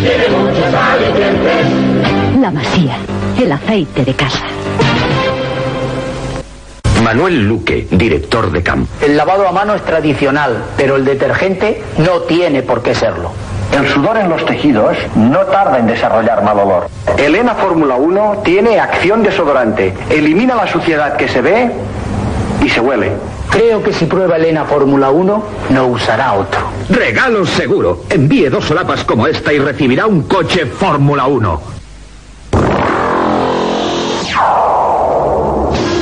[0.00, 2.40] Tiene muchos alicientes.
[2.40, 2.96] La masía,
[3.40, 4.44] el aceite de casa.
[7.02, 8.88] Manuel Luque, director de campo.
[9.02, 13.32] El lavado a mano es tradicional, pero el detergente no tiene por qué serlo.
[13.72, 16.88] El sudor en los tejidos no tarda en desarrollar mal olor.
[17.18, 19.94] Elena Fórmula 1 tiene acción desodorante.
[20.10, 21.70] Elimina la suciedad que se ve
[22.62, 23.12] y se huele.
[23.50, 26.60] Creo que si prueba Elena Fórmula 1, no usará otro.
[26.88, 28.02] Regalos seguro.
[28.10, 31.60] Envíe dos solapas como esta y recibirá un coche Fórmula 1.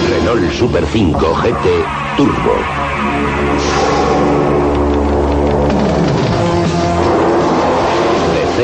[0.08, 1.68] Renault Super 5 GT
[2.16, 3.11] Turbo.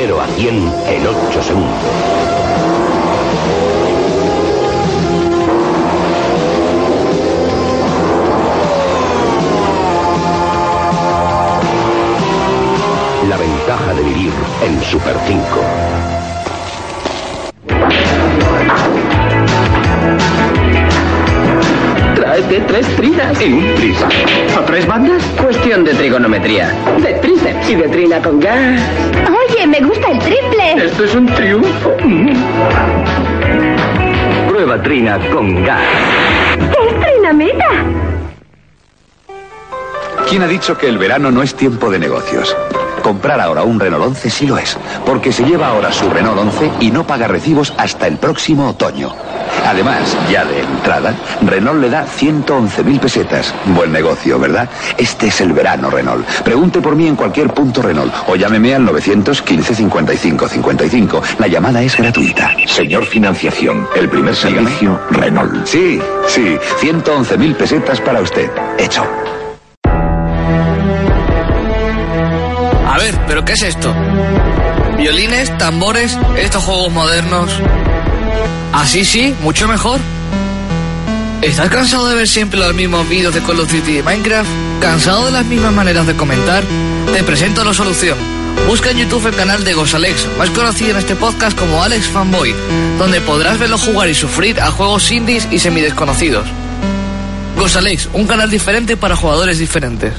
[0.01, 1.73] 0 a 100 en 8 segundos.
[13.29, 14.33] La ventaja de vivir
[14.65, 15.45] en Super 5.
[22.15, 23.41] Tráete tres trinas.
[23.41, 23.97] En un tris.
[24.57, 25.23] ¿O tres bandas?
[25.41, 26.73] Cuestión de trigonometría.
[27.03, 28.81] De tríceps y de trina con gas.
[29.29, 30.87] Oye, me gusta el triple.
[30.87, 31.95] Esto es un triunfo.
[34.49, 35.83] Prueba Trina con gas.
[36.59, 37.69] ¡Es trinamita!
[40.29, 42.57] ¿Quién ha dicho que el verano no es tiempo de negocios?
[43.03, 44.77] Comprar ahora un Renault 11 sí lo es,
[45.07, 49.15] porque se lleva ahora su Renault 11 y no paga recibos hasta el próximo otoño.
[49.67, 53.55] Además, ya de entrada, Renault le da 111.000 pesetas.
[53.67, 54.69] Buen negocio, ¿verdad?
[54.97, 56.27] Este es el verano Renault.
[56.43, 61.23] Pregunte por mí en cualquier punto Renault o llámeme al 915 55 55.
[61.39, 62.55] La llamada es gratuita.
[62.67, 65.67] Señor Financiación, el primer servicio Renault.
[65.67, 68.51] Sí, sí, 111.000 pesetas para usted.
[68.79, 69.05] Hecho.
[72.87, 73.95] A ver, ¿pero qué es esto?
[74.97, 77.51] ¿Violines, tambores, estos juegos modernos?
[78.79, 79.99] Así sí, mucho mejor.
[81.43, 84.49] ¿Estás cansado de ver siempre los mismos vídeos de Call of Duty y Minecraft?
[84.81, 86.63] ¿Cansado de las mismas maneras de comentar?
[87.13, 88.17] Te presento la solución.
[88.69, 92.55] Busca en YouTube el canal de Gosalex, más conocido en este podcast como Alex Fanboy,
[92.99, 96.47] donde podrás verlo jugar y sufrir a juegos indies y semidesconocidos.
[97.57, 100.13] Gosalex, un canal diferente para jugadores diferentes.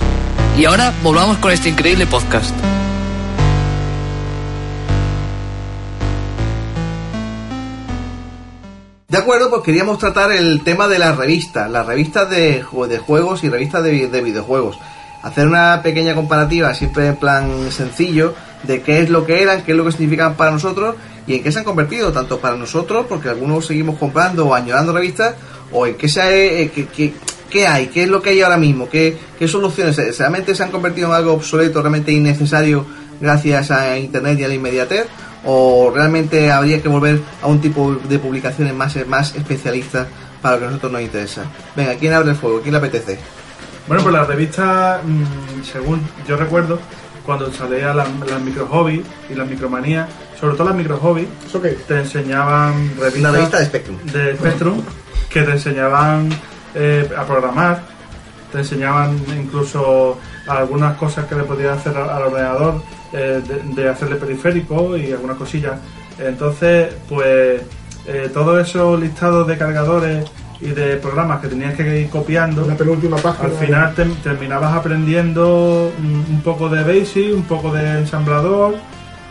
[0.57, 2.53] Y ahora volvamos con este increíble podcast.
[9.09, 13.43] De acuerdo, pues queríamos tratar el tema de las revistas, las revistas de, de juegos
[13.43, 14.77] y revistas de, de videojuegos.
[15.23, 19.71] Hacer una pequeña comparativa, siempre en plan sencillo, de qué es lo que eran, qué
[19.71, 20.95] es lo que significan para nosotros
[21.25, 24.93] y en qué se han convertido, tanto para nosotros, porque algunos seguimos comprando o añorando
[24.93, 25.35] revistas,
[25.71, 27.13] o en qué, se ha- eh, qué, qué-
[27.49, 30.61] qué hay, qué es lo que hay ahora mismo, qué, qué soluciones, Eh, realmente se
[30.63, 32.85] han convertido en algo obsoleto, realmente innecesario
[33.19, 35.07] gracias a Internet y a la inmediatez,
[35.45, 40.07] o realmente habría que volver a un tipo de publicaciones más, más especialistas
[40.41, 41.43] para lo que a nosotros nos interesa.
[41.75, 42.61] Venga, ¿quién abre el fuego?
[42.61, 43.19] ¿Quién le apetece?
[43.87, 46.79] Bueno, pues la revista, mm, según yo recuerdo,
[47.25, 50.09] cuando salía las la micro hobby y las micromanías,
[50.39, 51.27] sobre todo las micro hobby,
[51.87, 53.97] te enseñaban revistas revista de Spectrum.
[54.05, 54.81] de Spectrum
[55.29, 56.29] que te enseñaban
[56.73, 57.81] eh, a programar,
[58.51, 60.17] te enseñaban incluso
[60.47, 62.81] algunas cosas que le podías hacer al, al ordenador,
[63.13, 65.79] eh, de, de hacerle periférico y algunas cosillas.
[66.19, 67.61] Entonces, pues
[68.07, 70.25] eh, todos esos listados de cargadores
[70.61, 73.45] y de programas que tenías que ir copiando, La penúltima página.
[73.45, 78.75] al final te- terminabas aprendiendo un poco de Basic, un poco de ensamblador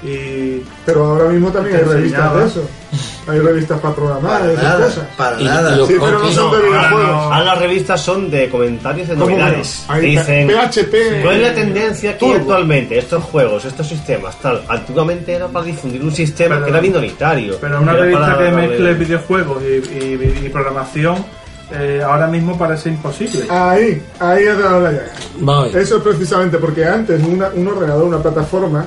[0.02, 2.68] y Pero ahora mismo también hay revistas de eso.
[3.28, 5.04] Hay revistas para programar, Para esas nada, cosas.
[5.16, 5.74] para Y- nada.
[5.74, 7.06] y los Sí, pero no cookies- son de ahora videojuegos.
[7.08, 7.22] no.
[7.34, 9.86] Ahora las revistas son de comentarios de novedades.
[10.00, 12.36] Dicen PHP, cuál es la tendencia aquí Turbo.
[12.36, 14.62] actualmente, estos juegos, estos sistemas, tal.
[14.68, 17.56] Antiguamente era para difundir un sistema Pero- que era minoritario.
[17.60, 21.24] Pero una revista para que mezcle videojuegos y, y- y programación
[21.70, 23.44] eh, ahora mismo parece imposible.
[23.50, 25.02] Ahí, ahí es donde
[25.42, 25.66] la.
[25.78, 28.86] Eso es precisamente porque antes una- un ordenador, una plataforma,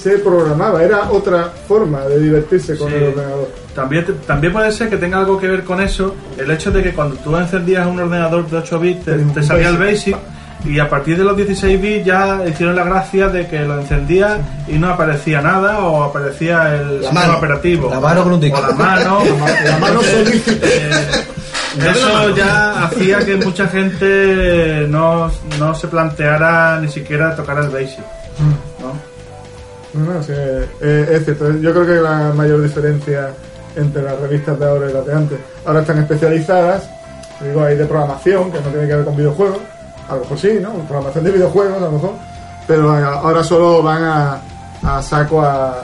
[0.00, 2.94] se programaba, era otra forma de divertirse con Sí.
[2.96, 3.48] el ordenador.
[3.74, 6.82] También, te- también puede ser que tenga algo que ver con eso el hecho de
[6.82, 10.16] que cuando tú encendías un ordenador de 8 bits te, te salía el BASIC.
[10.64, 14.38] y a partir de los 16 bits ya hicieron la gracia de que lo encendías
[14.66, 17.36] y no aparecía nada o aparecía el sistema mano.
[17.38, 17.90] operativo.
[17.90, 19.22] La mano con un o la mano
[19.64, 21.24] La mano eh,
[21.78, 27.98] eso ya hacía que mucha gente no, no se planteara ni siquiera tocar el BASIC
[29.96, 30.22] ¿no?
[30.22, 31.50] Sí, eh, es cierto.
[31.58, 33.30] Yo creo que la mayor diferencia
[33.76, 35.38] entre las revistas de ahora y las de antes.
[35.64, 36.88] Ahora están especializadas,
[37.40, 39.58] digo, hay de programación, que no tiene que ver con videojuegos.
[40.08, 40.72] A lo mejor sí, ¿no?
[40.86, 42.10] Programación de videojuegos, a lo mejor.
[42.66, 45.80] Pero a- ahora solo van a, saco a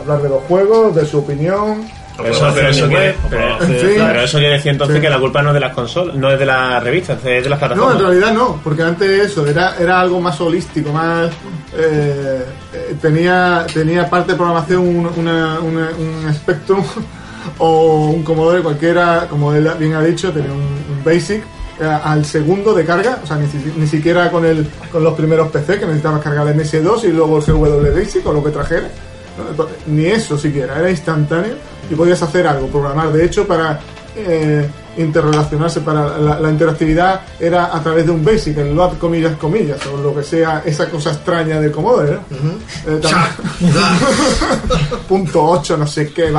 [0.00, 1.82] hablar de los juegos, de su opinión.
[2.16, 3.76] Pero eso, pero eso quiere, pero, Sí.
[3.96, 5.02] pero eso quiere decir entonces Sí.
[5.02, 7.50] que la culpa no es de las consolas, no es de las revistas, es de
[7.50, 7.96] las No, plataformas.
[7.96, 11.30] en realidad no, porque antes eso era, era algo más holístico, más
[11.76, 16.84] eh, eh, tenía tenía parte de programación un, una- una- un Spectrum
[17.58, 21.42] o un Commodore cualquiera, como él bien ha dicho, tenía un, un Basic
[21.80, 25.48] eh, al segundo de carga, o sea, ni, ni siquiera con el con los primeros
[25.50, 28.88] PC que necesitabas cargar el MS2 y luego el GW Basic o lo que trajera.
[29.58, 29.66] ¿no?
[29.88, 31.54] Ni eso siquiera, era instantáneo
[31.90, 33.12] y podías hacer algo, programar.
[33.12, 33.80] De hecho, para
[34.16, 39.36] eh, interrelacionarse, para la, la interactividad era a través de un basic, el load comillas
[39.36, 42.12] comillas, o lo que sea, esa cosa extraña del Commodore.
[42.30, 42.92] ¿no?
[42.92, 43.26] Eh, tam-
[45.08, 46.32] punto 8, no sé qué, Quita-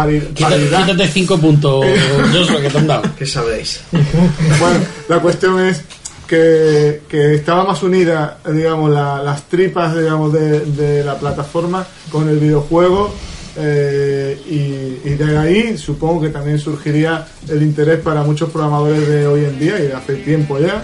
[0.49, 0.85] variedad.
[0.85, 1.85] Quítate 5 puntos,
[2.33, 3.03] Joshua, que te han dado.
[3.17, 3.81] ¿Qué sabréis?
[3.91, 5.81] Bueno, la cuestión es
[6.27, 12.29] que, que estaba más unida, digamos, la- las tripas, digamos, de, de la plataforma con
[12.29, 13.13] el videojuego.
[13.57, 19.45] Eh, y, de ahí supongo que también surgiría el interés para muchos programadores de hoy
[19.45, 20.83] en día y de hace tiempo ya,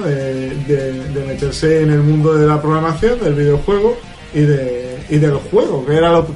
[0.00, 3.96] de, de- de meterse en el mundo de la programación, del videojuego
[4.34, 6.26] y, de, y del juego, que era lo,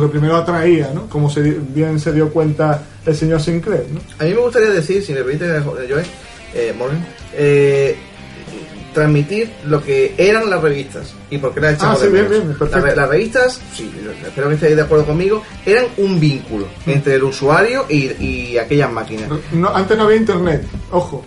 [0.00, 1.08] que primero atraía, ¿no?
[1.08, 3.86] como se, bien se dio cuenta el señor Sinclair.
[3.92, 4.00] ¿no?
[4.18, 6.02] A mí me gustaría decir, si me permite, Joe,
[6.54, 7.04] eh, Morgan,
[7.34, 7.96] eh,
[8.92, 12.56] transmitir lo que eran las revistas y por qué las echamos Ah, sí, bien, bien.
[12.60, 13.90] Las, re- las revistas, sí,
[14.26, 18.90] espero que estéis de acuerdo conmigo, eran un vínculo entre el usuario y, y aquellas
[18.92, 19.28] máquinas.
[19.52, 21.24] No, antes no había internet, ojo.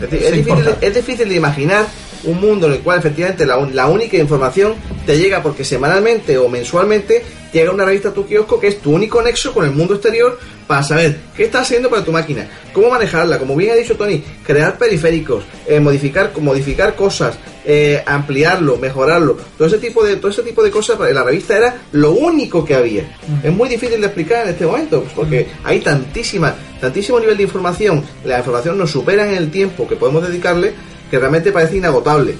[0.00, 1.84] Es, difícil, es difícil de imaginar
[2.24, 4.74] un mundo en el cual efectivamente la, la única información
[5.06, 7.22] te llega porque semanalmente o mensualmente
[7.52, 10.38] llega una revista a tu kiosco que es tu único nexo con el mundo exterior
[10.66, 14.22] para saber qué está haciendo para tu máquina, cómo manejarla, como bien ha dicho Tony,
[14.46, 20.42] crear periféricos, eh, modificar, modificar cosas, eh, ampliarlo, mejorarlo, todo ese tipo de todo ese
[20.42, 23.16] tipo de cosas en la revista era lo único que había.
[23.42, 27.44] Es muy difícil de explicar en este momento, pues, porque hay tantísima, tantísimo nivel de
[27.44, 30.74] información, la información nos supera en el tiempo que podemos dedicarle
[31.10, 32.34] que realmente parece inagotable.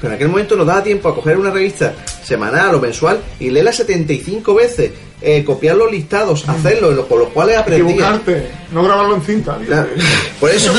[0.00, 3.50] Pero en aquel momento nos daba tiempo a coger una revista semanal o mensual y
[3.50, 7.58] leerla 75 veces, eh, copiar los listados, hacerlo, lo- con los cuales.
[7.92, 9.58] Equivocarte, no grabarlo en cinta.
[9.66, 9.88] Claro.
[10.40, 10.72] Por eso,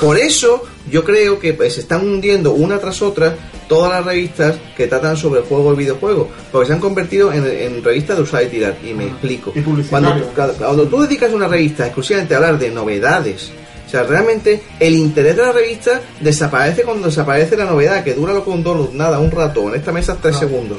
[0.00, 3.36] por eso yo creo que pues, se están hundiendo una tras otra
[3.68, 7.84] todas las revistas que tratan sobre juego y videojuego, porque se han convertido en, en
[7.84, 8.76] revistas de usar y tirar.
[8.84, 9.52] Y me explico.
[9.88, 13.52] Cuando, cuando- cuando tú dedicas una revista exclusivamente a hablar de novedades,
[13.92, 18.44] sea, realmente el interés de la revista desaparece cuando desaparece la novedad, que dura lo
[18.44, 20.78] con donut, nada, un rato, en esta mesa tres segundos.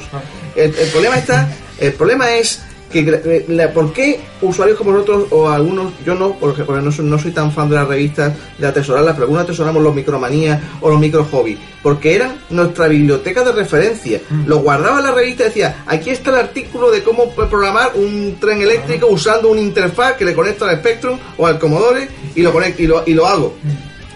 [0.56, 2.60] El, el problema está, el problema es
[2.92, 6.92] que eh, la- ¿por qué usuarios como nosotros o algunos, yo no, porque, porque no,
[6.92, 10.60] soy, no soy tan fan de las revistas, de atesorarlas, pero algunos atesoramos los micromanías
[10.80, 14.20] o los micro hobby, porque eran nuestra biblioteca de referencia.
[14.46, 18.36] Lo guardaba en la revista y decía, aquí está el artículo de cómo programar un
[18.40, 22.52] tren eléctrico usando una interfaz que le conecta al Spectrum o al Commodore y lo
[22.52, 23.56] conect- y lo, y lo hago.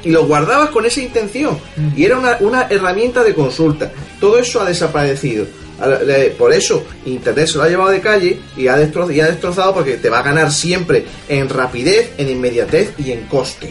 [0.04, 1.58] Y lo guardabas con esa intención.
[1.96, 3.90] Y era una, una herramienta de consulta.
[4.20, 5.46] Todo eso ha desaparecido
[6.36, 9.74] por eso internet se lo ha llevado de calle y ha, destrozado, y ha destrozado
[9.74, 13.70] porque te va a ganar siempre en rapidez en inmediatez y en costes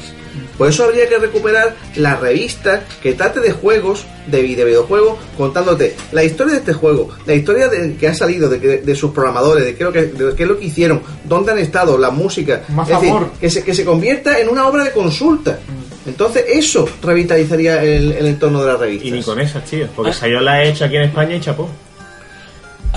[0.58, 5.18] por eso habría que recuperar la revista que trate de juegos, de, vi- de videojuegos,
[5.38, 8.96] contándote la historia de este juego, la historia de, que ha salido, de, que- de
[8.96, 11.60] sus programadores, de qué, es lo que, de qué es lo que hicieron, dónde han
[11.60, 12.64] estado, la música.
[12.70, 13.32] Más es decir, amor.
[13.40, 15.60] que se, que se convierta en una obra de consulta.
[16.08, 19.08] Entonces eso revitalizaría el, el entorno de la revista.
[19.08, 19.88] Y ni con esas, tío.
[19.96, 21.70] Porque salió la hecha aquí en España y chapó.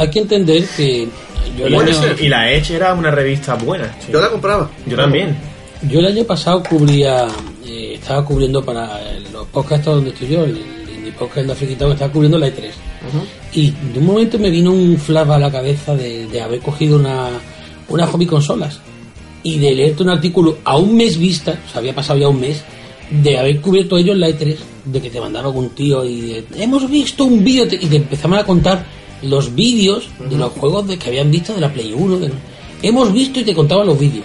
[0.00, 1.08] Hay que entender que
[1.58, 1.92] yo el año-.
[2.18, 3.94] Y la Edge era una revista buena.
[4.00, 4.12] sí.
[4.12, 4.70] Yo la compraba.
[4.86, 5.36] Yo también.
[5.88, 7.26] Yo el año pasado cubría,
[7.64, 9.00] eh, estaba cubriendo para
[9.32, 10.58] los podcasts donde estoy yo, el,
[11.06, 12.70] el podcast de Afriquita, estaba cubriendo la E3.
[13.54, 16.96] Y de un momento me vino un flash a la cabeza de, de haber cogido
[16.96, 17.28] una,
[17.88, 18.80] una hobby consolas
[19.42, 22.40] y de leerte un artículo a un mes vista, o sea, había pasado ya un
[22.40, 22.62] mes,
[23.10, 26.88] de haber cubierto ellos la E3, de que te mandaba algún tío y de, hemos
[26.90, 28.84] visto un vídeo y te empezaban a contar
[29.22, 32.18] los vídeos de los juegos de, que habían visto de la Play 1.
[32.18, 32.30] de-
[32.82, 34.24] hemos visto y te contaban los vídeos.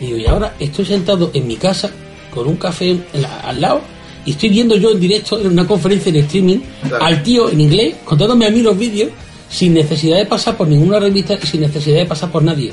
[0.00, 1.90] Y digo, y ahora estoy sentado en mi casa
[2.34, 3.80] con un café la- al lado
[4.24, 6.58] y estoy viendo yo en directo en una conferencia en streaming
[6.88, 7.04] Claro.
[7.04, 9.10] al tío en inglés contándome a mí los vídeos
[9.48, 12.72] sin necesidad de pasar por ninguna revista y sin necesidad de pasar por nadie.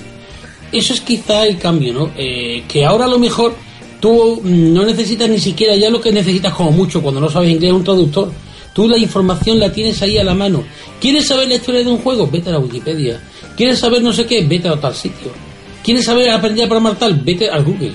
[0.71, 2.09] Eso es quizá el cambio, ¿no?
[2.17, 3.53] Eh, que ahora a lo mejor
[4.01, 7.51] tú mm, no necesitas ni siquiera ya lo que necesitas como mucho cuando no sabes
[7.51, 8.31] inglés un traductor.
[8.73, 10.63] Tú la información la tienes ahí a la mano.
[10.99, 12.27] ¿Quieres saber la historia de un juego?
[12.27, 13.19] Vete a la Wikipedia.
[13.55, 14.43] ¿Quieres saber no sé qué?
[14.43, 15.31] Vete a tal sitio.
[15.83, 17.15] ¿Quieres saber aprender a programar tal?
[17.15, 17.93] Vete al Google.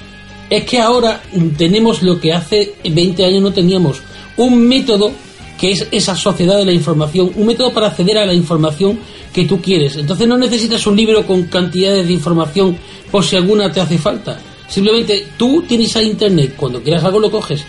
[0.48, 1.22] Es que ahora
[1.56, 4.00] tenemos lo que hace 20 años no teníamos.
[4.36, 5.10] Un método
[5.58, 8.98] que es esa sociedad de la información, un método para acceder a la información
[9.32, 9.96] que tú quieres.
[9.96, 12.78] Entonces no necesitas un libro con cantidades de información
[13.10, 14.38] por si alguna te hace falta.
[14.68, 17.64] Simplemente tú tienes a internet, cuando quieras algo lo coges.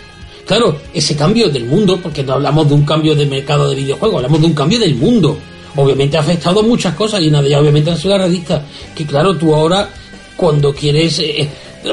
[0.50, 4.16] Claro, ese cambio del mundo, porque no hablamos de un cambio de mercado de videojuegos,
[4.16, 5.38] hablamos de un cambio del mundo.
[5.76, 8.60] Obviamente ha afectado muchas cosas y una de ellas obviamente han sido las revistas.
[8.92, 9.88] Que claro, tú ahora
[10.34, 11.48] cuando quieres, eh, eh,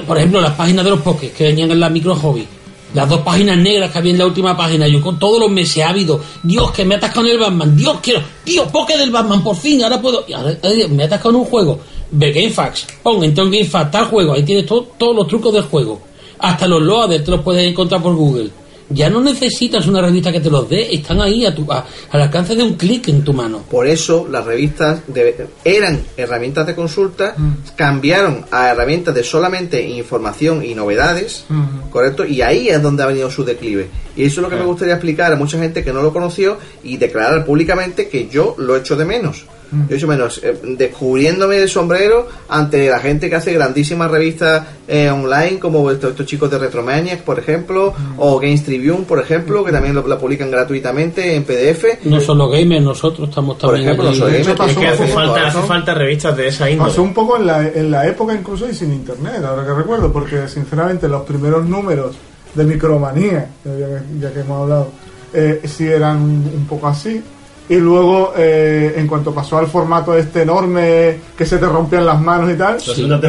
[0.07, 2.47] por ejemplo, las páginas de los pokés que venían en la micro hobby,
[2.95, 5.85] las dos páginas negras que había en la última página, yo con todos los meses
[5.85, 9.83] habido, Dios, que me en el Batman, Dios, quiero, tío, poke del Batman, por fin,
[9.83, 11.79] ahora puedo, y ahora, eh, me en un juego,
[12.09, 15.61] ve GameFAQs, pon en en GameFAQs tal juego, ahí tienes todo- todos los trucos del
[15.63, 16.01] juego,
[16.39, 18.49] hasta los loaders te los puedes encontrar por Google.
[18.89, 22.21] Ya no necesitas una revista que te los dé, están ahí a tu, a- al
[22.21, 23.63] alcance de un clic en tu mano.
[23.69, 27.35] Por eso las revistas de- eran herramientas de consulta,
[27.75, 31.43] cambiaron a herramientas de solamente información y novedades,
[31.91, 32.25] ¿correcto?
[32.25, 33.89] Y ahí es donde ha venido su declive.
[34.15, 36.57] Y eso es lo que me gustaría explicar a mucha gente que no lo conoció
[36.83, 39.43] y declarar públicamente que yo lo echo de menos.
[39.89, 45.09] Yo echo menos, eh, descubriéndome de sombrero ante la gente que hace grandísimas revistas eh,
[45.09, 49.71] online, como estos, estos chicos de Retromaniac, por ejemplo, o Games Tribune, por ejemplo, que
[49.71, 52.05] también lo, la publican gratuitamente en PDF.
[52.05, 54.19] No solo gamers, nosotros estamos también ejemplo, allí.
[54.19, 56.89] los gamers, pasó Es que hace falta, hace revistas de esa índole.
[56.89, 60.11] Pasó un poco en la, en la época incluso y sin internet, ahora que recuerdo,
[60.13, 62.15] porque sinceramente los primeros números
[62.53, 64.91] de Micromanía, ya que, ya que hemos hablado,
[65.33, 67.21] eh, sí eran un poco así.
[67.69, 72.19] Y luego, eh, en cuanto pasó al formato este enorme que se te rompían las
[72.21, 72.79] manos y tal,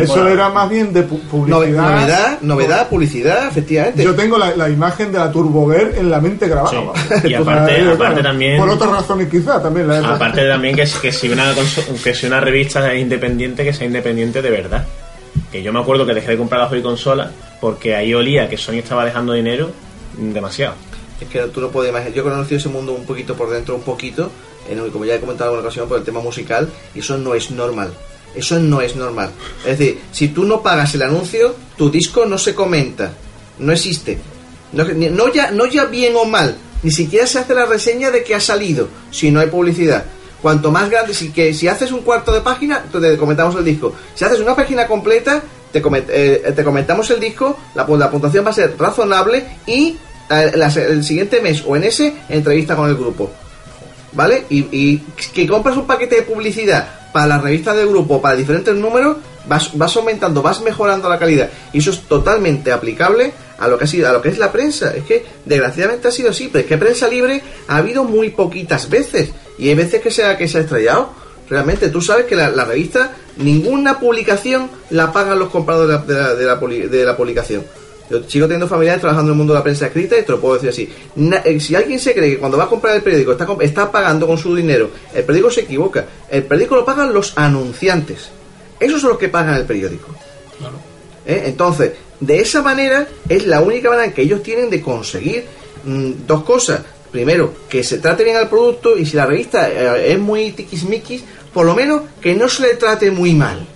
[0.05, 1.59] eso era más bien de pu- publicidad.
[1.61, 1.71] Nove-
[2.03, 4.05] novedad, novedad, publicidad, efectivamente.
[4.05, 6.71] Yo tengo la, la imagen de la Turboguer en la mente grabada.
[7.25, 7.83] Y aparte-
[8.23, 9.89] también- Por otras razones quizá también.
[9.89, 11.53] La Aparte también que, que si una
[12.05, 14.85] que si una revista es independiente, que sea independiente de verdad.
[15.51, 18.57] Que yo me acuerdo que dejé de comprar la Hobby consola porque ahí olía que
[18.57, 19.71] Sony estaba dejando dinero
[20.17, 20.75] demasiado.
[21.21, 22.15] Es que tú no puedes imaginar.
[22.15, 24.31] Yo he conocido ese mundo un poquito por dentro, un poquito,
[24.69, 27.35] en como ya he comentado en alguna ocasión por el tema musical, y eso no
[27.35, 27.93] es normal.
[28.35, 29.31] Eso no es normal.
[29.67, 33.13] Es decir, si tú no pagas el anuncio, tu disco no se comenta.
[33.59, 34.19] No existe.
[34.73, 38.35] No, ya, no ya bien o mal, ni siquiera se hace la reseña de que
[38.35, 40.05] ha salido, si no hay publicidad.
[40.43, 43.95] Cuanto más grande, si, que, si haces un cuarto de página, te comentamos el disco.
[44.15, 45.43] Si haces una página completa,
[45.73, 49.97] te, eh, te comentamos el disco, la, la puntuación va a ser razonable y
[50.29, 53.31] la- el siguiente mes o en ese, entrevista con el grupo.
[54.13, 54.45] ¿Vale?
[54.49, 54.97] Y,
[55.35, 59.77] que compras un paquete de publicidad para las revistas del grupo, para diferentes números, vas,
[59.77, 61.51] vas aumentando, vas mejorando la calidad.
[61.73, 64.51] Y eso es totalmente aplicable a lo que ha sido, a lo que es la
[64.51, 64.95] prensa.
[64.95, 68.89] Es que desgraciadamente ha sido así, pero es que prensa libre ha habido muy poquitas
[68.89, 69.31] veces.
[69.59, 71.11] Y hay veces que se ha, que se ha estrellado.
[71.51, 76.35] Realmente, tú sabes que la, la revista, ninguna publicación la pagan los compradores de la,
[76.35, 77.65] la, la de la publicación.
[78.11, 80.41] Yo sigo teniendo familiares trabajando en el mundo de la prensa escrita y te lo
[80.41, 80.89] puedo decir así.
[81.17, 83.93] Na- eh, si alguien se cree que cuando va a comprar el periódico está, está
[83.93, 86.07] pagando con su dinero, el periódico se equivoca.
[86.31, 88.31] El periódico lo pagan los anunciantes.
[88.81, 90.09] Esos son los que pagan el periódico.
[91.27, 91.43] ¿Eh?
[91.47, 95.45] Entonces, de esa manera es la única manera que ellos tienen de conseguir
[95.85, 96.81] mm, dos cosas.
[97.13, 101.23] Primero, que se trate bien al producto y si la revista eh, es muy tiquismiquis,
[101.55, 103.67] por lo menos que no se le trate muy mal.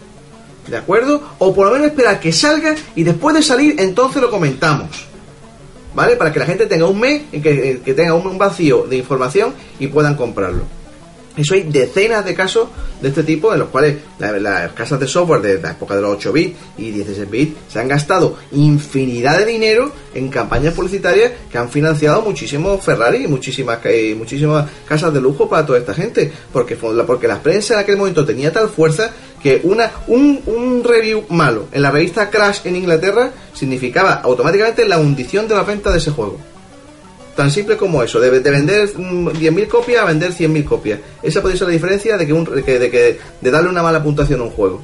[0.66, 1.22] ¿De acuerdo?
[1.38, 4.88] O por lo menos esperar que salga y después de salir entonces lo comentamos.
[5.94, 6.16] ¿Vale?
[6.16, 9.88] Para que la gente tenga un mes, que, que tenga un vacío de información y
[9.88, 10.64] puedan comprarlo.
[11.36, 12.68] Eso hay decenas de casos
[13.00, 16.02] de este tipo en los cuales la- las casas de software de la época de
[16.02, 21.32] los 8 bits y 16 bits se han gastado infinidad de dinero en campañas publicitarias
[21.50, 25.94] que han financiado muchísimos Ferrari y muchísimas, y muchísimas casas de lujo para toda esta
[25.94, 26.30] gente.
[26.52, 29.10] Porque, porque la prensa en aquel momento tenía tal fuerza
[29.42, 34.98] que una, un, un review malo en la revista Crash en Inglaterra significaba automáticamente la
[34.98, 36.38] hundición de la venta de ese juego.
[37.36, 41.00] Tan simple como eso, de, de vender mm, 10.000 copias a vender 100.000 copias.
[41.22, 43.82] Esa puede ser la diferencia de que, un, de que, de que- de darle una
[43.82, 44.82] mala puntuación a un juego.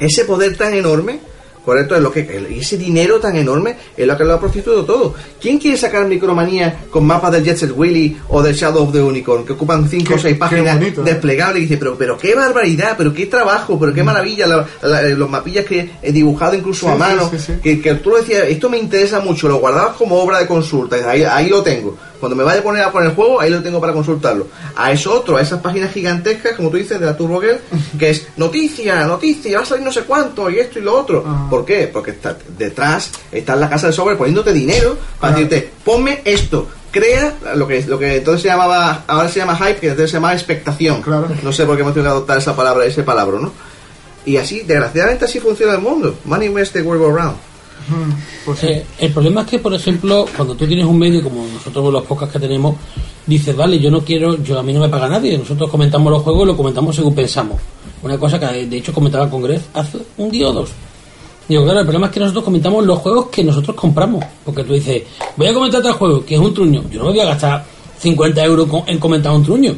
[0.00, 1.20] Ese poder tan enorme,
[1.64, 4.84] correcto, es lo que y ese dinero tan enorme es lo que lo ha prostituido
[4.84, 5.14] todo.
[5.40, 9.00] ¿Quién quiere sacar micromanía con mapas del Jet Set Willy o del Shadow of the
[9.00, 11.04] Unicorn que ocupan 5 o 6 páginas bonito, ¿eh?
[11.04, 15.02] desplegables y dice, pero, pero qué barbaridad, pero qué trabajo, pero qué maravilla, la- la-
[15.02, 17.52] los mapillas que he dibujado incluso Sí, a mano, sí, sí.
[17.62, 20.96] Que, que tú lo decías, esto me interesa mucho, lo guardabas como obra de consulta,
[21.08, 21.96] ahí, ahí lo tengo.
[22.22, 24.46] Cuando me vaya a poner a poner el juego, ahí lo tengo para consultarlo.
[24.76, 27.58] A eso otro, a esas páginas gigantescas, como tú dices, de la Turbo Girl,
[27.98, 31.24] que es noticia, noticia, va a salir no sé cuánto, y esto y lo otro.
[31.50, 31.90] ¿Por qué?
[31.92, 36.68] Porque está, detrás está en la casa de software poniéndote dinero para decirte, ponme esto.
[36.92, 40.18] Crea lo que lo que entonces se llamaba, ahora se llama hype, que entonces se
[40.18, 41.02] llama expectación.
[41.42, 43.52] No sé por qué hemos tenido que adoptar esa palabra, ese palabra, ¿no?
[44.24, 46.14] Y así, desgraciadamente, así funciona el mundo.
[46.24, 47.36] Money makes the world go round.
[48.62, 52.04] Eh, el problema es que, por ejemplo, cuando tú tienes un medio como nosotros los
[52.04, 52.76] pocas que tenemos,
[53.26, 56.22] dices, vale, yo no quiero, yo a mí no me paga nadie, nosotros comentamos los
[56.22, 57.60] juegos y lo comentamos según pensamos.
[58.02, 60.70] Una cosa que de hecho comentaba con Greg hace un día o dos.
[61.48, 64.24] Digo, claro, el problema es que nosotros comentamos los juegos que nosotros compramos.
[64.44, 65.02] Porque tú dices,
[65.36, 66.82] voy a comentar tal juego, que es un truño.
[66.90, 67.64] Yo no me voy a gastar
[67.98, 69.74] 50 euros en comentar un truño.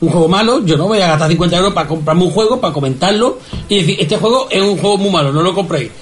[0.00, 2.72] Un juego malo, yo no voy a gastar 50 euros para comprarme un juego, para
[2.72, 3.38] comentarlo
[3.68, 5.90] y decir, este juego es un juego muy malo, no lo compréis.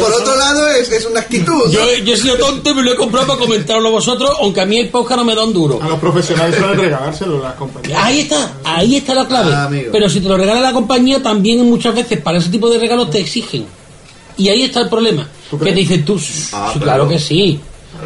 [0.00, 1.70] Por otro lado, es, es una actitud.
[1.70, 4.66] Yo, yo he sido tonto y me lo he comprado para comentarlo vosotros, aunque a
[4.66, 5.80] mí el podcast no me da un duro.
[5.82, 7.98] A los profesionales suelen regalárselo las compañías.
[8.00, 9.50] Ahí está, ahí está la clave.
[9.52, 9.68] Ah.
[9.90, 13.10] Pero si te lo regala la compañía, también muchas veces para ese tipo de regalos
[13.10, 13.66] te exigen.
[14.36, 15.28] Y ahí está el problema.
[15.50, 16.20] Que te dicen tú,
[16.52, 17.58] Ah, claro que sí.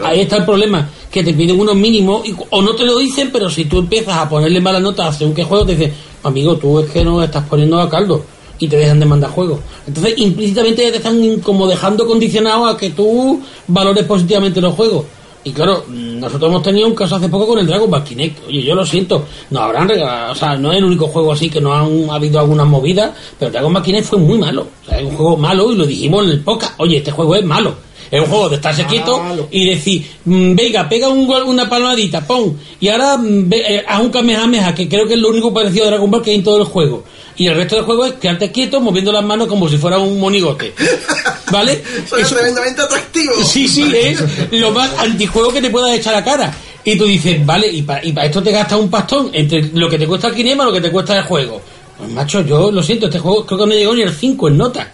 [0.04, 0.88] Ahí está el problema.
[1.10, 4.16] Que te piden unos mínimos y- o no te lo dicen, pero si tú empiezas
[4.16, 7.44] a ponerle malas notas un que juego, te dicen, amigo, tú es que no estás
[7.44, 8.22] poniendo a caldo.
[8.60, 9.60] Y te dejan de mandar juegos.
[9.86, 15.04] Entonces, implícitamente te están como dejando condicionado a que tú valores positivamente los juegos.
[15.44, 18.48] Y claro, mm, nosotros hemos tenido un caso hace poco con el Dragon Ball Kinect.
[18.48, 21.48] Oye, yo lo siento, nos habrán regalado, o sea, no es el único juego así
[21.48, 24.66] que no han habido algunas movidas, pero Dragon Ball Kinect fue muy malo.
[24.82, 26.74] O sea, es un juego malo y lo dijimos en el podcast.
[26.78, 27.76] Oye, este juego es malo.
[28.10, 32.58] Es un juego de estarse quieto y decir, mm, venga, pega un una palmadita, pon.
[32.80, 35.84] Y ahora mm, ve- eh, haz un Kamehameha, que creo que es lo único parecido
[35.84, 37.04] a Dragon Ball que hay en todo el juego.
[37.36, 40.18] Y el resto del juego es quedarte quieto, moviendo las manos como si fuera un
[40.18, 40.72] monigote.
[41.52, 41.82] ¿Vale?
[42.08, 43.32] Suena tremendamente atractivo.
[43.44, 44.22] Sí, sí, es
[44.52, 46.54] lo más antijuego que te puedas echar a la cara.
[46.84, 50.06] Y tú dices, vale, y para esto te gastas un pastón entre lo que te
[50.06, 51.60] cuesta el kinema y lo que te cuesta el juego.
[51.98, 54.56] Pues macho, yo lo siento, este juego creo que no llegó ni el 5 en
[54.56, 54.92] nota.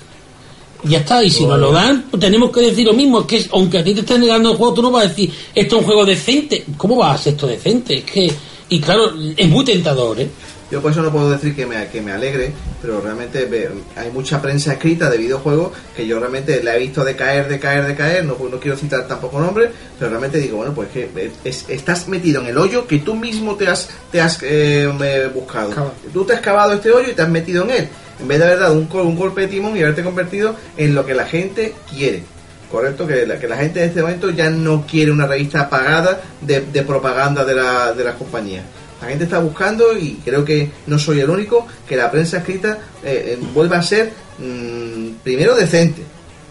[0.86, 3.20] Ya está, y si nos lo dan, pues tenemos que decir lo mismo.
[3.20, 5.32] Es que aunque a ti te estén negando el juego, tú no vas a decir,
[5.54, 6.64] esto es un juego decente.
[6.76, 7.98] ¿Cómo va a ser esto decente?
[7.98, 8.30] Es que,
[8.68, 10.28] y claro, es muy tentador, ¿eh?
[10.70, 12.50] Yo por eso no puedo decir que me, que me alegre,
[12.82, 17.04] pero realmente ve- hay mucha prensa escrita de videojuegos que yo realmente la he visto
[17.04, 21.08] decaer, decaer, decaer, no, no quiero citar tampoco nombres, pero realmente digo, bueno, pues que
[21.44, 25.30] es- estás metido en el hoyo que tú mismo te has, te has eh, eh,
[25.32, 25.92] buscado.
[26.12, 27.88] Tú te has cavado este hoyo y te has metido en él,
[28.20, 30.94] en vez de haber dado un, gol- un golpe de timón y haberte convertido en
[30.94, 32.22] lo que la gente quiere.
[32.70, 37.44] Correcto, que la, gente en este momento ya no quiere una revista pagada de, propaganda
[37.44, 38.64] de, la, de las compañías.
[39.00, 42.78] La gente está buscando, y creo que no soy el único, que la prensa escrita
[43.04, 46.02] eh, eh, vuelva a ser, mm, primero, decente.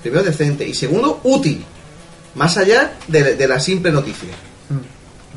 [0.01, 0.65] Primero, decente.
[0.67, 1.63] Y segundo, útil.
[2.35, 4.29] Más allá de la simple noticia.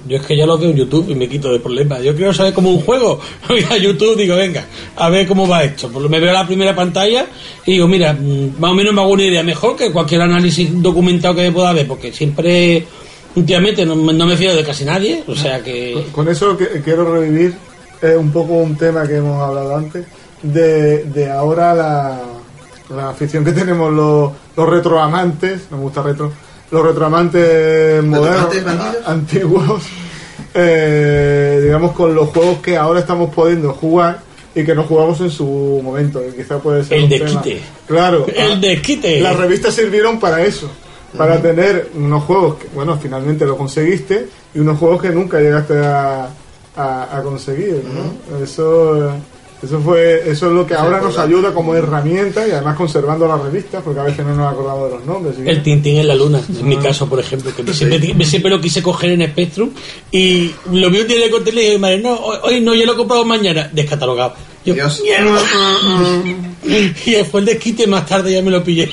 [0.09, 2.03] Yo es que ya lo veo en YouTube y me quito de problemas.
[2.03, 3.19] Yo quiero saber cómo un juego.
[3.49, 4.65] Voy a YouTube digo, venga,
[4.97, 5.89] a ver cómo va esto.
[5.89, 7.27] Me veo la primera pantalla
[7.65, 10.71] y digo, mira, mm, más o menos me hago una idea mejor que cualquier análisis
[10.83, 12.87] documentado que pueda ver, porque siempre,
[13.35, 15.25] últimamente, no, no me fío de casi nadie.
[15.27, 16.07] O sea que.
[16.13, 17.55] Con eso que- quiero revivir
[18.03, 20.05] eh, un poco un tema que hemos hablado antes,
[20.43, 22.21] de, de ahora la,
[22.95, 26.31] la afición que tenemos los, los retroamantes, me gusta retro,
[26.71, 28.55] los retroamantes modernos,
[29.07, 29.83] antiguos,
[30.55, 34.21] eh, digamos con los juegos que ahora estamos pudiendo jugar
[34.55, 37.51] y que no jugamos en su momento, que quizá puede ser El un desquite.
[37.57, 37.67] tema.
[37.87, 39.21] Claro, El desquite.
[39.21, 40.69] las revistas sirvieron para eso,
[41.17, 45.77] para tener unos juegos que, bueno, finalmente lo conseguiste y unos juegos que nunca llegaste
[45.79, 46.29] a,
[46.75, 48.43] a, a conseguir, ¿no?
[48.43, 49.11] Eso,
[49.63, 53.41] Eso fue, eso es lo que ahora nos ayuda como herramienta y además conservando las
[53.41, 55.35] revistas, porque a veces no nos acordamos de los nombres.
[55.45, 58.51] El Tintín en la luna, en mi caso, por ejemplo, que me siempre, me siempre
[58.51, 59.71] lo quise coger en Spectrum
[60.13, 62.85] y lo vi un día le conté y le dije, madre, no, hoy, no, yo
[62.85, 64.35] lo he comprado mañana, descatalogado.
[64.65, 65.41] Yo, "Mierda".
[67.07, 68.91] y después el desquite más tarde ya me lo pillé.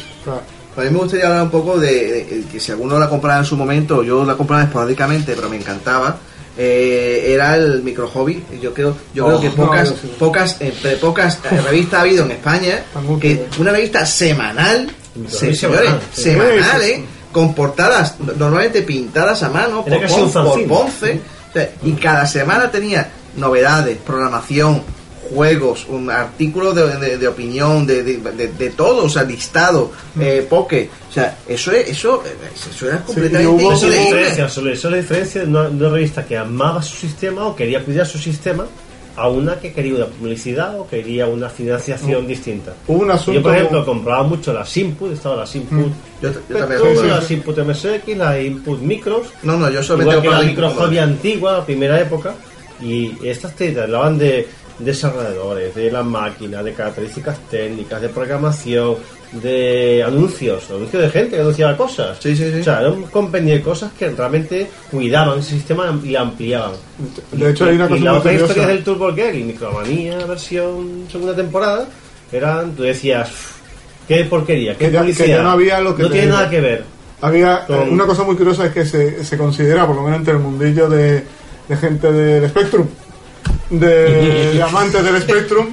[0.76, 3.45] A mí me gustaría hablar un poco de, de- que si alguno la compraba en
[3.45, 6.18] su momento, yo la compraba esporádicamente, pero me encantaba.
[6.57, 8.43] Eh, era el micro hobby.
[8.61, 9.89] Yo creo, yo creo Oh, que no, pocas,
[10.19, 12.84] pocas, entre pocas eh, revistas ha habido en España
[13.19, 14.89] que una revista semanal,
[15.27, 20.67] se- semanal, eh, con portadas normalmente pintadas a mano por, casi un Pon- por.
[20.67, 21.19] Ponce,
[21.49, 24.84] o sea, y cada semana tenía novedades, programación,
[25.30, 29.91] juegos, un artículo de, de- de opinión, de, de, de- de todo, o sea, listado,
[30.20, 32.32] eh, poke, o sea, eso es, eso, eh,
[32.70, 34.06] eso era completamente Eso es la increíble.
[34.18, 37.45] diferencia, solo eso es la diferencia de una, de una revista que amaba su sistema
[37.48, 38.66] o quería cuidar su sistema
[39.16, 42.28] a una que quería una publicidad o quería una financiación Mm.
[42.28, 42.74] distinta.
[42.88, 45.78] Un asunto- Yo, por ejemplo, compraba mucho las input, estaba las input.
[45.88, 45.91] Mm.
[46.24, 47.16] Yo, yo también compraba.
[47.20, 49.28] las input MSX, las input micros.
[49.44, 50.84] No, no, yo solamente Igual que compraba la la micro input.
[50.84, 52.34] hobby antigua, la primera época.
[52.82, 54.48] Y estas te hablaban de
[54.85, 58.95] desarrolladores, de las máquinas, de características técnicas, de programación,
[59.31, 62.18] de anuncios, anuncios de gente que anunciaba cosas.
[62.19, 62.60] Sí, sí, sí.
[62.60, 66.72] O sea, era un compendio de cosas que realmente cuidaban ese sistema y la ampliaban.
[67.31, 68.51] De hecho, hay una y cosa la muy otra curiosa.
[68.53, 71.88] historia del Turbo Girl y Micromanía versión segunda temporada
[72.31, 73.51] eran, tú decías, "Uf,
[74.07, 76.38] qué porquería, qué que ya, que ya no había lo que no tiene digo.
[76.38, 76.84] nada que ver.
[77.22, 80.19] Había Con- eh, una cosa muy curiosa es que se, se considera, por lo menos
[80.19, 81.23] entre el mundillo de,
[81.69, 82.85] de gente del Spectrum,
[83.80, 85.68] de, de amantes del Spectrum,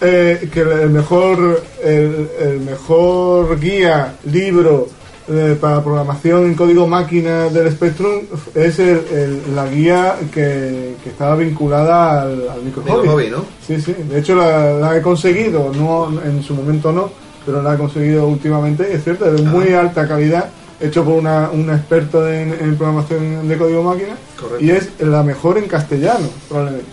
[0.00, 4.88] eh, que el mejor, el, el mejor guía, libro
[5.26, 8.20] eh, para programación en código máquina del Spectrum
[8.54, 13.08] es el- el- la guía que, que estaba vinculada al, al micro hobby.
[13.08, 13.44] hobby, ¿no?
[13.66, 13.94] Sí, sí.
[14.06, 17.08] De hecho, la, la he conseguido, no en su momento no,
[17.46, 18.86] pero la he conseguido últimamente.
[18.90, 22.76] y Es cierto, es de muy alta calidad, hecho por una, un experto en, en
[22.76, 24.16] programación de código máquina.
[24.38, 24.62] Correcto.
[24.62, 26.90] Y es la mejor en castellano, probablemente.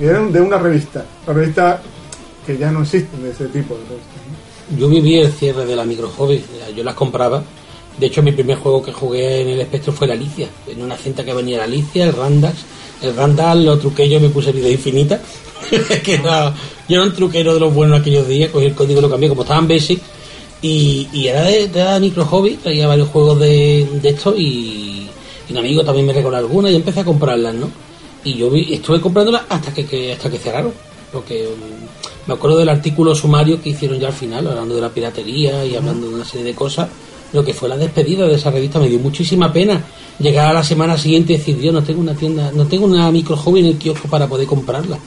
[0.00, 1.82] Y era de una revista, una revista
[2.46, 4.78] que ya no existe de ese tipo de.
[4.78, 6.42] Yo viví el cierre de la micro hobby,
[6.74, 7.42] yo las compraba.
[7.98, 10.48] De hecho, mi primer juego que jugué en el espectro fue la Alicia.
[10.66, 12.56] En una cinta que venía la Alicia, el Randax.
[13.02, 15.20] El Randall lo truqué yo, me puse vida infinita.
[16.04, 16.54] que era,
[16.88, 19.28] yo era un truquero de los buenos aquellos días, cogí el código y lo cambié
[19.28, 20.00] como estaban basic.
[20.62, 25.08] Y, era de, de micro hobby, traía varios juegos de, de estos y,
[25.48, 27.70] y un amigo también me regaló algunas y empecé a comprarlas, ¿no?
[28.24, 30.72] Y yo vi- estuve comprándolas hasta que, que- hasta que cerraron.
[31.12, 34.90] Porque mm, me acuerdo del artículo sumario que hicieron ya al final, hablando de la
[34.90, 36.88] piratería y hablando de una serie de cosas.
[37.32, 39.82] Lo que fue la despedida de esa revista me dio muchísima pena
[40.18, 43.10] llegar a la semana siguiente y decir, Dios, no tengo una tienda, no tengo una
[43.10, 44.98] micro hobby en el kiosco para poder comprarla.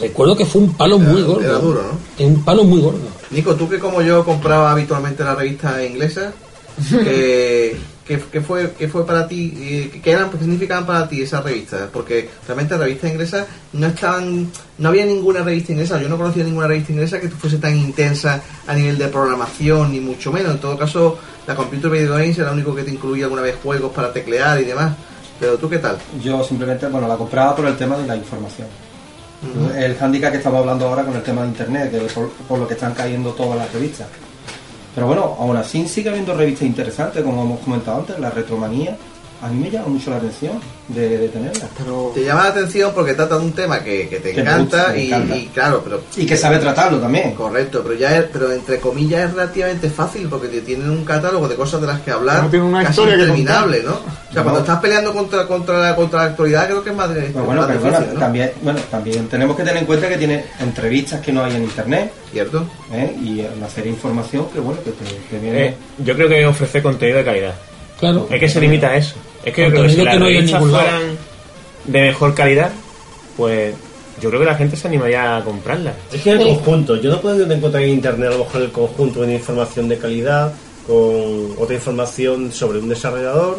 [0.00, 1.40] Recuerdo que fue un palo muy gordo.
[1.42, 2.26] era duro, ¿no?
[2.26, 2.98] Un palo muy gordo.
[3.30, 6.32] Nico, tú que como yo compraba habitualmente la revista inglesa,
[6.90, 7.76] ¿qué,
[8.06, 9.52] qué- qué fue, qué fue para ti?
[9.56, 11.82] eh, ¿Qué, eran, qué significaban para ti esas revistas?
[11.92, 16.66] Porque realmente revistas inglesas no estaban, no había ninguna revista inglesa, yo no conocía ninguna
[16.66, 20.52] revista inglesa que fuese tan intensa a nivel de programación, ni mucho menos.
[20.54, 23.56] En todo caso, la Computer Video Games era lo único que te incluía alguna vez
[23.62, 24.92] juegos para teclear y demás.
[25.40, 25.96] Pero tú, ¿qué tal?
[26.22, 28.68] Yo simplemente, bueno, la compraba por el tema de la información.
[29.76, 32.68] El handicap que estamos hablando ahora con el tema de internet, que por, por lo
[32.68, 34.06] que están cayendo todas las revistas.
[34.94, 38.96] Pero bueno, aún así sigue habiendo revistas interesantes, como hemos comentado antes, la retromanía.
[39.42, 41.66] A mí me llama mucho la atención de, de tenerla.
[42.14, 45.08] Te llama la atención porque trata de un tema que, que te Que encanta, y,
[45.08, 45.36] encanta.
[45.36, 47.34] y claro, pero Y que sabe tratarlo también.
[47.34, 51.48] Correcto, pero ya es, pero entre comillas es relativamente fácil porque te tienen un catálogo
[51.48, 53.92] de cosas de las que hablar No tiene una casi historia que interminable, ¿no?
[53.94, 54.12] contar.
[54.30, 57.12] O sea, cuando estás peleando contra contra la, contra la actualidad creo que es más,
[57.12, 58.20] de- Pero bueno, más perdona, difícil, ¿no?
[58.20, 61.64] también, bueno, también tenemos que tener en cuenta que tiene entrevistas que no hay en
[61.64, 62.12] internet.
[62.30, 62.64] ¿Cierto?
[62.92, 63.14] ¿eh?
[63.20, 65.66] Y una serie de información que bueno, que te, que viene...
[65.66, 67.54] Eh, yo creo que ofrece contenido de calidad.
[68.00, 68.26] Claro.
[68.30, 69.16] Es que se limita a eso.
[69.44, 71.02] Es que yo creo que si las que no hay en revistas fueran
[71.84, 72.72] de mejor calidad,
[73.36, 73.74] pues
[74.20, 75.94] yo creo que la gente se animaría a comprarlas.
[76.12, 79.22] Es que el conjunto, yo no puedo encontrar en internet a lo mejor el conjunto
[79.22, 80.52] de información de calidad
[80.86, 83.58] con otra información sobre un desarrollador.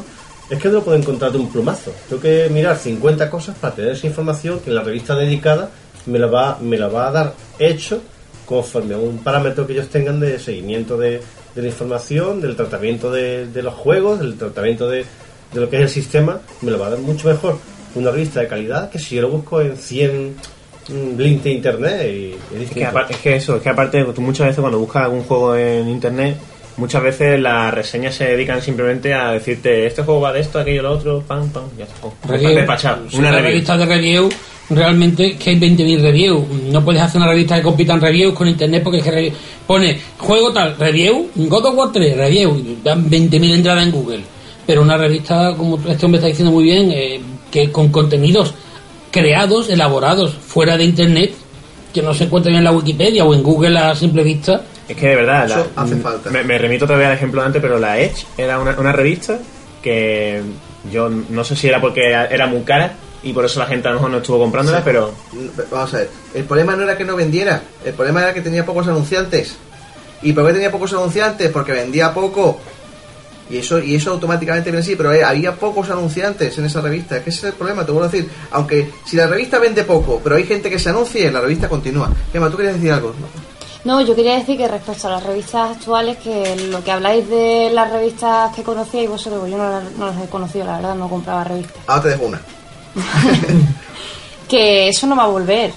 [0.49, 1.91] Es que no lo puedo encontrar de un plumazo.
[2.07, 5.69] Tengo que mirar 50 cosas para tener esa información que la revista dedicada
[6.05, 8.01] me la va, me la va a dar hecho
[8.45, 11.21] conforme a un parámetro que ellos tengan de seguimiento de,
[11.55, 15.05] de la información, del tratamiento de, de los juegos, del tratamiento de,
[15.53, 17.57] de lo que es el sistema, me lo va a dar mucho mejor
[17.95, 20.35] una revista de calidad que si yo lo busco en 100
[20.89, 22.89] mm, links de internet y es Es que, distinto.
[22.89, 25.87] aparte, es que eso, es que aparte tú muchas veces cuando buscas algún juego en
[25.89, 26.35] internet
[26.75, 30.81] muchas veces las reseñas se dedican simplemente a decirte este juego va de esto, aquello,
[30.81, 31.95] lo otro, pam, pam, ya está.
[32.01, 32.49] Oh, Review.
[32.55, 33.07] despachado.
[33.09, 33.47] Si Una review.
[33.49, 34.29] revista de review,
[34.71, 36.47] realmente que hay 20.000 reviews.
[36.71, 39.31] No puedes hacer una revista que compitan reviews con internet porque es que
[39.67, 44.21] pone juego tal, review, God of War 3, review, y dan 20.000 entradas en Google.
[44.65, 47.21] Pero una revista, como este hombre está diciendo muy bien, eh,
[47.51, 48.53] que con contenidos
[49.11, 51.33] creados, elaborados fuera de internet,
[51.93, 54.61] que no se encuentran en la Wikipedia o en Google a simple vista.
[54.87, 56.29] Es que de verdad, Eso la- hace falta.
[56.29, 59.37] Me, me remito todavía al ejemplo de antes, pero la Edge era una, una revista
[59.81, 60.41] que
[60.91, 63.91] yo no sé si era porque era muy cara y por eso la gente a
[63.91, 64.83] lo mejor no estuvo comprándola, Sí.
[64.85, 65.13] pero
[65.71, 68.65] Vamos a ver, el problema no era que no vendiera, el problema era que tenía
[68.65, 69.55] pocos anunciantes.
[70.21, 71.49] ¿Y por qué tenía pocos anunciantes?
[71.51, 72.59] Porque vendía poco.
[73.49, 77.17] Y eso, y eso automáticamente viene así, pero eh, había pocos anunciantes en esa revista.
[77.17, 78.29] Es que ese es el problema, te vuelvo a decir.
[78.51, 82.09] Aunque si la revista vende poco, pero hay gente que se anuncie, la revista continúa.
[82.33, 83.13] Emma, ¿tú querías decir algo?
[83.85, 87.69] No, yo quería decir que respecto a las revistas actuales, que lo que habláis de
[87.73, 90.95] las revistas que conocíais vosotros, pues yo no, las- no las he conocido, la verdad,
[90.95, 91.75] no compraba revistas.
[91.87, 92.41] Ahora te dejo una.
[94.47, 95.73] Que eso no va a volver.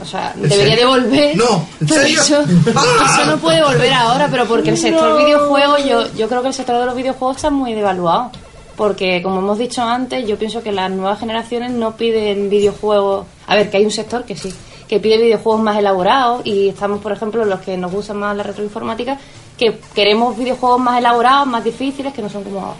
[0.00, 0.92] O sea, ¿En debería serio?
[0.94, 1.36] de volver.
[1.36, 2.20] No, ¿en pero serio?
[2.20, 2.44] Eso,
[2.76, 3.18] ¡Ah!
[3.20, 5.16] eso no puede volver ahora, pero porque el sector No.
[5.24, 8.30] videojuegos, yo, yo creo que el sector de los videojuegos está muy devaluado.
[8.76, 13.26] Porque, como hemos dicho antes, yo pienso que las nuevas generaciones no piden videojuegos.
[13.46, 14.52] A ver, que hay un sector que sí,
[14.86, 18.42] que pide videojuegos más elaborados y estamos, por ejemplo, los que nos gustan más la
[18.42, 19.16] retroinformática,
[19.56, 22.76] que queremos videojuegos más elaborados, más difíciles, que no son como ahora.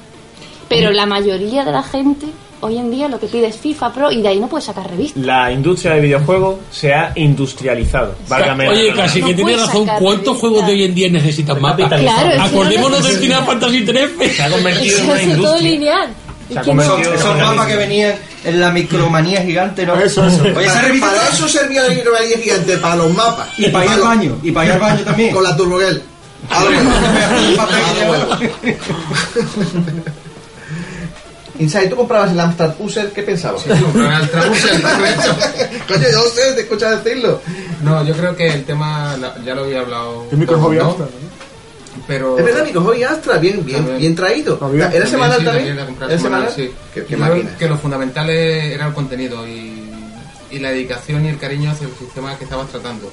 [0.69, 2.27] Pero la mayoría de la gente
[2.61, 4.89] hoy en día lo que pide es FIFA Pro y de ahí no puede sacar
[4.89, 5.23] revistas.
[5.23, 8.15] la industria del videojuego se ha industrializado.
[8.29, 8.69] Válgame.
[8.69, 9.87] Oye, casi que tiene puedes razón.
[9.87, 11.89] sacar ¿Cuántos juegos de hoy en día necesitan mapas?
[12.01, 14.31] Claro, Acordémonos no del Final Fantasy 13.
[14.35, 16.09] Se ha convertido Se hace todo lineal.
[16.53, 18.15] Se ha no- convertido en Esos una mapas que venían
[18.45, 19.97] en la micromanía gigante, ¿no?
[19.97, 20.43] Eso, eso.
[20.43, 21.07] Oye, esa para, revista.
[21.11, 23.49] para eso servía la micromanía gigante, para los mapas.
[23.59, 24.39] Y para ir al baño.
[24.43, 25.35] Y para ir al baño también.
[25.35, 26.03] Con la Turbogel.
[26.49, 26.91] A lo bueno.
[26.95, 28.39] A lo bueno.
[31.59, 33.11] Inside, ¿tú comprabas el Amstrad User?
[33.13, 33.63] ¿Qué pensabas?
[33.63, 35.35] compraba el Trabuser, correcto.
[35.89, 37.41] Coño, yo no sé, te escuchas decirlo.
[37.83, 40.27] No, yo creo que el tema la- ya lo había hablado.
[40.31, 40.91] El micro hobby ¿no?
[40.91, 41.07] Astra,
[42.07, 43.99] Pero Es verdad, amigo, hoy Astra, bien, bien, También.
[43.99, 44.57] bien traído.
[44.57, 44.83] También.
[44.83, 45.77] ¿Era También, semanal sí, también?
[45.77, 46.71] la compré ¿Era semanal, semanal?
[46.71, 46.75] sí.
[46.95, 47.57] Qué, qué Yo creo máquina.
[47.59, 49.91] que lo fundamental era el contenido y,
[50.51, 53.11] y la dedicación y el cariño hacia el sistema que estabas tratando.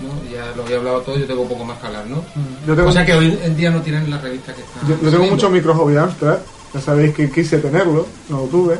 [0.00, 0.08] ¿no?
[0.32, 2.24] Ya lo había hablado todo, yo tengo un poco más que hablar, ¿no?
[2.66, 4.80] Yo tengo- O sea que hoy en día no tienen la revista que está.
[4.88, 6.38] Yo, yo tengo mucho micro hobby Amstrad,
[6.72, 8.78] ya sabéis que quise tenerlo, no lo tuve,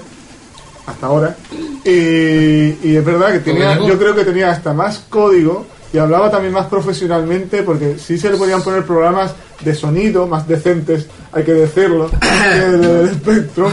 [0.87, 1.37] hasta ahora.
[1.85, 6.31] Y, y es verdad que tenía, yo creo que tenía hasta más código y hablaba
[6.31, 9.35] también más profesionalmente porque sí se le podían poner programas
[9.65, 13.73] de sonido más decentes, hay que decirlo, que el, el Spectrum.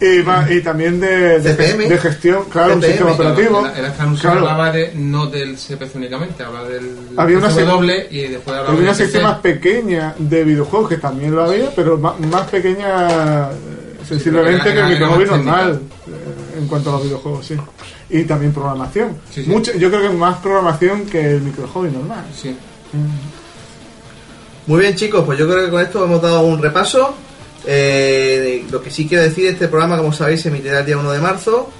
[0.00, 1.88] Y, ma- y también de, de, CPM.
[1.88, 3.66] de gestión, claro, un CPM, sistema operativo.
[3.66, 4.38] El, el Claro.
[4.40, 8.80] hablaba de, no del CPC únicamente, hablaba del Había una doble y después hablaba Había
[8.80, 9.32] una del sección PC.
[9.32, 14.70] más pequeña de videojuegos que también lo había, pero ma- más, pequeña eh, sensiblemente que
[14.70, 15.36] el más técnica.
[15.36, 17.56] normal eh, en cuanto a los videojuegos, sí.
[18.08, 19.16] Y también programación.
[19.32, 19.50] Sí, sí.
[19.50, 22.24] Mucho, yo creo que más programación que el microhobby normal.
[22.40, 22.56] Sí.
[24.66, 27.14] Muy bien, chicos, pues yo creo que con esto hemos dado un repaso.
[27.66, 31.12] Eh, lo que sí quiero decir, este programa, como sabéis, se emitirá el día 1
[31.12, 31.70] de marzo.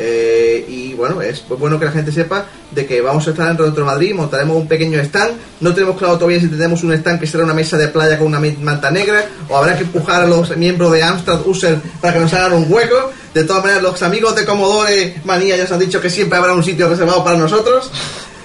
[0.00, 3.50] Eh, y bueno, es pues bueno que la gente sepa de que vamos a estar
[3.50, 5.32] en Retro Madrid, montaremos un pequeño stand.
[5.60, 8.28] No tenemos claro todavía si tenemos un stand que será una mesa de playa con
[8.28, 12.20] una manta negra o habrá que empujar a los miembros de Amstrad User para que
[12.20, 13.10] nos hagan un hueco.
[13.34, 16.52] De todas maneras, los amigos de Commodore Manía ya os han dicho que siempre habrá
[16.52, 17.90] un sitio reservado para nosotros.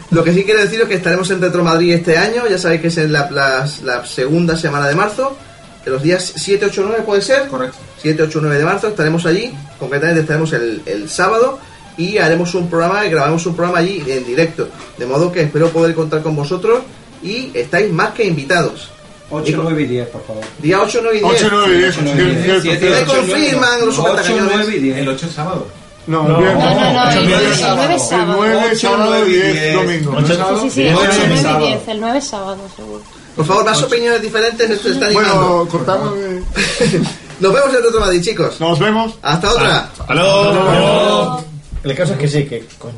[0.10, 2.82] Lo que sí quiero deciros es que estaremos en Retro Madrid este año, ya sabéis
[2.82, 5.36] que es en la, las- la segunda semana de marzo,
[5.86, 7.48] de los días 7, 8, 9 puede ser.
[7.48, 7.78] Correcto.
[8.02, 11.60] 7, 8, 9 de marzo estaremos allí, concretamente estaremos el, el sábado
[11.98, 14.68] y haremos un programa, y grabaremos un programa allí en directo.
[14.98, 16.82] De modo que espero poder contar con vosotros
[17.22, 18.90] y estáis más que invitados.
[19.30, 20.44] 8, 9 y 10, por favor.
[20.60, 21.34] Día 8, 9 y 10.
[21.34, 21.90] 8, 9 y 10.
[21.98, 22.62] 8, 9 y 10.
[22.62, 23.14] Cierto, Me cierto.
[23.16, 24.52] confirman los 8, supertacañones.
[24.58, 24.98] 9 y 10.
[24.98, 25.68] El 8 es sábado.
[26.06, 26.40] No, No.
[26.42, 27.84] No, no, no, el 9 es sábado.
[27.94, 29.74] El 9 Ocho, sábado, nueve y 10 diez.
[29.76, 30.16] domingo.
[30.18, 30.62] Ocho sábado.
[30.62, 31.66] Sí, sí, sí, Diez, el ocho, 9 y sábado.
[31.66, 33.02] 10, el 9 es sábado, seguro.
[33.36, 35.48] Por favor, más opiniones diferentes, esto se está animando.
[35.48, 36.14] Bueno, cortamos.
[36.18, 36.44] eh.
[37.40, 38.60] Nos vemos en Retro Madrid, chicos.
[38.60, 39.14] Nos vemos.
[39.22, 39.90] Hasta otra.
[40.08, 41.44] ¡Aló!
[41.84, 42.94] El caso es que sí, que coño.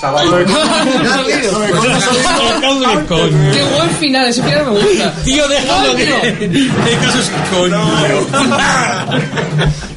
[3.52, 5.14] Qué buen final, ese final me gusta.
[5.24, 6.28] Tío, déjalo que.
[6.44, 7.84] El caso es coño.